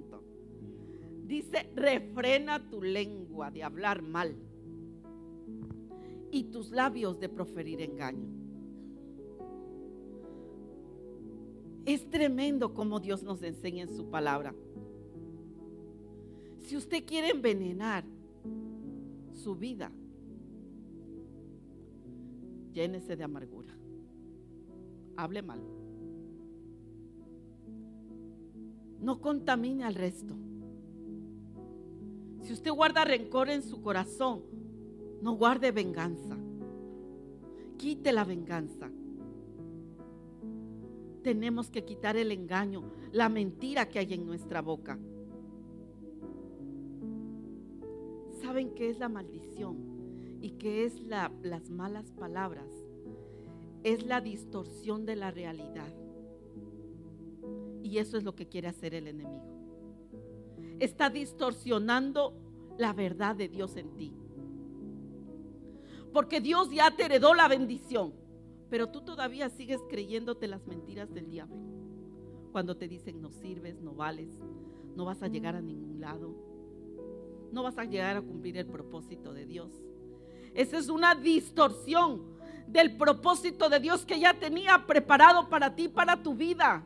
Dice, 1.26 1.70
refrena 1.74 2.68
tu 2.68 2.82
lengua 2.82 3.50
de 3.50 3.62
hablar 3.62 4.02
mal 4.02 4.37
y 6.30 6.44
tus 6.44 6.70
labios 6.70 7.18
de 7.18 7.28
proferir 7.28 7.80
engaño. 7.80 8.28
Es 11.87 12.08
tremendo 12.10 12.74
como 12.74 13.00
Dios 13.00 13.22
nos 13.22 13.42
enseña 13.42 13.84
en 13.84 13.94
su 13.94 14.10
palabra. 14.10 14.54
Si 16.58 16.76
usted 16.76 17.04
quiere 17.04 17.30
envenenar 17.30 18.04
su 19.32 19.54
vida, 19.54 19.92
llénese 22.72 23.16
de 23.16 23.24
amargura. 23.24 23.74
Hable 25.16 25.42
mal. 25.42 25.62
No 29.00 29.20
contamine 29.20 29.84
al 29.84 29.94
resto. 29.94 30.34
Si 32.44 32.52
usted 32.52 32.70
guarda 32.70 33.07
rencor 33.07 33.48
en 33.48 33.62
su 33.62 33.80
corazón, 33.80 34.42
no 35.22 35.33
guarde 35.33 35.72
venganza. 35.72 36.37
Quite 37.78 38.12
la 38.12 38.22
venganza. 38.24 38.90
Tenemos 41.22 41.70
que 41.70 41.87
quitar 41.87 42.18
el 42.18 42.30
engaño, 42.33 42.83
la 43.12 43.30
mentira 43.30 43.88
que 43.88 43.98
hay 43.98 44.12
en 44.12 44.26
nuestra 44.26 44.61
boca. 44.61 44.98
¿Saben 48.42 48.74
qué 48.74 48.90
es 48.90 48.98
la 48.98 49.09
maldición? 49.09 49.78
¿Y 50.42 50.50
qué 50.50 50.85
es 50.85 51.00
la, 51.00 51.33
las 51.42 51.70
malas 51.70 52.11
palabras? 52.11 52.68
Es 53.85 54.04
la 54.04 54.20
distorsión 54.20 55.07
de 55.07 55.16
la 55.16 55.30
realidad. 55.30 55.94
Y 57.83 57.96
eso 57.96 58.18
es 58.18 58.24
lo 58.24 58.35
que 58.35 58.48
quiere 58.48 58.68
hacer 58.68 58.94
el 58.94 59.07
enemigo 59.09 59.53
está 60.80 61.10
distorsionando 61.10 62.34
la 62.78 62.92
verdad 62.92 63.37
de 63.37 63.48
Dios 63.48 63.76
en 63.76 63.94
ti. 63.96 64.12
Porque 66.12 66.40
Dios 66.40 66.70
ya 66.70 66.90
te 66.90 67.04
heredó 67.04 67.34
la 67.34 67.48
bendición, 67.48 68.12
pero 68.70 68.88
tú 68.88 69.02
todavía 69.02 69.48
sigues 69.50 69.80
creyéndote 69.88 70.46
las 70.46 70.66
mentiras 70.66 71.12
del 71.12 71.30
diablo. 71.30 71.56
Cuando 72.52 72.76
te 72.76 72.87
dicen 72.88 73.20
no 73.20 73.30
sirves, 73.30 73.80
no 73.80 73.94
vales, 73.94 74.28
no 74.94 75.04
vas 75.04 75.22
a 75.22 75.28
llegar 75.28 75.56
a 75.56 75.60
ningún 75.60 76.00
lado, 76.00 76.34
no 77.50 77.62
vas 77.62 77.78
a 77.78 77.84
llegar 77.84 78.16
a 78.16 78.22
cumplir 78.22 78.56
el 78.58 78.66
propósito 78.66 79.32
de 79.32 79.46
Dios. 79.46 79.72
Esa 80.54 80.78
es 80.78 80.88
una 80.88 81.14
distorsión 81.16 82.22
del 82.66 82.96
propósito 82.96 83.68
de 83.68 83.80
Dios 83.80 84.06
que 84.06 84.20
ya 84.20 84.34
tenía 84.34 84.87
preparado 84.87 85.48
para 85.48 85.74
ti, 85.74 85.88
para 85.88 86.22
tu 86.22 86.34
vida. 86.34 86.84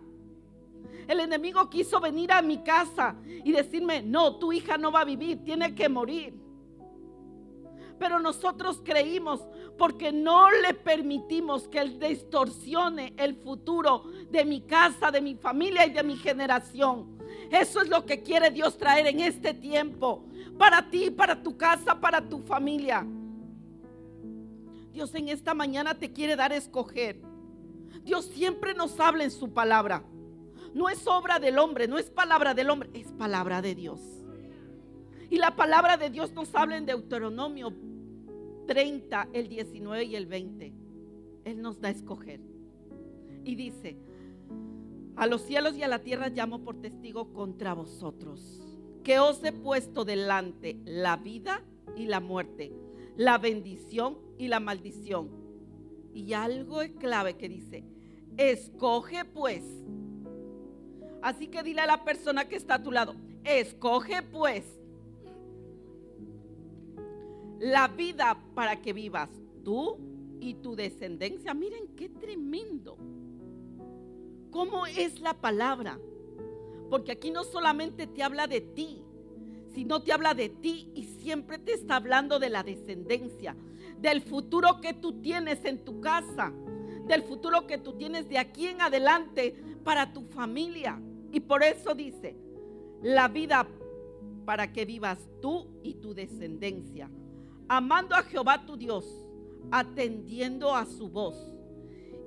El 1.08 1.20
enemigo 1.20 1.70
quiso 1.70 2.00
venir 2.00 2.30
a 2.30 2.42
mi 2.42 2.58
casa 2.58 3.16
y 3.26 3.50
decirme, 3.50 4.02
no, 4.02 4.36
tu 4.36 4.52
hija 4.52 4.76
no 4.76 4.92
va 4.92 5.00
a 5.00 5.04
vivir, 5.06 5.42
tiene 5.42 5.74
que 5.74 5.88
morir. 5.88 6.34
Pero 7.98 8.20
nosotros 8.20 8.82
creímos 8.84 9.40
porque 9.78 10.12
no 10.12 10.50
le 10.50 10.74
permitimos 10.74 11.66
que 11.66 11.78
él 11.78 11.98
distorsione 11.98 13.14
el 13.16 13.36
futuro 13.36 14.04
de 14.30 14.44
mi 14.44 14.60
casa, 14.60 15.10
de 15.10 15.22
mi 15.22 15.34
familia 15.34 15.86
y 15.86 15.90
de 15.90 16.02
mi 16.02 16.14
generación. 16.14 17.18
Eso 17.50 17.80
es 17.80 17.88
lo 17.88 18.04
que 18.04 18.22
quiere 18.22 18.50
Dios 18.50 18.76
traer 18.76 19.06
en 19.06 19.20
este 19.20 19.54
tiempo. 19.54 20.26
Para 20.58 20.90
ti, 20.90 21.10
para 21.10 21.42
tu 21.42 21.56
casa, 21.56 21.98
para 21.98 22.20
tu 22.20 22.40
familia. 22.40 23.06
Dios 24.92 25.14
en 25.14 25.28
esta 25.28 25.54
mañana 25.54 25.94
te 25.94 26.12
quiere 26.12 26.36
dar 26.36 26.52
a 26.52 26.56
escoger. 26.56 27.22
Dios 28.02 28.26
siempre 28.26 28.74
nos 28.74 29.00
habla 29.00 29.24
en 29.24 29.30
su 29.30 29.50
palabra 29.54 30.04
no 30.74 30.88
es 30.88 31.06
obra 31.06 31.38
del 31.38 31.58
hombre, 31.58 31.88
no 31.88 31.98
es 31.98 32.10
palabra 32.10 32.54
del 32.54 32.70
hombre, 32.70 32.90
es 32.94 33.12
palabra 33.12 33.62
de 33.62 33.74
Dios. 33.74 34.00
Y 35.30 35.38
la 35.38 35.56
palabra 35.56 35.96
de 35.96 36.10
Dios 36.10 36.32
nos 36.32 36.54
habla 36.54 36.76
en 36.76 36.86
Deuteronomio 36.86 37.72
30, 38.66 39.28
el 39.32 39.48
19 39.48 40.04
y 40.04 40.16
el 40.16 40.26
20. 40.26 40.72
Él 41.44 41.62
nos 41.62 41.80
da 41.80 41.88
a 41.88 41.92
escoger. 41.92 42.40
Y 43.44 43.54
dice, 43.54 43.96
a 45.16 45.26
los 45.26 45.42
cielos 45.42 45.76
y 45.76 45.82
a 45.82 45.88
la 45.88 45.98
tierra 45.98 46.28
llamo 46.28 46.62
por 46.62 46.80
testigo 46.80 47.32
contra 47.32 47.74
vosotros, 47.74 48.60
que 49.02 49.18
os 49.18 49.42
he 49.42 49.52
puesto 49.52 50.04
delante 50.04 50.78
la 50.84 51.16
vida 51.16 51.62
y 51.96 52.06
la 52.06 52.20
muerte, 52.20 52.72
la 53.16 53.38
bendición 53.38 54.18
y 54.38 54.48
la 54.48 54.60
maldición. 54.60 55.28
Y 56.14 56.32
algo 56.34 56.82
es 56.82 56.92
clave 56.92 57.36
que 57.36 57.48
dice, 57.48 57.84
escoge 58.36 59.24
pues. 59.24 59.64
Así 61.22 61.48
que 61.48 61.62
dile 61.62 61.80
a 61.80 61.86
la 61.86 62.04
persona 62.04 62.48
que 62.48 62.56
está 62.56 62.74
a 62.74 62.82
tu 62.82 62.92
lado, 62.92 63.14
escoge 63.44 64.22
pues 64.22 64.64
la 67.58 67.88
vida 67.88 68.38
para 68.54 68.80
que 68.80 68.92
vivas 68.92 69.28
tú 69.64 69.98
y 70.40 70.54
tu 70.54 70.76
descendencia. 70.76 71.54
Miren 71.54 71.88
qué 71.96 72.08
tremendo. 72.08 72.96
¿Cómo 74.50 74.86
es 74.86 75.20
la 75.20 75.34
palabra? 75.34 75.98
Porque 76.88 77.12
aquí 77.12 77.30
no 77.30 77.44
solamente 77.44 78.06
te 78.06 78.22
habla 78.22 78.46
de 78.46 78.60
ti, 78.60 79.02
sino 79.74 80.02
te 80.02 80.12
habla 80.12 80.34
de 80.34 80.48
ti 80.48 80.90
y 80.94 81.04
siempre 81.04 81.58
te 81.58 81.72
está 81.72 81.96
hablando 81.96 82.38
de 82.38 82.48
la 82.48 82.62
descendencia, 82.62 83.54
del 84.00 84.22
futuro 84.22 84.80
que 84.80 84.94
tú 84.94 85.20
tienes 85.20 85.64
en 85.64 85.84
tu 85.84 86.00
casa, 86.00 86.52
del 87.06 87.22
futuro 87.24 87.66
que 87.66 87.78
tú 87.78 87.92
tienes 87.92 88.28
de 88.28 88.38
aquí 88.38 88.66
en 88.68 88.80
adelante 88.80 89.54
para 89.84 90.12
tu 90.12 90.22
familia. 90.22 91.00
Y 91.32 91.40
por 91.40 91.62
eso 91.62 91.94
dice, 91.94 92.36
la 93.02 93.28
vida 93.28 93.66
para 94.44 94.72
que 94.72 94.84
vivas 94.84 95.18
tú 95.42 95.66
y 95.82 95.94
tu 95.94 96.14
descendencia, 96.14 97.10
amando 97.68 98.14
a 98.14 98.22
Jehová 98.22 98.64
tu 98.64 98.76
Dios, 98.76 99.04
atendiendo 99.70 100.74
a 100.74 100.86
su 100.86 101.08
voz 101.10 101.36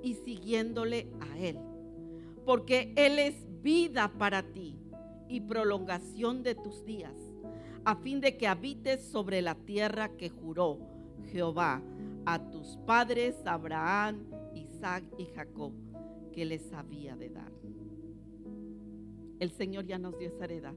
y 0.04 0.14
siguiéndole 0.14 1.08
a 1.20 1.40
Él. 1.40 1.58
Porque 2.46 2.94
Él 2.96 3.18
es 3.18 3.36
vida 3.64 4.12
para 4.18 4.44
ti 4.44 4.76
y 5.28 5.42
prolongación 5.42 6.44
de 6.44 6.56
tus 6.56 6.86
días, 6.86 7.16
a 7.86 7.96
fin 7.96 8.22
de 8.22 8.38
que 8.38 8.48
habites 8.48 9.04
sobre 9.04 9.42
la 9.42 9.56
tierra 9.56 10.10
que 10.18 10.30
juró 10.30 10.78
Jehová 11.32 11.82
a 12.26 12.52
tus 12.52 12.78
padres, 12.86 13.36
Abraham, 13.46 14.26
Isaac 14.54 15.04
y 15.18 15.26
Jacob, 15.26 15.72
que 16.32 16.46
les 16.46 16.72
había 16.74 17.16
de 17.16 17.30
dar. 17.30 17.52
El 19.41 19.49
Señor 19.49 19.88
ya 19.88 19.97
nos 19.97 20.19
dio 20.19 20.27
esa 20.27 20.45
heredad. 20.45 20.75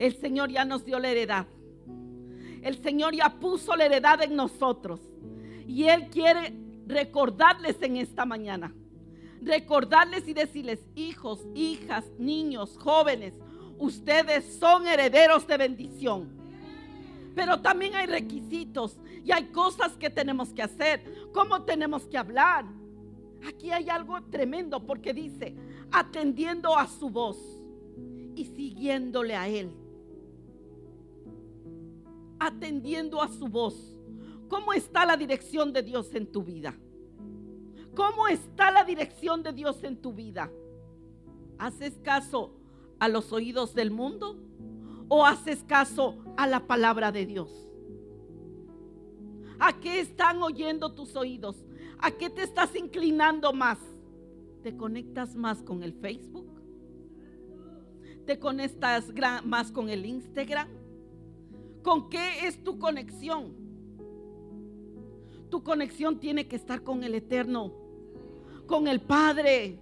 El 0.00 0.16
Señor 0.16 0.50
ya 0.50 0.64
nos 0.64 0.84
dio 0.84 0.98
la 0.98 1.10
heredad. 1.10 1.46
El 2.60 2.82
Señor 2.82 3.14
ya 3.14 3.38
puso 3.38 3.76
la 3.76 3.84
heredad 3.86 4.20
en 4.20 4.34
nosotros. 4.34 4.98
Y 5.68 5.84
Él 5.84 6.08
quiere 6.10 6.52
recordarles 6.88 7.80
en 7.82 7.98
esta 7.98 8.26
mañana. 8.26 8.74
Recordarles 9.40 10.26
y 10.26 10.34
decirles, 10.34 10.80
hijos, 10.96 11.46
hijas, 11.54 12.04
niños, 12.18 12.76
jóvenes, 12.80 13.34
ustedes 13.78 14.56
son 14.58 14.88
herederos 14.88 15.46
de 15.46 15.56
bendición. 15.56 16.28
Pero 17.36 17.60
también 17.60 17.94
hay 17.94 18.06
requisitos 18.06 18.98
y 19.24 19.30
hay 19.30 19.52
cosas 19.52 19.92
que 19.92 20.10
tenemos 20.10 20.52
que 20.52 20.62
hacer. 20.62 21.28
¿Cómo 21.32 21.62
tenemos 21.62 22.08
que 22.08 22.18
hablar? 22.18 22.64
Aquí 23.46 23.70
hay 23.70 23.88
algo 23.88 24.20
tremendo 24.24 24.84
porque 24.84 25.12
dice, 25.12 25.54
atendiendo 25.94 26.76
a 26.76 26.86
su 26.86 27.08
voz 27.08 27.38
y 28.34 28.44
siguiéndole 28.44 29.36
a 29.36 29.48
Él 29.48 29.70
atendiendo 32.46 33.22
a 33.22 33.28
su 33.28 33.48
voz. 33.48 33.74
¿Cómo 34.48 34.72
está 34.72 35.06
la 35.06 35.16
dirección 35.16 35.72
de 35.72 35.82
Dios 35.82 36.14
en 36.14 36.30
tu 36.30 36.42
vida? 36.42 36.74
¿Cómo 37.94 38.28
está 38.28 38.70
la 38.70 38.84
dirección 38.84 39.42
de 39.42 39.52
Dios 39.52 39.82
en 39.82 39.96
tu 39.96 40.12
vida? 40.12 40.50
¿Haces 41.58 41.98
caso 42.02 42.52
a 42.98 43.08
los 43.08 43.32
oídos 43.32 43.74
del 43.74 43.90
mundo 43.90 44.36
o 45.08 45.24
haces 45.24 45.64
caso 45.64 46.18
a 46.36 46.46
la 46.46 46.66
palabra 46.66 47.12
de 47.12 47.26
Dios? 47.26 47.50
¿A 49.58 49.80
qué 49.80 50.00
están 50.00 50.42
oyendo 50.42 50.92
tus 50.92 51.16
oídos? 51.16 51.64
¿A 51.98 52.10
qué 52.10 52.28
te 52.28 52.42
estás 52.42 52.74
inclinando 52.74 53.52
más? 53.52 53.78
¿Te 54.64 54.78
conectas 54.78 55.36
más 55.36 55.62
con 55.62 55.82
el 55.82 55.92
Facebook? 55.92 56.46
¿Te 58.24 58.38
conectas 58.38 59.12
más 59.44 59.70
con 59.70 59.90
el 59.90 60.06
Instagram? 60.06 60.68
¿Con 61.82 62.08
qué 62.08 62.46
es 62.46 62.64
tu 62.64 62.78
conexión? 62.78 63.54
Tu 65.50 65.62
conexión 65.62 66.18
tiene 66.18 66.48
que 66.48 66.56
estar 66.56 66.82
con 66.82 67.04
el 67.04 67.14
Eterno, 67.14 67.74
con 68.66 68.88
el 68.88 69.02
Padre, 69.02 69.80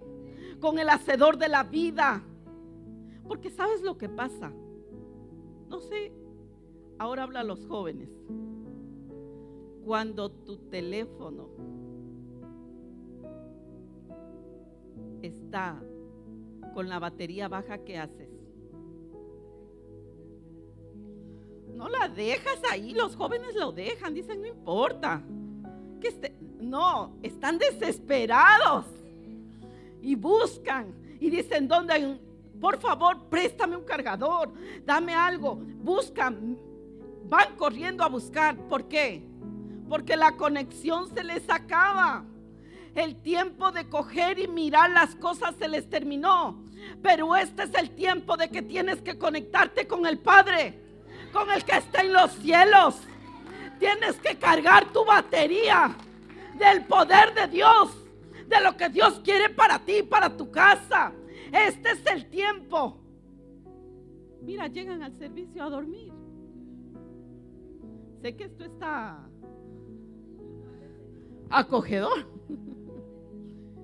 con 0.58 0.80
el 0.80 0.88
Hacedor 0.88 1.38
de 1.38 1.48
la 1.48 1.62
vida. 1.62 2.20
Porque 3.28 3.50
sabes 3.50 3.82
lo 3.82 3.96
que 3.96 4.08
pasa. 4.08 4.52
No 5.68 5.78
sé, 5.78 6.10
ahora 6.98 7.22
habla 7.22 7.40
a 7.40 7.44
los 7.44 7.64
jóvenes. 7.66 8.08
Cuando 9.84 10.32
tu 10.32 10.56
teléfono 10.56 11.50
con 16.74 16.88
la 16.88 16.98
batería 16.98 17.48
baja, 17.48 17.78
¿qué 17.78 17.98
haces? 17.98 18.28
No 21.74 21.88
la 21.88 22.08
dejas 22.08 22.60
ahí, 22.70 22.94
los 22.94 23.16
jóvenes 23.16 23.54
lo 23.54 23.72
dejan, 23.72 24.14
dicen, 24.14 24.42
no 24.42 24.48
importa. 24.48 25.22
Que 26.00 26.08
este, 26.08 26.34
no, 26.60 27.16
están 27.22 27.58
desesperados 27.58 28.86
y 30.00 30.14
buscan 30.14 30.94
y 31.20 31.30
dicen, 31.30 31.68
¿dónde 31.68 32.18
por 32.62 32.78
favor, 32.78 33.24
préstame 33.28 33.76
un 33.76 33.82
cargador, 33.82 34.52
dame 34.84 35.12
algo. 35.14 35.56
Buscan, 35.56 36.56
van 37.24 37.56
corriendo 37.56 38.04
a 38.04 38.08
buscar. 38.08 38.56
¿Por 38.68 38.86
qué? 38.86 39.20
Porque 39.88 40.16
la 40.16 40.36
conexión 40.36 41.12
se 41.12 41.24
les 41.24 41.42
acaba. 41.50 42.24
El 42.94 43.16
tiempo 43.22 43.72
de 43.72 43.88
coger 43.88 44.38
y 44.38 44.48
mirar 44.48 44.90
las 44.90 45.14
cosas 45.16 45.54
se 45.58 45.68
les 45.68 45.88
terminó. 45.88 46.62
Pero 47.02 47.34
este 47.36 47.64
es 47.64 47.74
el 47.74 47.90
tiempo 47.90 48.36
de 48.36 48.50
que 48.50 48.62
tienes 48.62 49.00
que 49.00 49.18
conectarte 49.18 49.86
con 49.86 50.06
el 50.06 50.18
Padre 50.18 50.82
con 51.32 51.50
el 51.50 51.64
que 51.64 51.78
está 51.78 52.02
en 52.02 52.12
los 52.12 52.30
cielos. 52.32 53.00
Tienes 53.78 54.16
que 54.20 54.36
cargar 54.36 54.92
tu 54.92 55.04
batería 55.04 55.96
del 56.58 56.84
poder 56.84 57.34
de 57.34 57.48
Dios, 57.48 57.96
de 58.46 58.60
lo 58.60 58.76
que 58.76 58.88
Dios 58.90 59.20
quiere 59.24 59.48
para 59.48 59.78
ti, 59.78 60.02
para 60.02 60.36
tu 60.36 60.50
casa. 60.50 61.12
Este 61.50 61.92
es 61.92 62.06
el 62.06 62.28
tiempo. 62.28 62.98
Mira, 64.42 64.68
llegan 64.68 65.02
al 65.02 65.16
servicio 65.18 65.64
a 65.64 65.70
dormir. 65.70 66.12
Sé 68.20 68.36
que 68.36 68.44
esto 68.44 68.64
está 68.64 69.28
acogedor. 71.50 72.30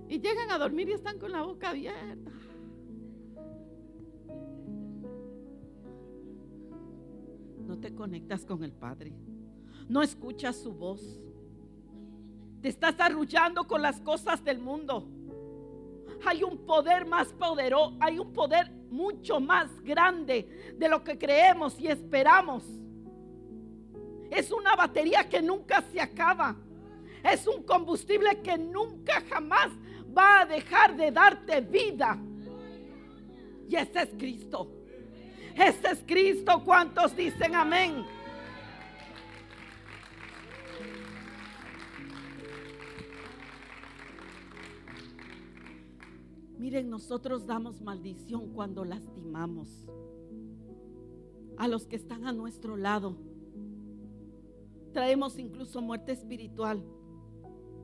Y 0.08 0.20
llegan 0.20 0.50
a 0.50 0.58
dormir 0.58 0.88
y 0.88 0.92
están 0.92 1.18
con 1.18 1.32
la 1.32 1.42
boca 1.42 1.70
abierta. 1.70 2.30
no 7.68 7.78
te 7.78 7.94
conectas 7.94 8.46
con 8.46 8.64
el 8.64 8.72
Padre. 8.72 9.12
No 9.88 10.02
escuchas 10.02 10.56
su 10.56 10.72
voz. 10.72 11.20
Te 12.62 12.68
estás 12.68 12.98
arrullando 12.98 13.66
con 13.66 13.82
las 13.82 14.00
cosas 14.00 14.42
del 14.42 14.58
mundo. 14.58 15.06
Hay 16.24 16.42
un 16.42 16.64
poder 16.66 17.06
más 17.06 17.32
poderoso, 17.34 17.94
hay 18.00 18.18
un 18.18 18.32
poder 18.32 18.72
mucho 18.90 19.38
más 19.38 19.80
grande 19.82 20.74
de 20.76 20.88
lo 20.88 21.04
que 21.04 21.18
creemos 21.18 21.78
y 21.78 21.88
esperamos. 21.88 22.64
Es 24.30 24.50
una 24.50 24.74
batería 24.74 25.28
que 25.28 25.42
nunca 25.42 25.82
se 25.82 26.00
acaba. 26.00 26.56
Es 27.22 27.46
un 27.46 27.62
combustible 27.62 28.40
que 28.40 28.56
nunca 28.56 29.22
jamás 29.28 29.70
va 30.16 30.40
a 30.40 30.46
dejar 30.46 30.96
de 30.96 31.10
darte 31.10 31.60
vida. 31.60 32.18
Y 33.68 33.76
ese 33.76 34.02
es 34.02 34.10
Cristo. 34.18 34.70
Ese 35.54 35.88
es 35.92 36.04
Cristo. 36.06 36.62
¿Cuántos 36.64 37.14
dicen 37.14 37.54
amén? 37.54 38.04
Miren, 46.58 46.90
nosotros 46.90 47.46
damos 47.46 47.80
maldición 47.80 48.52
cuando 48.52 48.84
lastimamos 48.84 49.86
a 51.56 51.68
los 51.68 51.86
que 51.86 51.96
están 51.96 52.26
a 52.26 52.32
nuestro 52.32 52.76
lado. 52.76 53.16
Traemos 54.92 55.38
incluso 55.38 55.80
muerte 55.80 56.12
espiritual. 56.12 56.84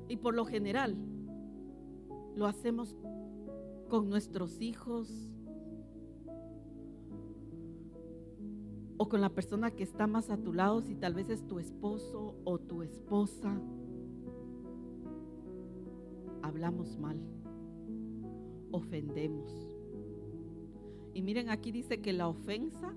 Y 0.09 0.17
por 0.17 0.35
lo 0.35 0.45
general 0.45 0.97
lo 2.37 2.47
hacemos 2.47 2.97
con 3.89 4.09
nuestros 4.09 4.61
hijos, 4.61 5.31
o 8.97 9.09
con 9.09 9.21
la 9.21 9.29
persona 9.29 9.71
que 9.71 9.83
está 9.83 10.07
más 10.07 10.31
a 10.31 10.37
tu 10.37 10.53
lado, 10.53 10.81
si 10.81 10.95
tal 10.95 11.15
vez 11.15 11.29
es 11.29 11.47
tu 11.47 11.59
esposo 11.59 12.37
o 12.45 12.59
tu 12.59 12.83
esposa. 12.83 13.61
hablamos 16.45 16.99
mal, 16.99 17.19
ofendemos. 18.71 19.51
Y 21.15 21.23
miren, 21.23 21.49
aquí 21.49 21.73
dice 21.73 22.03
que 22.03 22.13
la 22.13 22.29
ofensa, 22.29 22.95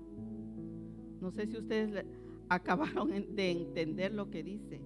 no 1.20 1.30
sé 1.30 1.46
si 1.46 1.56
ustedes 1.56 2.04
acabaron 2.48 3.10
de 3.34 3.50
entender 3.50 4.12
lo 4.12 4.30
que 4.30 4.42
dice, 4.42 4.80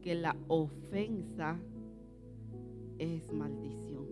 que 0.00 0.14
la 0.16 0.36
ofensa 0.48 1.60
es 3.02 3.32
maldición. 3.32 4.06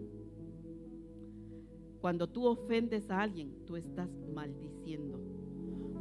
Cuando 2.01 2.28
tú 2.28 2.47
ofendes 2.47 3.11
a 3.11 3.20
alguien, 3.20 3.64
tú 3.66 3.76
estás 3.76 4.09
maldiciendo, 4.34 5.20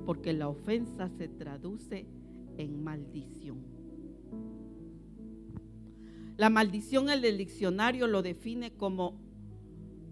porque 0.06 0.34
la 0.34 0.48
ofensa 0.48 1.10
se 1.10 1.28
traduce 1.28 2.06
en 2.58 2.84
maldición. 2.84 3.58
La 6.38 6.50
maldición 6.50 7.10
en 7.10 7.24
el 7.24 7.38
diccionario 7.38 8.08
lo 8.08 8.22
define 8.22 8.72
como 8.72 9.20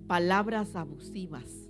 palabras 0.08 0.76
abusivas 0.76 1.68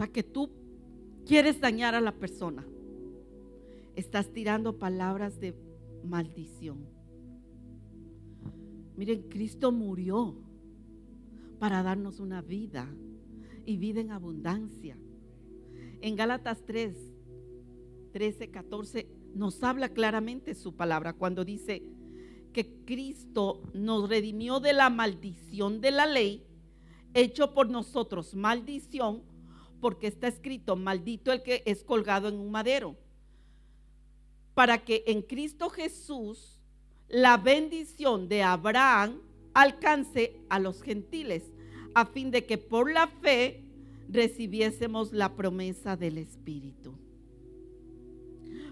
sea 0.00 0.08
que 0.10 0.22
tú 0.22 0.50
quieres 1.26 1.60
dañar 1.60 1.94
a 1.94 2.00
la 2.00 2.12
persona. 2.12 2.66
Estás 3.96 4.32
tirando 4.32 4.78
palabras 4.78 5.38
de 5.40 5.54
maldición. 6.02 6.88
Miren, 9.00 9.22
Cristo 9.30 9.72
murió 9.72 10.36
para 11.58 11.82
darnos 11.82 12.20
una 12.20 12.42
vida 12.42 12.86
y 13.64 13.78
vida 13.78 14.02
en 14.02 14.10
abundancia. 14.10 14.98
En 16.02 16.16
Gálatas 16.16 16.62
3, 16.66 16.94
13, 18.12 18.50
14 18.50 19.08
nos 19.34 19.62
habla 19.62 19.88
claramente 19.88 20.54
su 20.54 20.76
palabra 20.76 21.14
cuando 21.14 21.46
dice 21.46 21.82
que 22.52 22.84
Cristo 22.84 23.62
nos 23.72 24.06
redimió 24.06 24.60
de 24.60 24.74
la 24.74 24.90
maldición 24.90 25.80
de 25.80 25.92
la 25.92 26.04
ley, 26.04 26.44
hecho 27.14 27.54
por 27.54 27.70
nosotros 27.70 28.34
maldición, 28.34 29.22
porque 29.80 30.08
está 30.08 30.28
escrito, 30.28 30.76
maldito 30.76 31.32
el 31.32 31.42
que 31.42 31.62
es 31.64 31.84
colgado 31.84 32.28
en 32.28 32.38
un 32.38 32.50
madero, 32.50 32.98
para 34.52 34.84
que 34.84 35.04
en 35.06 35.22
Cristo 35.22 35.70
Jesús 35.70 36.59
la 37.10 37.36
bendición 37.36 38.28
de 38.28 38.42
Abraham 38.42 39.20
alcance 39.52 40.40
a 40.48 40.58
los 40.58 40.82
gentiles, 40.82 41.44
a 41.94 42.06
fin 42.06 42.30
de 42.30 42.46
que 42.46 42.56
por 42.56 42.90
la 42.90 43.08
fe 43.08 43.64
recibiésemos 44.08 45.12
la 45.12 45.34
promesa 45.34 45.96
del 45.96 46.18
Espíritu. 46.18 46.94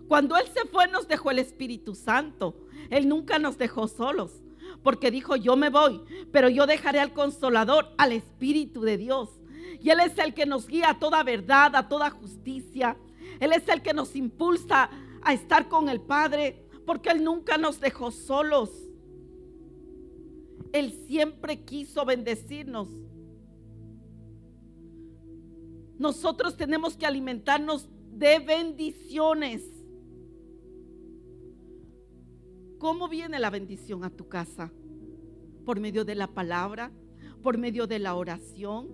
Cuando 0.07 0.37
Él 0.37 0.47
se 0.55 0.67
fue 0.69 0.89
nos 0.89 1.07
dejó 1.07 1.31
el 1.31 1.39
Espíritu 1.39 1.95
Santo. 1.95 2.65
Él 2.91 3.09
nunca 3.09 3.39
nos 3.39 3.59
dejó 3.59 3.87
solos, 3.87 4.41
porque 4.83 5.11
dijo, 5.11 5.37
yo 5.37 5.57
me 5.57 5.69
voy, 5.69 6.01
pero 6.33 6.49
yo 6.49 6.67
dejaré 6.67 7.01
al 7.01 7.13
consolador, 7.13 7.93
al 7.99 8.13
Espíritu 8.13 8.81
de 8.81 8.97
Dios 8.97 9.39
y 9.81 9.91
Él 9.91 10.01
es 10.01 10.19
el 10.19 10.35
que 10.35 10.47
nos 10.47 10.67
guía 10.67 10.91
a 10.91 10.99
toda 10.99 11.23
verdad, 11.23 11.75
a 11.77 11.89
toda 11.89 12.11
justicia. 12.11 12.97
Él 13.41 13.53
es 13.53 13.69
el 13.69 13.83
que 13.83 13.95
nos 13.95 14.17
impulsa 14.17 14.91
a 15.23 15.33
estar 15.33 15.69
con 15.69 15.89
el 15.89 16.01
Padre, 16.01 16.65
porque 16.89 17.11
Él 17.11 17.23
nunca 17.23 17.59
nos 17.59 17.81
dejó 17.81 18.11
solos. 18.11 18.71
Él 20.73 20.91
siempre 21.07 21.63
quiso 21.63 22.07
bendecirnos. 22.07 22.89
Nosotros 25.99 26.57
tenemos 26.57 26.97
que 26.97 27.05
alimentarnos 27.05 27.91
de 28.15 28.39
bendiciones. 28.39 29.71
¿Cómo 32.79 33.07
viene 33.07 33.39
la 33.39 33.51
bendición 33.51 34.03
a 34.03 34.09
tu 34.09 34.27
casa? 34.27 34.73
Por 35.67 35.81
medio 35.81 36.07
de 36.07 36.15
la 36.15 36.29
palabra, 36.29 36.91
por 37.43 37.59
medio 37.59 37.87
de 37.87 37.99
la 37.99 38.15
oración, 38.15 38.89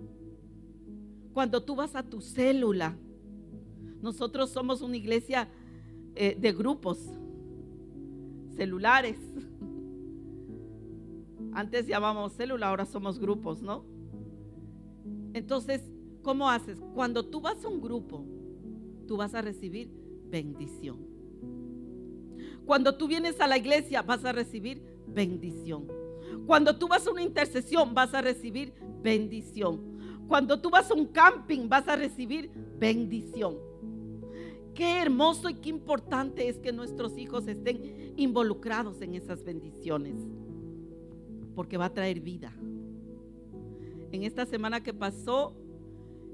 cuando 1.31 1.63
tú 1.63 1.77
vas 1.77 1.95
a 1.95 2.03
tu 2.03 2.19
célula, 2.19 2.97
nosotros 4.01 4.49
somos 4.49 4.81
una 4.81 4.97
iglesia 4.97 5.47
eh, 6.15 6.35
de 6.37 6.51
grupos 6.51 6.99
celulares. 8.55 9.17
Antes 11.53 11.87
llamábamos 11.87 12.33
célula, 12.33 12.69
ahora 12.69 12.85
somos 12.85 13.19
grupos, 13.19 13.61
¿no? 13.61 13.85
Entonces, 15.33 15.81
¿cómo 16.21 16.49
haces? 16.49 16.79
Cuando 16.93 17.25
tú 17.25 17.41
vas 17.41 17.63
a 17.63 17.67
un 17.67 17.81
grupo, 17.81 18.25
tú 19.07 19.17
vas 19.17 19.33
a 19.35 19.41
recibir 19.41 19.89
bendición. 20.29 20.97
Cuando 22.65 22.95
tú 22.95 23.07
vienes 23.07 23.39
a 23.39 23.47
la 23.47 23.57
iglesia, 23.57 24.01
vas 24.01 24.25
a 24.25 24.31
recibir 24.31 24.81
bendición. 25.07 25.87
Cuando 26.45 26.77
tú 26.77 26.87
vas 26.87 27.05
a 27.05 27.11
una 27.11 27.21
intercesión, 27.21 27.93
vas 27.93 28.13
a 28.13 28.21
recibir 28.21 28.73
bendición. 29.01 29.95
Cuando 30.27 30.59
tú 30.59 30.69
vas 30.69 30.89
a 30.89 30.93
un 30.93 31.05
camping 31.05 31.69
vas 31.69 31.87
a 31.87 31.95
recibir 31.95 32.49
bendición. 32.79 33.57
Qué 34.73 35.01
hermoso 35.01 35.49
y 35.49 35.55
qué 35.55 35.69
importante 35.69 36.49
es 36.49 36.57
que 36.57 36.73
nuestros 36.73 37.17
hijos 37.17 37.47
estén 37.47 38.04
involucrados 38.15 39.01
en 39.01 39.15
esas 39.15 39.43
bendiciones, 39.43 40.15
porque 41.55 41.77
va 41.77 41.85
a 41.85 41.93
traer 41.93 42.19
vida. 42.19 42.53
En 44.11 44.23
esta 44.23 44.45
semana 44.45 44.81
que 44.81 44.93
pasó, 44.93 45.53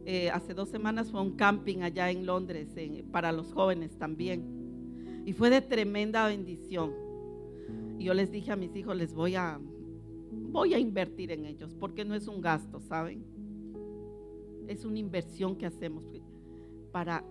eh, 0.05 0.29
hace 0.31 0.53
dos 0.53 0.69
semanas 0.69 1.11
fue 1.11 1.21
un 1.21 1.35
camping 1.35 1.79
allá 1.81 2.09
en 2.09 2.25
Londres 2.25 2.69
para 3.11 3.31
los 3.31 3.53
jóvenes 3.53 3.97
también. 3.97 5.23
Y 5.25 5.33
fue 5.33 5.49
de 5.49 5.61
tremenda 5.61 6.27
bendición. 6.27 6.93
Y 7.97 8.05
yo 8.05 8.13
les 8.13 8.31
dije 8.31 8.51
a 8.51 8.55
mis 8.55 8.75
hijos, 8.75 8.95
les 8.95 9.13
voy 9.13 9.35
a, 9.35 9.59
voy 10.51 10.73
a 10.73 10.79
invertir 10.79 11.31
en 11.31 11.45
ellos, 11.45 11.75
porque 11.79 12.03
no 12.03 12.15
es 12.15 12.27
un 12.27 12.41
gasto, 12.41 12.79
¿saben? 12.79 13.31
es 14.71 14.85
una 14.85 14.99
inversión 14.99 15.55
que 15.55 15.65
hacemos 15.65 16.03
para 16.91 17.23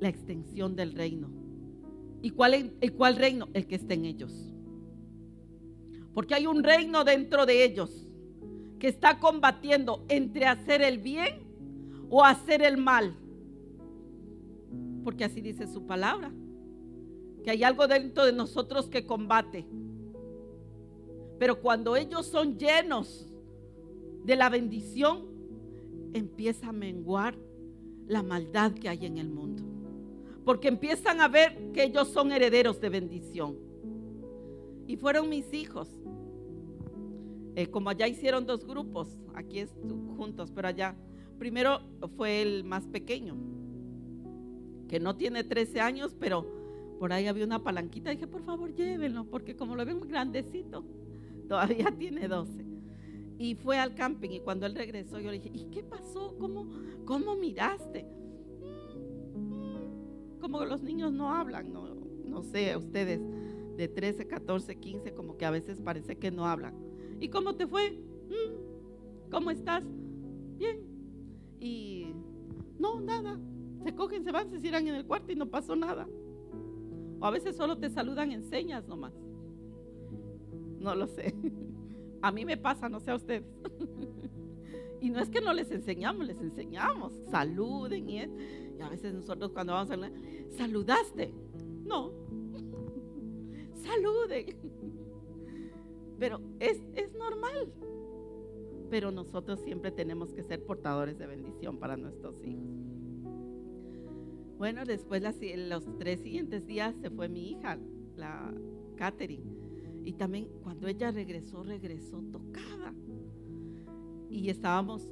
la 0.00 0.08
extensión 0.08 0.74
del 0.74 0.92
reino. 0.92 1.28
¿Y 2.22 2.30
cuál, 2.30 2.72
cuál 2.96 3.16
reino? 3.16 3.48
El 3.52 3.66
que 3.66 3.74
está 3.74 3.94
en 3.94 4.04
ellos. 4.04 4.54
Porque 6.14 6.34
hay 6.34 6.46
un 6.46 6.62
reino 6.62 7.04
dentro 7.04 7.44
de 7.46 7.64
ellos 7.64 8.06
que 8.78 8.88
está 8.88 9.18
combatiendo 9.18 10.04
entre 10.08 10.46
hacer 10.46 10.82
el 10.82 10.98
bien 10.98 11.42
o 12.08 12.24
hacer 12.24 12.62
el 12.62 12.76
mal. 12.76 13.16
Porque 15.02 15.24
así 15.24 15.40
dice 15.40 15.66
su 15.66 15.84
palabra. 15.84 16.32
Que 17.42 17.50
hay 17.50 17.64
algo 17.64 17.88
dentro 17.88 18.24
de 18.24 18.32
nosotros 18.32 18.88
que 18.88 19.04
combate. 19.04 19.66
Pero 21.40 21.60
cuando 21.60 21.96
ellos 21.96 22.26
son 22.26 22.56
llenos 22.56 23.26
de 24.24 24.36
la 24.36 24.48
bendición, 24.48 25.26
empieza 26.12 26.68
a 26.68 26.72
menguar 26.72 27.36
la 28.06 28.22
maldad 28.22 28.72
que 28.74 28.88
hay 28.88 29.06
en 29.06 29.18
el 29.18 29.28
mundo. 29.28 29.81
Porque 30.44 30.68
empiezan 30.68 31.20
a 31.20 31.28
ver 31.28 31.72
que 31.72 31.84
ellos 31.84 32.08
son 32.08 32.32
herederos 32.32 32.80
de 32.80 32.88
bendición. 32.88 33.56
Y 34.86 34.96
fueron 34.96 35.28
mis 35.28 35.52
hijos. 35.52 35.88
Eh, 37.54 37.66
como 37.68 37.90
allá 37.90 38.08
hicieron 38.08 38.46
dos 38.46 38.66
grupos, 38.66 39.08
aquí 39.34 39.64
juntos, 40.16 40.50
pero 40.54 40.68
allá. 40.68 40.96
Primero 41.38 41.80
fue 42.16 42.40
el 42.42 42.64
más 42.64 42.86
pequeño, 42.86 43.36
que 44.88 45.00
no 45.00 45.16
tiene 45.16 45.44
13 45.44 45.80
años, 45.80 46.14
pero 46.18 46.46
por 46.98 47.12
ahí 47.12 47.26
había 47.26 47.44
una 47.44 47.62
palanquita. 47.62 48.10
Dije, 48.10 48.26
por 48.26 48.44
favor, 48.44 48.74
llévenlo, 48.74 49.24
porque 49.24 49.56
como 49.56 49.74
lo 49.76 49.84
ven 49.84 49.98
muy 49.98 50.08
grandecito, 50.08 50.84
todavía 51.48 51.92
tiene 51.98 52.28
12 52.28 52.72
y 53.42 53.56
fue 53.56 53.76
al 53.76 53.94
camping 53.96 54.30
y 54.30 54.40
cuando 54.40 54.66
él 54.66 54.74
regresó 54.76 55.18
yo 55.18 55.32
le 55.32 55.40
dije, 55.40 55.50
¿y 55.52 55.64
qué 55.64 55.82
pasó? 55.82 56.36
¿Cómo, 56.38 56.68
cómo 57.04 57.34
miraste? 57.34 58.06
Como 60.42 60.64
los 60.64 60.82
niños 60.82 61.12
no 61.12 61.32
hablan, 61.32 61.72
no, 61.72 61.86
no 62.26 62.42
sé, 62.42 62.76
ustedes 62.76 63.20
de 63.76 63.86
13, 63.86 64.26
14, 64.26 64.74
15, 64.76 65.14
como 65.14 65.36
que 65.36 65.46
a 65.46 65.52
veces 65.52 65.80
parece 65.80 66.18
que 66.18 66.32
no 66.32 66.46
hablan. 66.48 66.74
¿Y 67.20 67.28
cómo 67.28 67.54
te 67.54 67.68
fue? 67.68 67.92
Mm, 67.92 69.30
¿Cómo 69.30 69.52
estás? 69.52 69.84
Bien. 70.58 70.80
Y 71.60 72.08
no, 72.76 73.00
nada. 73.00 73.38
Se 73.84 73.94
cogen, 73.94 74.24
se 74.24 74.32
van, 74.32 74.50
se 74.50 74.58
cierran 74.58 74.88
en 74.88 74.96
el 74.96 75.06
cuarto 75.06 75.30
y 75.30 75.36
no 75.36 75.46
pasó 75.46 75.76
nada. 75.76 76.08
O 77.20 77.24
a 77.24 77.30
veces 77.30 77.54
solo 77.54 77.78
te 77.78 77.88
saludan 77.88 78.32
en 78.32 78.42
señas 78.42 78.88
nomás. 78.88 79.14
No 80.80 80.96
lo 80.96 81.06
sé. 81.06 81.36
A 82.20 82.32
mí 82.32 82.44
me 82.44 82.56
pasa, 82.56 82.88
no 82.88 82.98
sé 82.98 83.12
a 83.12 83.14
ustedes. 83.14 83.44
y 85.00 85.10
no 85.10 85.20
es 85.20 85.28
que 85.28 85.40
no 85.40 85.52
les 85.52 85.70
enseñamos, 85.70 86.26
les 86.26 86.40
enseñamos. 86.40 87.12
Saluden 87.30 88.08
y, 88.08 88.20
y 88.20 88.26
a 88.82 88.88
veces 88.90 89.14
nosotros 89.14 89.52
cuando 89.52 89.72
vamos 89.72 89.90
a 89.90 89.94
hablar, 89.94 90.12
saludaste. 90.56 91.32
No. 91.84 92.12
Saluden. 93.74 94.56
Pero 96.18 96.40
es, 96.60 96.80
normal. 97.18 97.72
Pero 98.90 99.10
nosotros 99.10 99.60
siempre 99.60 99.90
tenemos 99.90 100.32
que 100.32 100.42
ser 100.42 100.64
portadores 100.64 101.18
de 101.18 101.26
bendición 101.26 101.78
para 101.78 101.96
nuestros 101.96 102.40
hijos. 102.44 102.62
Bueno, 104.58 104.84
después 104.84 105.22
los 105.22 105.98
tres 105.98 106.20
siguientes 106.20 106.66
días 106.66 106.94
se 107.02 107.10
fue 107.10 107.28
mi 107.28 107.50
hija, 107.50 107.78
la 108.16 108.54
Catherine 108.96 109.50
Y 110.04 110.12
también 110.12 110.48
cuando 110.62 110.86
ella 110.86 111.10
regresó, 111.10 111.64
regresó 111.64 112.22
tocada. 112.30 112.94
Y 114.30 114.48
estábamos 114.48 115.08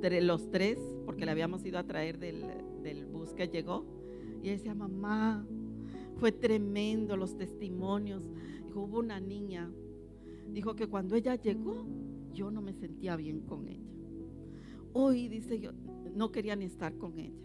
los 0.00 0.50
tres, 0.50 0.78
porque 1.06 1.24
le 1.24 1.30
habíamos 1.30 1.64
ido 1.64 1.78
a 1.78 1.84
traer 1.84 2.18
del, 2.18 2.42
del 2.82 3.06
bus 3.06 3.32
que 3.34 3.48
llegó. 3.48 3.84
Y 4.42 4.48
ella 4.48 4.52
decía, 4.52 4.74
mamá, 4.74 5.46
fue 6.16 6.32
tremendo 6.32 7.16
los 7.16 7.36
testimonios. 7.36 8.22
Hubo 8.74 9.00
una 9.00 9.20
niña, 9.20 9.70
dijo 10.52 10.74
que 10.74 10.86
cuando 10.86 11.14
ella 11.14 11.36
llegó, 11.36 11.86
yo 12.32 12.50
no 12.50 12.62
me 12.62 12.72
sentía 12.72 13.16
bien 13.16 13.40
con 13.40 13.68
ella. 13.68 13.90
Hoy, 14.92 15.28
dice 15.28 15.58
yo, 15.60 15.72
no 16.14 16.32
quería 16.32 16.56
ni 16.56 16.64
estar 16.64 16.96
con 16.96 17.18
ella. 17.18 17.38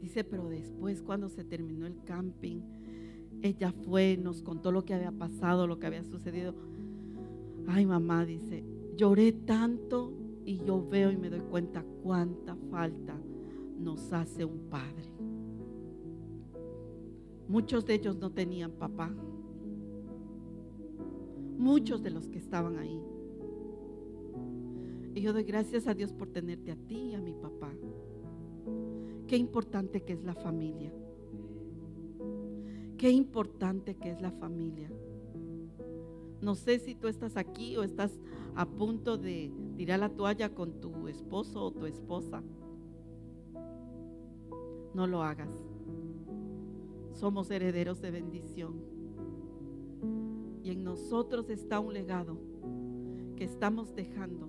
Dice, 0.00 0.24
pero 0.24 0.48
después 0.48 1.02
cuando 1.02 1.28
se 1.28 1.44
terminó 1.44 1.86
el 1.86 2.02
camping, 2.04 2.60
ella 3.42 3.72
fue, 3.72 4.16
nos 4.16 4.42
contó 4.42 4.72
lo 4.72 4.84
que 4.84 4.94
había 4.94 5.12
pasado, 5.12 5.66
lo 5.66 5.78
que 5.78 5.86
había 5.86 6.04
sucedido. 6.04 6.54
Ay, 7.66 7.86
mamá, 7.86 8.24
dice, 8.24 8.64
lloré 8.96 9.32
tanto 9.32 10.12
y 10.44 10.58
yo 10.64 10.86
veo 10.88 11.10
y 11.10 11.16
me 11.16 11.28
doy 11.28 11.40
cuenta 11.40 11.84
cuánta 12.02 12.56
falta 12.70 13.18
nos 13.78 14.12
hace 14.12 14.44
un 14.44 14.68
padre. 14.68 15.10
Muchos 17.48 17.86
de 17.86 17.94
ellos 17.94 18.16
no 18.16 18.30
tenían 18.30 18.72
papá. 18.72 19.10
Muchos 21.58 22.02
de 22.02 22.10
los 22.10 22.28
que 22.28 22.38
estaban 22.38 22.78
ahí. 22.78 23.00
Y 25.14 25.20
yo 25.20 25.32
doy 25.32 25.44
gracias 25.44 25.86
a 25.86 25.94
Dios 25.94 26.12
por 26.12 26.28
tenerte 26.28 26.72
a 26.72 26.76
ti 26.76 26.96
y 26.96 27.14
a 27.14 27.20
mi 27.20 27.32
papá. 27.32 27.72
Qué 29.26 29.36
importante 29.36 30.02
que 30.02 30.12
es 30.12 30.24
la 30.24 30.34
familia. 30.34 30.92
Qué 32.98 33.10
importante 33.10 33.94
que 33.94 34.10
es 34.10 34.20
la 34.20 34.32
familia. 34.32 34.90
No 36.40 36.54
sé 36.54 36.78
si 36.78 36.94
tú 36.94 37.08
estás 37.08 37.36
aquí 37.36 37.76
o 37.76 37.82
estás 37.82 38.18
a 38.54 38.66
punto 38.66 39.16
de 39.16 39.52
tirar 39.76 40.00
la 40.00 40.08
toalla 40.08 40.54
con 40.54 40.80
tu 40.80 41.08
esposo 41.08 41.64
o 41.64 41.72
tu 41.72 41.86
esposa. 41.86 42.42
No 44.96 45.06
lo 45.06 45.22
hagas. 45.22 45.54
Somos 47.12 47.50
herederos 47.50 48.00
de 48.00 48.10
bendición. 48.10 48.80
Y 50.62 50.70
en 50.70 50.84
nosotros 50.84 51.50
está 51.50 51.80
un 51.80 51.92
legado 51.92 52.38
que 53.36 53.44
estamos 53.44 53.94
dejando 53.94 54.48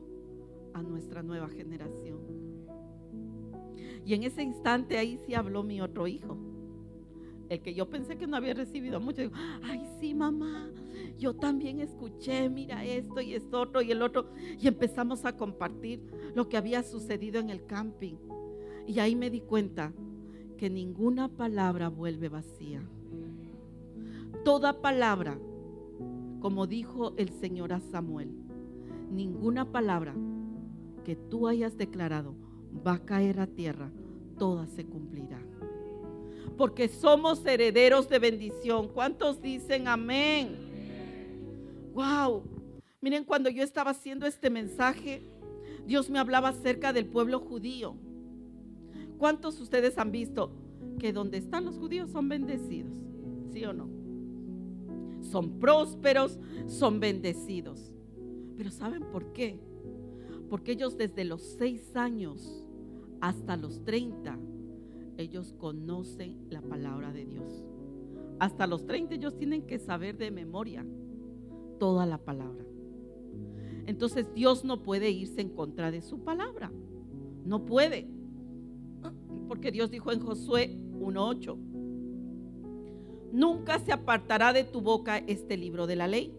a 0.73 0.81
nuestra 0.81 1.21
nueva 1.21 1.49
generación. 1.49 2.19
Y 4.05 4.13
en 4.13 4.23
ese 4.23 4.41
instante 4.41 4.97
ahí 4.97 5.19
sí 5.25 5.33
habló 5.33 5.63
mi 5.63 5.81
otro 5.81 6.07
hijo. 6.07 6.37
El 7.49 7.61
que 7.61 7.73
yo 7.73 7.89
pensé 7.89 8.17
que 8.17 8.25
no 8.25 8.37
había 8.37 8.53
recibido 8.53 9.01
mucho. 9.01 9.23
Digo, 9.23 9.33
ay, 9.63 9.85
sí, 9.99 10.13
mamá, 10.13 10.71
yo 11.17 11.35
también 11.35 11.81
escuché, 11.81 12.47
mira 12.47 12.85
esto 12.85 13.19
y 13.19 13.33
esto 13.33 13.59
otro 13.59 13.81
y 13.81 13.91
el 13.91 14.01
otro. 14.01 14.29
Y 14.61 14.69
empezamos 14.69 15.25
a 15.25 15.35
compartir 15.35 16.09
lo 16.35 16.47
que 16.47 16.55
había 16.55 16.83
sucedido 16.83 17.41
en 17.41 17.49
el 17.49 17.65
camping. 17.65 18.15
Y 18.87 18.99
ahí 18.99 19.13
me 19.13 19.29
di 19.29 19.41
cuenta 19.41 19.91
que 20.57 20.69
ninguna 20.69 21.29
palabra 21.29 21.89
vuelve 21.89 22.29
vacía. 22.29 22.81
Toda 24.43 24.81
palabra, 24.81 25.37
como 26.39 26.67
dijo 26.67 27.13
el 27.17 27.29
Señor 27.29 27.73
a 27.73 27.79
Samuel, 27.79 28.31
ninguna 29.11 29.71
palabra 29.71 30.15
que 31.05 31.15
tú 31.15 31.47
hayas 31.47 31.77
declarado 31.77 32.33
va 32.85 32.93
a 32.93 33.05
caer 33.05 33.39
a 33.39 33.47
tierra, 33.47 33.91
toda 34.37 34.67
se 34.67 34.85
cumplirá. 34.85 35.39
Porque 36.57 36.89
somos 36.89 37.45
herederos 37.45 38.09
de 38.09 38.19
bendición. 38.19 38.87
¿Cuántos 38.87 39.41
dicen 39.41 39.87
amén? 39.87 40.55
Wow. 41.93 42.43
Miren, 42.99 43.23
cuando 43.23 43.49
yo 43.49 43.63
estaba 43.63 43.91
haciendo 43.91 44.25
este 44.25 44.49
mensaje, 44.49 45.21
Dios 45.85 46.09
me 46.09 46.19
hablaba 46.19 46.49
acerca 46.49 46.93
del 46.93 47.05
pueblo 47.05 47.39
judío. 47.39 47.95
¿Cuántos 49.17 49.59
ustedes 49.59 49.97
han 49.97 50.11
visto 50.11 50.51
que 50.99 51.13
donde 51.13 51.37
están 51.37 51.65
los 51.65 51.77
judíos 51.77 52.11
son 52.11 52.29
bendecidos? 52.29 52.97
¿Sí 53.51 53.63
o 53.65 53.73
no? 53.73 53.89
Son 55.21 55.59
prósperos, 55.59 56.39
son 56.67 56.99
bendecidos. 56.99 57.91
Pero 58.55 58.71
¿saben 58.71 59.03
por 59.11 59.33
qué? 59.33 59.59
Porque 60.49 60.73
ellos 60.73 60.97
desde 60.97 61.25
los 61.25 61.41
seis 61.41 61.95
años 61.95 62.63
hasta 63.19 63.57
los 63.57 63.83
30, 63.83 64.37
ellos 65.17 65.53
conocen 65.57 66.37
la 66.49 66.61
palabra 66.61 67.11
de 67.11 67.25
Dios. 67.25 67.65
Hasta 68.39 68.67
los 68.67 68.85
30 68.85 69.15
ellos 69.15 69.37
tienen 69.37 69.63
que 69.63 69.79
saber 69.79 70.17
de 70.17 70.31
memoria 70.31 70.85
toda 71.79 72.05
la 72.05 72.19
palabra. 72.19 72.63
Entonces 73.87 74.31
Dios 74.33 74.63
no 74.63 74.83
puede 74.83 75.09
irse 75.09 75.41
en 75.41 75.49
contra 75.49 75.91
de 75.91 76.01
su 76.01 76.19
palabra. 76.19 76.71
No 77.45 77.65
puede. 77.65 78.16
Porque 79.47 79.71
Dios 79.71 79.89
dijo 79.89 80.11
en 80.11 80.19
Josué 80.19 80.77
1.8, 80.99 81.57
nunca 83.31 83.79
se 83.79 83.91
apartará 83.91 84.53
de 84.53 84.63
tu 84.63 84.81
boca 84.81 85.17
este 85.19 85.57
libro 85.57 85.87
de 85.87 85.95
la 85.95 86.07
ley, 86.07 86.33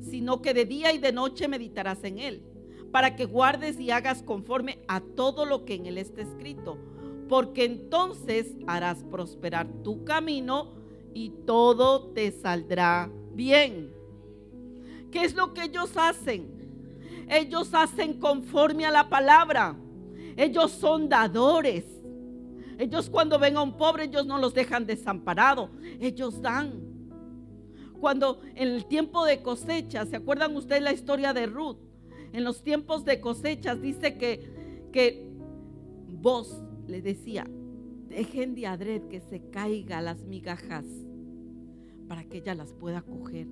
sino 0.00 0.40
que 0.40 0.54
de 0.54 0.64
día 0.64 0.92
y 0.92 0.98
de 0.98 1.12
noche 1.12 1.48
meditarás 1.48 2.04
en 2.04 2.18
él, 2.18 2.42
para 2.90 3.16
que 3.16 3.24
guardes 3.24 3.78
y 3.80 3.90
hagas 3.90 4.22
conforme 4.22 4.78
a 4.88 5.00
todo 5.00 5.44
lo 5.44 5.64
que 5.64 5.74
en 5.74 5.86
él 5.86 5.98
está 5.98 6.22
escrito, 6.22 6.78
porque 7.28 7.64
entonces 7.64 8.54
harás 8.66 9.02
prosperar 9.04 9.66
tu 9.82 10.04
camino 10.04 10.72
y 11.14 11.30
todo 11.46 12.08
te 12.10 12.30
saldrá 12.32 13.10
bien. 13.32 13.92
¿Qué 15.10 15.24
es 15.24 15.34
lo 15.34 15.54
que 15.54 15.64
ellos 15.64 15.96
hacen? 15.96 17.26
Ellos 17.28 17.72
hacen 17.72 18.18
conforme 18.20 18.84
a 18.84 18.90
la 18.90 19.08
palabra. 19.08 19.76
Ellos 20.36 20.70
son 20.70 21.08
dadores. 21.08 21.84
Ellos 22.78 23.08
cuando 23.08 23.38
ven 23.38 23.56
a 23.56 23.62
un 23.62 23.76
pobre, 23.76 24.04
ellos 24.04 24.26
no 24.26 24.38
los 24.38 24.54
dejan 24.54 24.86
desamparado. 24.86 25.70
Ellos 26.00 26.40
dan. 26.42 26.72
Cuando 28.00 28.40
en 28.54 28.68
el 28.68 28.86
tiempo 28.86 29.24
de 29.24 29.42
cosecha, 29.42 30.04
¿se 30.06 30.16
acuerdan 30.16 30.56
ustedes 30.56 30.82
la 30.82 30.92
historia 30.92 31.32
de 31.32 31.46
Ruth? 31.46 31.78
En 32.32 32.44
los 32.44 32.62
tiempos 32.62 33.04
de 33.04 33.20
cosechas 33.20 33.80
dice 33.80 34.18
que, 34.18 34.90
que 34.92 35.26
vos 36.08 36.60
le 36.86 37.00
decía, 37.00 37.46
dejen 38.08 38.54
de 38.54 38.66
adred 38.66 39.02
que 39.08 39.20
se 39.20 39.48
caiga 39.50 40.00
las 40.00 40.24
migajas 40.24 40.84
para 42.08 42.24
que 42.24 42.38
ella 42.38 42.54
las 42.54 42.72
pueda 42.72 43.02
coger. 43.02 43.46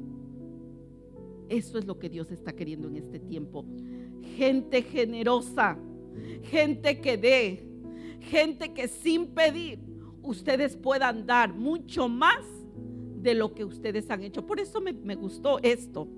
Eso 1.48 1.78
es 1.78 1.86
lo 1.86 1.98
que 1.98 2.08
Dios 2.08 2.30
está 2.30 2.52
queriendo 2.52 2.88
en 2.88 2.96
este 2.96 3.18
tiempo. 3.18 3.64
Gente 4.36 4.82
generosa, 4.82 5.78
gente 6.44 7.00
que 7.00 7.16
dé, 7.16 7.66
gente 8.20 8.72
que 8.72 8.88
sin 8.88 9.28
pedir 9.28 9.78
ustedes 10.22 10.76
puedan 10.76 11.26
dar 11.26 11.52
mucho 11.52 12.08
más 12.08 12.44
de 13.16 13.34
lo 13.34 13.54
que 13.54 13.64
ustedes 13.64 14.10
han 14.10 14.22
hecho. 14.22 14.46
Por 14.46 14.60
eso 14.60 14.80
me, 14.80 14.92
me 14.92 15.14
gustó 15.14 15.58
esto. 15.62 16.08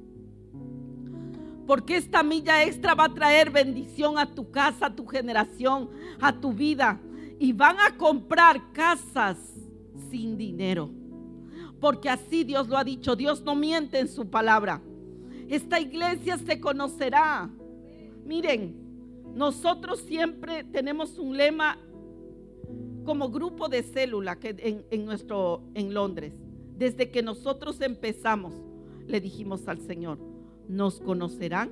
Porque 1.67 1.97
esta 1.97 2.23
milla 2.23 2.63
extra 2.63 2.95
va 2.95 3.05
a 3.05 3.15
traer 3.15 3.51
bendición 3.51 4.19
a 4.19 4.27
tu 4.27 4.51
casa, 4.51 4.87
a 4.87 4.95
tu 4.95 5.07
generación, 5.07 5.91
a 6.21 6.39
tu 6.39 6.53
vida. 6.53 7.01
Y 7.39 7.53
van 7.53 7.77
a 7.81 7.97
comprar 7.97 8.73
casas 8.73 9.39
sin 10.11 10.37
dinero. 10.37 10.91
Porque 11.81 12.09
así 12.09 12.45
Dios 12.45 12.69
lo 12.69 12.77
ha 12.77 12.85
dicho. 12.85 13.17
Dios 13.17 13.43
no 13.43 13.55
miente 13.55 13.99
en 13.99 14.09
su 14.09 14.29
palabra. 14.29 14.83
Esta 15.49 15.81
iglesia 15.81 16.39
se 16.39 16.61
conocerá. 16.61 17.51
Miren, 18.25 18.84
nosotros 19.33 20.01
siempre 20.01 20.65
tenemos 20.65 21.19
un 21.19 21.37
lema 21.37 21.79
como 23.05 23.31
grupo 23.31 23.69
de 23.69 23.83
célula 23.83 24.39
que 24.39 24.85
en, 24.91 25.05
nuestro, 25.05 25.63
en 25.75 25.95
Londres. 25.95 26.35
Desde 26.77 27.11
que 27.11 27.23
nosotros 27.23 27.81
empezamos, 27.81 28.55
le 29.07 29.21
dijimos 29.21 29.69
al 29.69 29.79
Señor, 29.81 30.19
nos 30.69 31.01
conocerán 31.01 31.71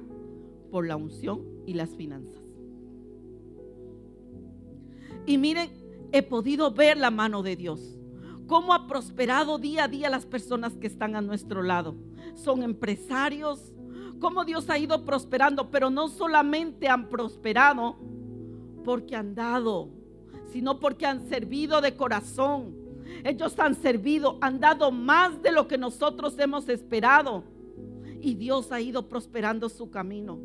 por 0.71 0.87
la 0.87 0.97
unción 0.97 1.43
y 1.67 1.75
las 1.75 1.91
finanzas. 1.91 2.43
Y 5.27 5.39
miren, 5.39 5.71
he 6.13 6.23
podido 6.23 6.73
ver 6.73 6.97
la 6.97 7.11
mano 7.11 7.43
de 7.43 7.57
Dios. 7.57 7.97
Cómo 8.47 8.75
ha 8.75 8.87
prosperado 8.87 9.59
día 9.59 9.85
a 9.85 9.89
día 9.89 10.11
las 10.11 10.27
personas 10.27 10.77
que 10.77 10.87
están 10.87 11.17
a 11.17 11.21
nuestro 11.21 11.63
lado. 11.63 11.95
Son 12.35 12.63
empresarios. 12.63 13.72
Cómo 14.23 14.47
Dios 14.47 14.71
ha 14.71 14.79
ido 14.79 15.05
prosperando. 15.05 15.71
Pero 15.71 15.91
no 15.91 16.09
solamente 16.09 16.89
han 16.89 17.11
prosperado 17.11 17.97
porque 18.83 19.15
han 19.15 19.35
dado 19.35 19.91
sino 20.53 20.79
porque 20.79 21.07
han 21.07 21.27
servido 21.29 21.81
de 21.81 21.97
corazón. 21.97 22.75
Ellos 23.25 23.59
han 23.59 23.75
servido, 23.75 24.37
han 24.41 24.61
dado 24.61 24.91
más 24.91 25.41
de 25.43 25.51
lo 25.51 25.67
que 25.67 25.79
nosotros 25.79 26.39
hemos 26.39 26.69
esperado. 26.69 27.43
Y 28.21 28.35
Dios 28.35 28.71
ha 28.71 28.81
ido 28.81 29.09
prosperando 29.09 29.69
su 29.69 29.91
camino. 29.91 30.39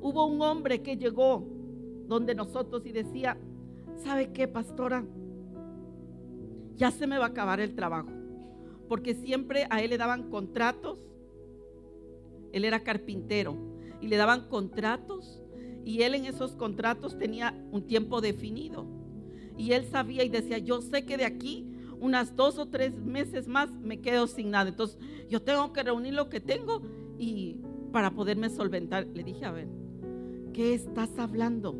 Hubo 0.00 0.26
un 0.26 0.40
hombre 0.40 0.82
que 0.82 0.96
llegó 0.96 1.46
donde 2.08 2.34
nosotros 2.34 2.84
y 2.86 2.92
decía, 2.92 3.36
¿sabe 4.02 4.32
qué, 4.32 4.48
pastora? 4.48 5.04
Ya 6.76 6.90
se 6.90 7.06
me 7.06 7.18
va 7.18 7.26
a 7.26 7.28
acabar 7.28 7.60
el 7.60 7.74
trabajo. 7.74 8.08
Porque 8.88 9.14
siempre 9.14 9.66
a 9.70 9.82
él 9.82 9.90
le 9.90 9.98
daban 9.98 10.30
contratos 10.30 10.98
él 12.52 12.64
era 12.64 12.80
carpintero 12.80 13.56
y 14.00 14.08
le 14.08 14.16
daban 14.16 14.48
contratos 14.48 15.42
y 15.84 16.02
él 16.02 16.14
en 16.14 16.26
esos 16.26 16.52
contratos 16.52 17.18
tenía 17.18 17.54
un 17.72 17.86
tiempo 17.86 18.20
definido. 18.20 18.86
Y 19.56 19.72
él 19.72 19.84
sabía 19.90 20.24
y 20.24 20.28
decía, 20.28 20.58
yo 20.58 20.80
sé 20.80 21.04
que 21.04 21.16
de 21.16 21.24
aquí 21.24 21.72
unas 22.00 22.34
dos 22.34 22.58
o 22.58 22.66
tres 22.66 22.94
meses 22.94 23.46
más 23.46 23.70
me 23.70 24.00
quedo 24.00 24.26
sin 24.26 24.50
nada. 24.50 24.70
Entonces 24.70 24.98
yo 25.28 25.42
tengo 25.42 25.72
que 25.72 25.82
reunir 25.82 26.14
lo 26.14 26.28
que 26.28 26.40
tengo 26.40 26.82
y 27.18 27.60
para 27.92 28.10
poderme 28.10 28.50
solventar. 28.50 29.06
Le 29.06 29.22
dije, 29.22 29.44
a 29.44 29.52
ver, 29.52 29.68
¿qué 30.52 30.74
estás 30.74 31.10
hablando? 31.18 31.76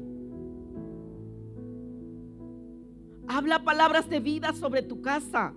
Habla 3.27 3.65
palabras 3.65 4.09
de 4.09 4.21
vida 4.21 4.53
sobre 4.53 4.83
tu 4.83 5.01
casa. 5.01 5.55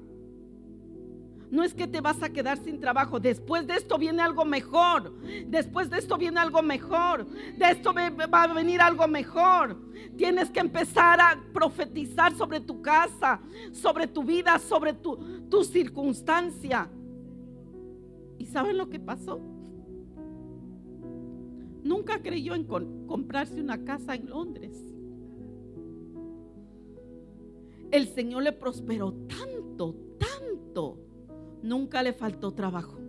No 1.51 1.63
es 1.63 1.73
que 1.73 1.87
te 1.87 2.01
vas 2.01 2.21
a 2.23 2.29
quedar 2.29 2.57
sin 2.57 2.79
trabajo. 2.79 3.19
Después 3.19 3.67
de 3.67 3.75
esto 3.75 3.97
viene 3.97 4.21
algo 4.21 4.45
mejor. 4.45 5.13
Después 5.47 5.89
de 5.89 5.99
esto 5.99 6.17
viene 6.17 6.39
algo 6.39 6.61
mejor. 6.61 7.25
De 7.25 7.71
esto 7.71 7.93
va 7.93 8.43
a 8.43 8.53
venir 8.53 8.81
algo 8.81 9.07
mejor. 9.07 9.77
Tienes 10.17 10.49
que 10.49 10.59
empezar 10.59 11.19
a 11.19 11.39
profetizar 11.53 12.35
sobre 12.35 12.59
tu 12.59 12.81
casa, 12.81 13.39
sobre 13.71 14.07
tu 14.07 14.23
vida, 14.23 14.57
sobre 14.59 14.93
tu, 14.93 15.17
tu 15.49 15.63
circunstancia. 15.63 16.89
¿Y 18.37 18.45
saben 18.45 18.77
lo 18.77 18.89
que 18.89 18.99
pasó? 18.99 19.39
Nunca 21.83 22.21
creyó 22.21 22.55
en 22.55 22.65
comprarse 22.65 23.61
una 23.61 23.83
casa 23.83 24.15
en 24.15 24.29
Londres. 24.29 24.83
El 27.91 28.07
Señor 28.07 28.43
le 28.43 28.51
prosperó 28.51 29.13
tanto, 29.27 29.95
tanto 30.17 31.04
Nunca 31.61 32.03
le 32.03 32.13
faltó 32.13 32.53
trabajo. 32.53 32.99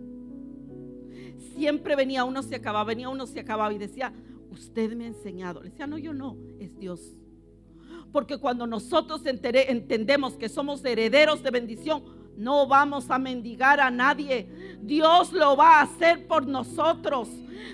Siempre 1.55 1.95
venía 1.95 2.23
uno, 2.23 2.43
se 2.43 2.55
acababa, 2.55 2.83
venía 2.83 3.09
uno, 3.09 3.25
se 3.25 3.39
acababa 3.39 3.73
y 3.73 3.77
decía, 3.77 4.13
usted 4.51 4.95
me 4.95 5.05
ha 5.05 5.07
enseñado. 5.07 5.61
Le 5.61 5.69
decía, 5.69 5.87
no, 5.87 5.97
yo 5.97 6.13
no, 6.13 6.37
es 6.59 6.77
Dios. 6.77 7.17
Porque 8.11 8.37
cuando 8.37 8.65
nosotros 8.67 9.21
entendemos 9.25 10.33
que 10.33 10.49
somos 10.49 10.83
herederos 10.85 11.43
de 11.43 11.51
bendición, 11.51 12.03
no 12.37 12.67
vamos 12.67 13.09
a 13.09 13.17
mendigar 13.17 13.79
a 13.79 13.89
nadie. 13.89 14.77
Dios 14.81 15.33
lo 15.33 15.57
va 15.57 15.79
a 15.79 15.81
hacer 15.81 16.27
por 16.27 16.47
nosotros. 16.47 17.27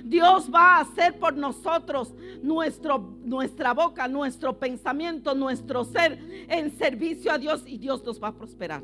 Dios 0.03 0.49
va 0.53 0.77
a 0.77 0.81
hacer 0.81 1.19
por 1.19 1.35
nosotros 1.35 2.13
nuestro, 2.41 3.17
nuestra 3.23 3.73
boca, 3.73 4.07
nuestro 4.07 4.57
pensamiento, 4.57 5.35
nuestro 5.35 5.83
ser 5.83 6.45
en 6.49 6.71
servicio 6.77 7.31
a 7.31 7.37
Dios 7.37 7.63
y 7.65 7.77
Dios 7.77 8.03
nos 8.03 8.21
va 8.21 8.29
a 8.29 8.33
prosperar. 8.33 8.81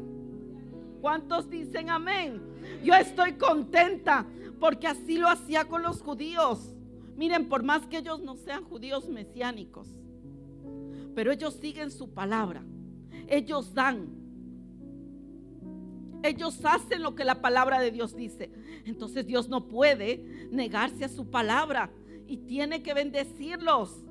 ¿Cuántos 1.01 1.49
dicen 1.49 1.89
amén? 1.89 2.41
Yo 2.83 2.93
estoy 2.93 3.33
contenta 3.33 4.25
porque 4.59 4.87
así 4.87 5.17
lo 5.17 5.27
hacía 5.27 5.65
con 5.65 5.81
los 5.81 6.01
judíos. 6.01 6.75
Miren, 7.15 7.49
por 7.49 7.63
más 7.63 7.85
que 7.87 7.97
ellos 7.97 8.21
no 8.21 8.35
sean 8.35 8.63
judíos 8.63 9.07
mesiánicos, 9.09 9.87
pero 11.15 11.31
ellos 11.31 11.55
siguen 11.55 11.91
su 11.91 12.09
palabra. 12.13 12.63
Ellos 13.27 13.73
dan. 13.73 14.07
Ellos 16.23 16.59
hacen 16.63 17.01
lo 17.01 17.15
que 17.15 17.23
la 17.23 17.41
palabra 17.41 17.79
de 17.79 17.91
Dios 17.91 18.15
dice. 18.15 18.51
Entonces 18.85 19.25
Dios 19.25 19.49
no 19.49 19.67
puede 19.67 20.47
negarse 20.51 21.05
a 21.05 21.09
su 21.09 21.29
palabra 21.29 21.91
y 22.27 22.37
tiene 22.37 22.83
que 22.83 22.93
bendecirlos. 22.93 24.03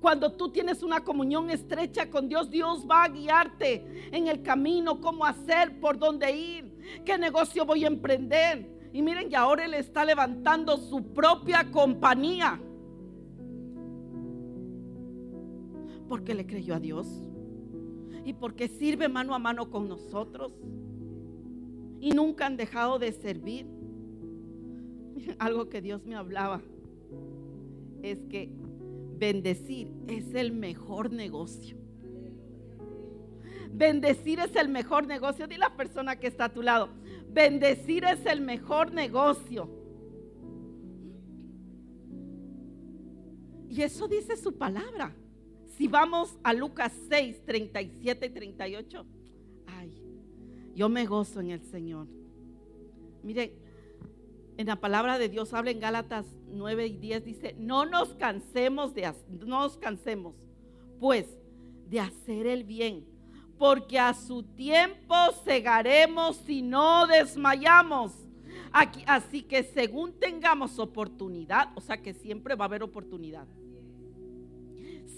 Cuando 0.00 0.32
tú 0.32 0.50
tienes 0.50 0.82
una 0.82 1.00
comunión 1.00 1.50
estrecha 1.50 2.08
con 2.08 2.28
Dios, 2.28 2.50
Dios 2.50 2.86
va 2.88 3.04
a 3.04 3.08
guiarte 3.08 4.08
en 4.12 4.28
el 4.28 4.42
camino, 4.42 5.00
cómo 5.00 5.24
hacer, 5.24 5.80
por 5.80 5.98
dónde 5.98 6.30
ir, 6.30 7.02
qué 7.04 7.18
negocio 7.18 7.66
voy 7.66 7.84
a 7.84 7.88
emprender. 7.88 8.78
Y 8.92 9.02
miren, 9.02 9.30
y 9.30 9.34
ahora 9.34 9.64
Él 9.64 9.74
está 9.74 10.04
levantando 10.04 10.76
su 10.76 11.02
propia 11.02 11.70
compañía. 11.70 12.60
Porque 16.08 16.34
le 16.34 16.46
creyó 16.46 16.74
a 16.74 16.80
Dios. 16.80 17.06
Y 18.24 18.32
porque 18.34 18.68
sirve 18.68 19.08
mano 19.08 19.34
a 19.34 19.38
mano 19.38 19.70
con 19.70 19.88
nosotros. 19.88 20.52
Y 22.00 22.12
nunca 22.12 22.46
han 22.46 22.56
dejado 22.56 22.98
de 22.98 23.12
servir. 23.12 23.66
algo 25.38 25.68
que 25.68 25.80
Dios 25.80 26.04
me 26.06 26.14
hablaba 26.14 26.60
es 28.02 28.24
que 28.26 28.50
Bendecir 29.18 29.90
es 30.06 30.32
el 30.34 30.52
mejor 30.52 31.12
negocio. 31.12 31.76
Bendecir 33.72 34.38
es 34.38 34.54
el 34.54 34.68
mejor 34.68 35.06
negocio. 35.06 35.46
Dile 35.48 35.64
a 35.64 35.70
la 35.70 35.76
persona 35.76 36.16
que 36.16 36.28
está 36.28 36.46
a 36.46 36.52
tu 36.52 36.62
lado. 36.62 36.88
Bendecir 37.30 38.04
es 38.04 38.24
el 38.26 38.40
mejor 38.40 38.92
negocio. 38.92 39.68
Y 43.68 43.82
eso 43.82 44.08
dice 44.08 44.36
su 44.36 44.56
palabra. 44.56 45.14
Si 45.76 45.88
vamos 45.88 46.38
a 46.42 46.52
Lucas 46.52 46.92
6, 47.08 47.44
37 47.44 48.26
y 48.26 48.30
38. 48.30 49.06
Ay, 49.66 50.02
yo 50.74 50.88
me 50.88 51.06
gozo 51.06 51.40
en 51.40 51.50
el 51.50 51.62
Señor. 51.62 52.06
Miren, 53.22 53.52
en 54.56 54.66
la 54.66 54.76
palabra 54.76 55.18
de 55.18 55.28
Dios 55.28 55.52
habla 55.54 55.70
en 55.70 55.80
Gálatas 55.80 56.26
9 56.52 56.86
y 56.86 56.96
10 56.96 57.24
dice, 57.24 57.54
no 57.58 57.84
nos 57.86 58.14
cansemos 58.14 58.94
de 58.94 59.12
no 59.30 59.46
nos 59.60 59.76
cansemos, 59.76 60.34
pues 61.00 61.26
de 61.88 62.00
hacer 62.00 62.46
el 62.46 62.64
bien, 62.64 63.06
porque 63.58 63.98
a 63.98 64.14
su 64.14 64.42
tiempo 64.42 65.14
cegaremos 65.44 66.36
si 66.46 66.62
no 66.62 67.06
desmayamos. 67.06 68.12
Aquí, 68.72 69.02
así 69.06 69.42
que 69.42 69.62
según 69.62 70.12
tengamos 70.18 70.78
oportunidad, 70.78 71.70
o 71.74 71.80
sea 71.80 72.02
que 72.02 72.12
siempre 72.12 72.54
va 72.54 72.64
a 72.64 72.68
haber 72.68 72.82
oportunidad. 72.82 73.46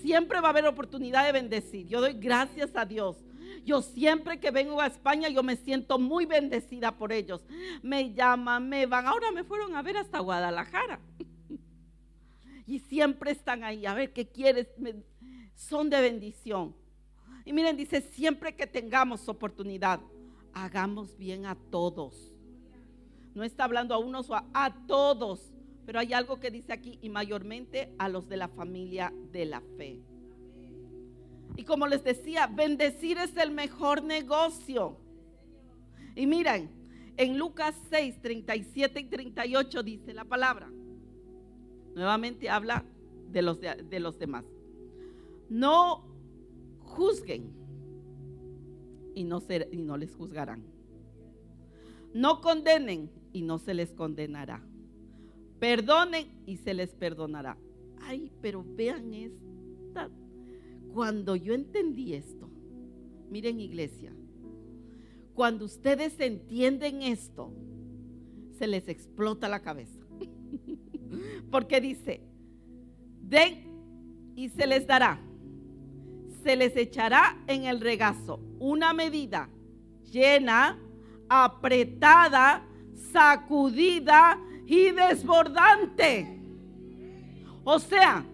Siempre 0.03 0.41
va 0.41 0.49
a 0.49 0.51
haber 0.51 0.67
oportunidad 0.67 1.27
de 1.27 1.33
bendecir. 1.33 1.87
Yo 1.87 2.01
doy 2.01 2.15
gracias 2.15 2.75
a 2.75 2.85
Dios 2.85 3.17
yo 3.65 3.83
siempre 3.83 4.41
que 4.41 4.51
vengo 4.51 4.81
a 4.81 4.87
España, 4.87 5.29
yo 5.29 5.43
me 5.43 5.57
siento 5.57 5.99
muy 5.99 6.27
bendecida 6.27 6.97
por 6.97 7.13
ellos. 7.13 7.43
Me 7.83 8.13
llaman, 8.13 8.69
me 8.69 8.87
van. 8.87 9.07
Ahora 9.07 9.33
me 9.33 9.45
fueron 9.45 9.75
a 9.75 9.83
ver 9.83 9.97
hasta 9.97 10.19
Guadalajara. 10.19 11.01
Y 12.67 12.79
siempre 12.79 13.33
están 13.33 13.65
ahí. 13.65 13.87
A 13.87 13.95
ver, 13.95 14.13
¿qué 14.13 14.29
quieres? 14.29 14.69
son 15.55 15.91
de 15.91 16.01
bendición. 16.01 16.75
Y 17.45 17.53
miren, 17.53 17.77
dice, 17.77 18.01
siempre 18.01 18.55
que 18.55 18.67
tengamos 18.67 19.29
oportunidad, 19.29 20.01
hagamos 20.55 21.19
bien 21.19 21.47
a 21.47 21.55
todos. 21.55 22.33
No 23.35 23.45
está 23.45 23.65
hablando 23.65 23.95
a 23.95 23.99
unos 23.99 24.31
o 24.31 24.35
a, 24.35 24.47
a 24.55 24.87
todos. 24.87 25.53
Pero 25.85 25.99
hay 25.99 26.13
algo 26.13 26.39
que 26.39 26.51
dice 26.51 26.73
aquí, 26.73 26.99
y 27.03 27.09
mayormente 27.09 27.93
a 27.99 28.09
los 28.09 28.29
de 28.29 28.37
la 28.37 28.49
familia 28.49 29.13
de 29.33 29.45
la 29.45 29.61
fe. 29.77 30.01
Y 31.57 31.65
como 31.65 31.87
les 31.87 32.03
decía, 32.05 32.47
bendecir 32.47 33.19
es 33.19 33.37
el 33.37 33.51
mejor 33.51 34.03
negocio. 34.03 34.97
Y 36.15 36.27
miren, 36.27 36.71
en 37.17 37.39
Lucas 37.39 37.75
6, 37.91 38.21
37 38.23 39.01
y 39.01 39.05
38 39.05 39.83
dice 39.83 40.15
la 40.15 40.25
palabra. 40.25 40.71
Nuevamente 41.95 42.49
habla 42.49 42.85
de 43.31 43.43
los, 43.43 43.61
de, 43.61 44.01
los 44.01 44.19
demás. 44.19 44.45
No 45.49 46.05
juzguen 46.81 47.53
y 49.15 49.25
no, 49.25 49.43
y 49.71 49.83
no 49.83 49.97
les 49.97 50.15
juzgarán. 50.15 50.65
No 52.15 52.41
condenen 52.41 53.11
y 53.33 53.43
no 53.43 53.59
se 53.59 53.75
les 53.75 53.93
condenará. 53.93 54.63
Perdonen 55.59 56.27
y 56.47 56.57
se 56.57 56.75
les 56.75 56.95
perdonará. 56.95 57.59
Ay, 58.03 58.33
pero 58.41 58.65
vean 58.65 59.13
esta 59.13 60.09
cuando 60.93 61.37
yo 61.37 61.55
entendí 61.55 62.15
esto, 62.15 62.49
miren 63.31 63.61
iglesia, 63.61 64.13
cuando 65.35 65.65
ustedes 65.65 66.19
entienden 66.21 67.03
esto, 67.03 67.53
se 68.59 68.67
les 68.67 68.89
explota 68.89 69.49
la 69.49 69.61
cabeza. 69.61 70.01
Porque 71.51 71.81
dice, 71.81 72.21
den 73.23 74.33
y 74.37 74.49
se 74.51 74.67
les 74.67 74.87
dará. 74.87 75.21
Se 76.43 76.57
les 76.57 76.77
echará 76.77 77.43
en 77.47 77.65
el 77.65 77.81
regazo 77.81 78.41
una 78.59 78.93
medida 78.93 79.49
llena, 80.11 80.79
apretada, 81.29 82.67
sacudida 83.13 84.39
y 84.67 84.91
desbordante. 84.91 86.41
O 87.65 87.79
sea, 87.79 88.25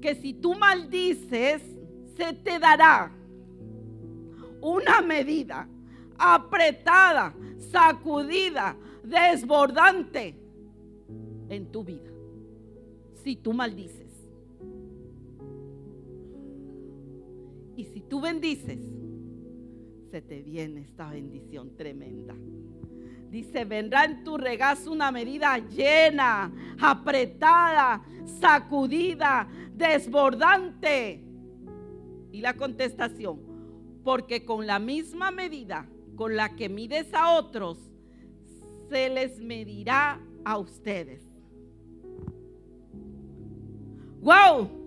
que 0.00 0.14
si 0.14 0.34
tú 0.34 0.54
maldices, 0.54 1.62
se 2.16 2.32
te 2.32 2.58
dará 2.58 3.10
una 4.60 5.02
medida 5.02 5.68
apretada, 6.18 7.34
sacudida, 7.58 8.76
desbordante 9.02 10.34
en 11.48 11.70
tu 11.70 11.84
vida. 11.84 12.10
Si 13.22 13.36
tú 13.36 13.52
maldices. 13.52 14.04
Y 17.76 17.84
si 17.84 18.00
tú 18.02 18.20
bendices, 18.20 18.78
se 20.10 20.22
te 20.22 20.42
viene 20.42 20.82
esta 20.82 21.10
bendición 21.10 21.76
tremenda. 21.76 22.34
Dice, 23.30 23.64
vendrá 23.64 24.04
en 24.04 24.22
tu 24.22 24.38
regazo 24.38 24.92
una 24.92 25.10
medida 25.10 25.58
llena, 25.58 26.52
apretada, 26.80 28.00
sacudida, 28.40 29.48
desbordante. 29.74 31.23
Y 32.34 32.40
la 32.40 32.54
contestación, 32.54 33.38
porque 34.02 34.44
con 34.44 34.66
la 34.66 34.80
misma 34.80 35.30
medida 35.30 35.88
con 36.16 36.34
la 36.34 36.56
que 36.56 36.68
mides 36.68 37.14
a 37.14 37.38
otros, 37.38 37.78
se 38.90 39.08
les 39.08 39.38
medirá 39.38 40.20
a 40.44 40.58
ustedes. 40.58 41.22
¡Wow! 44.20 44.83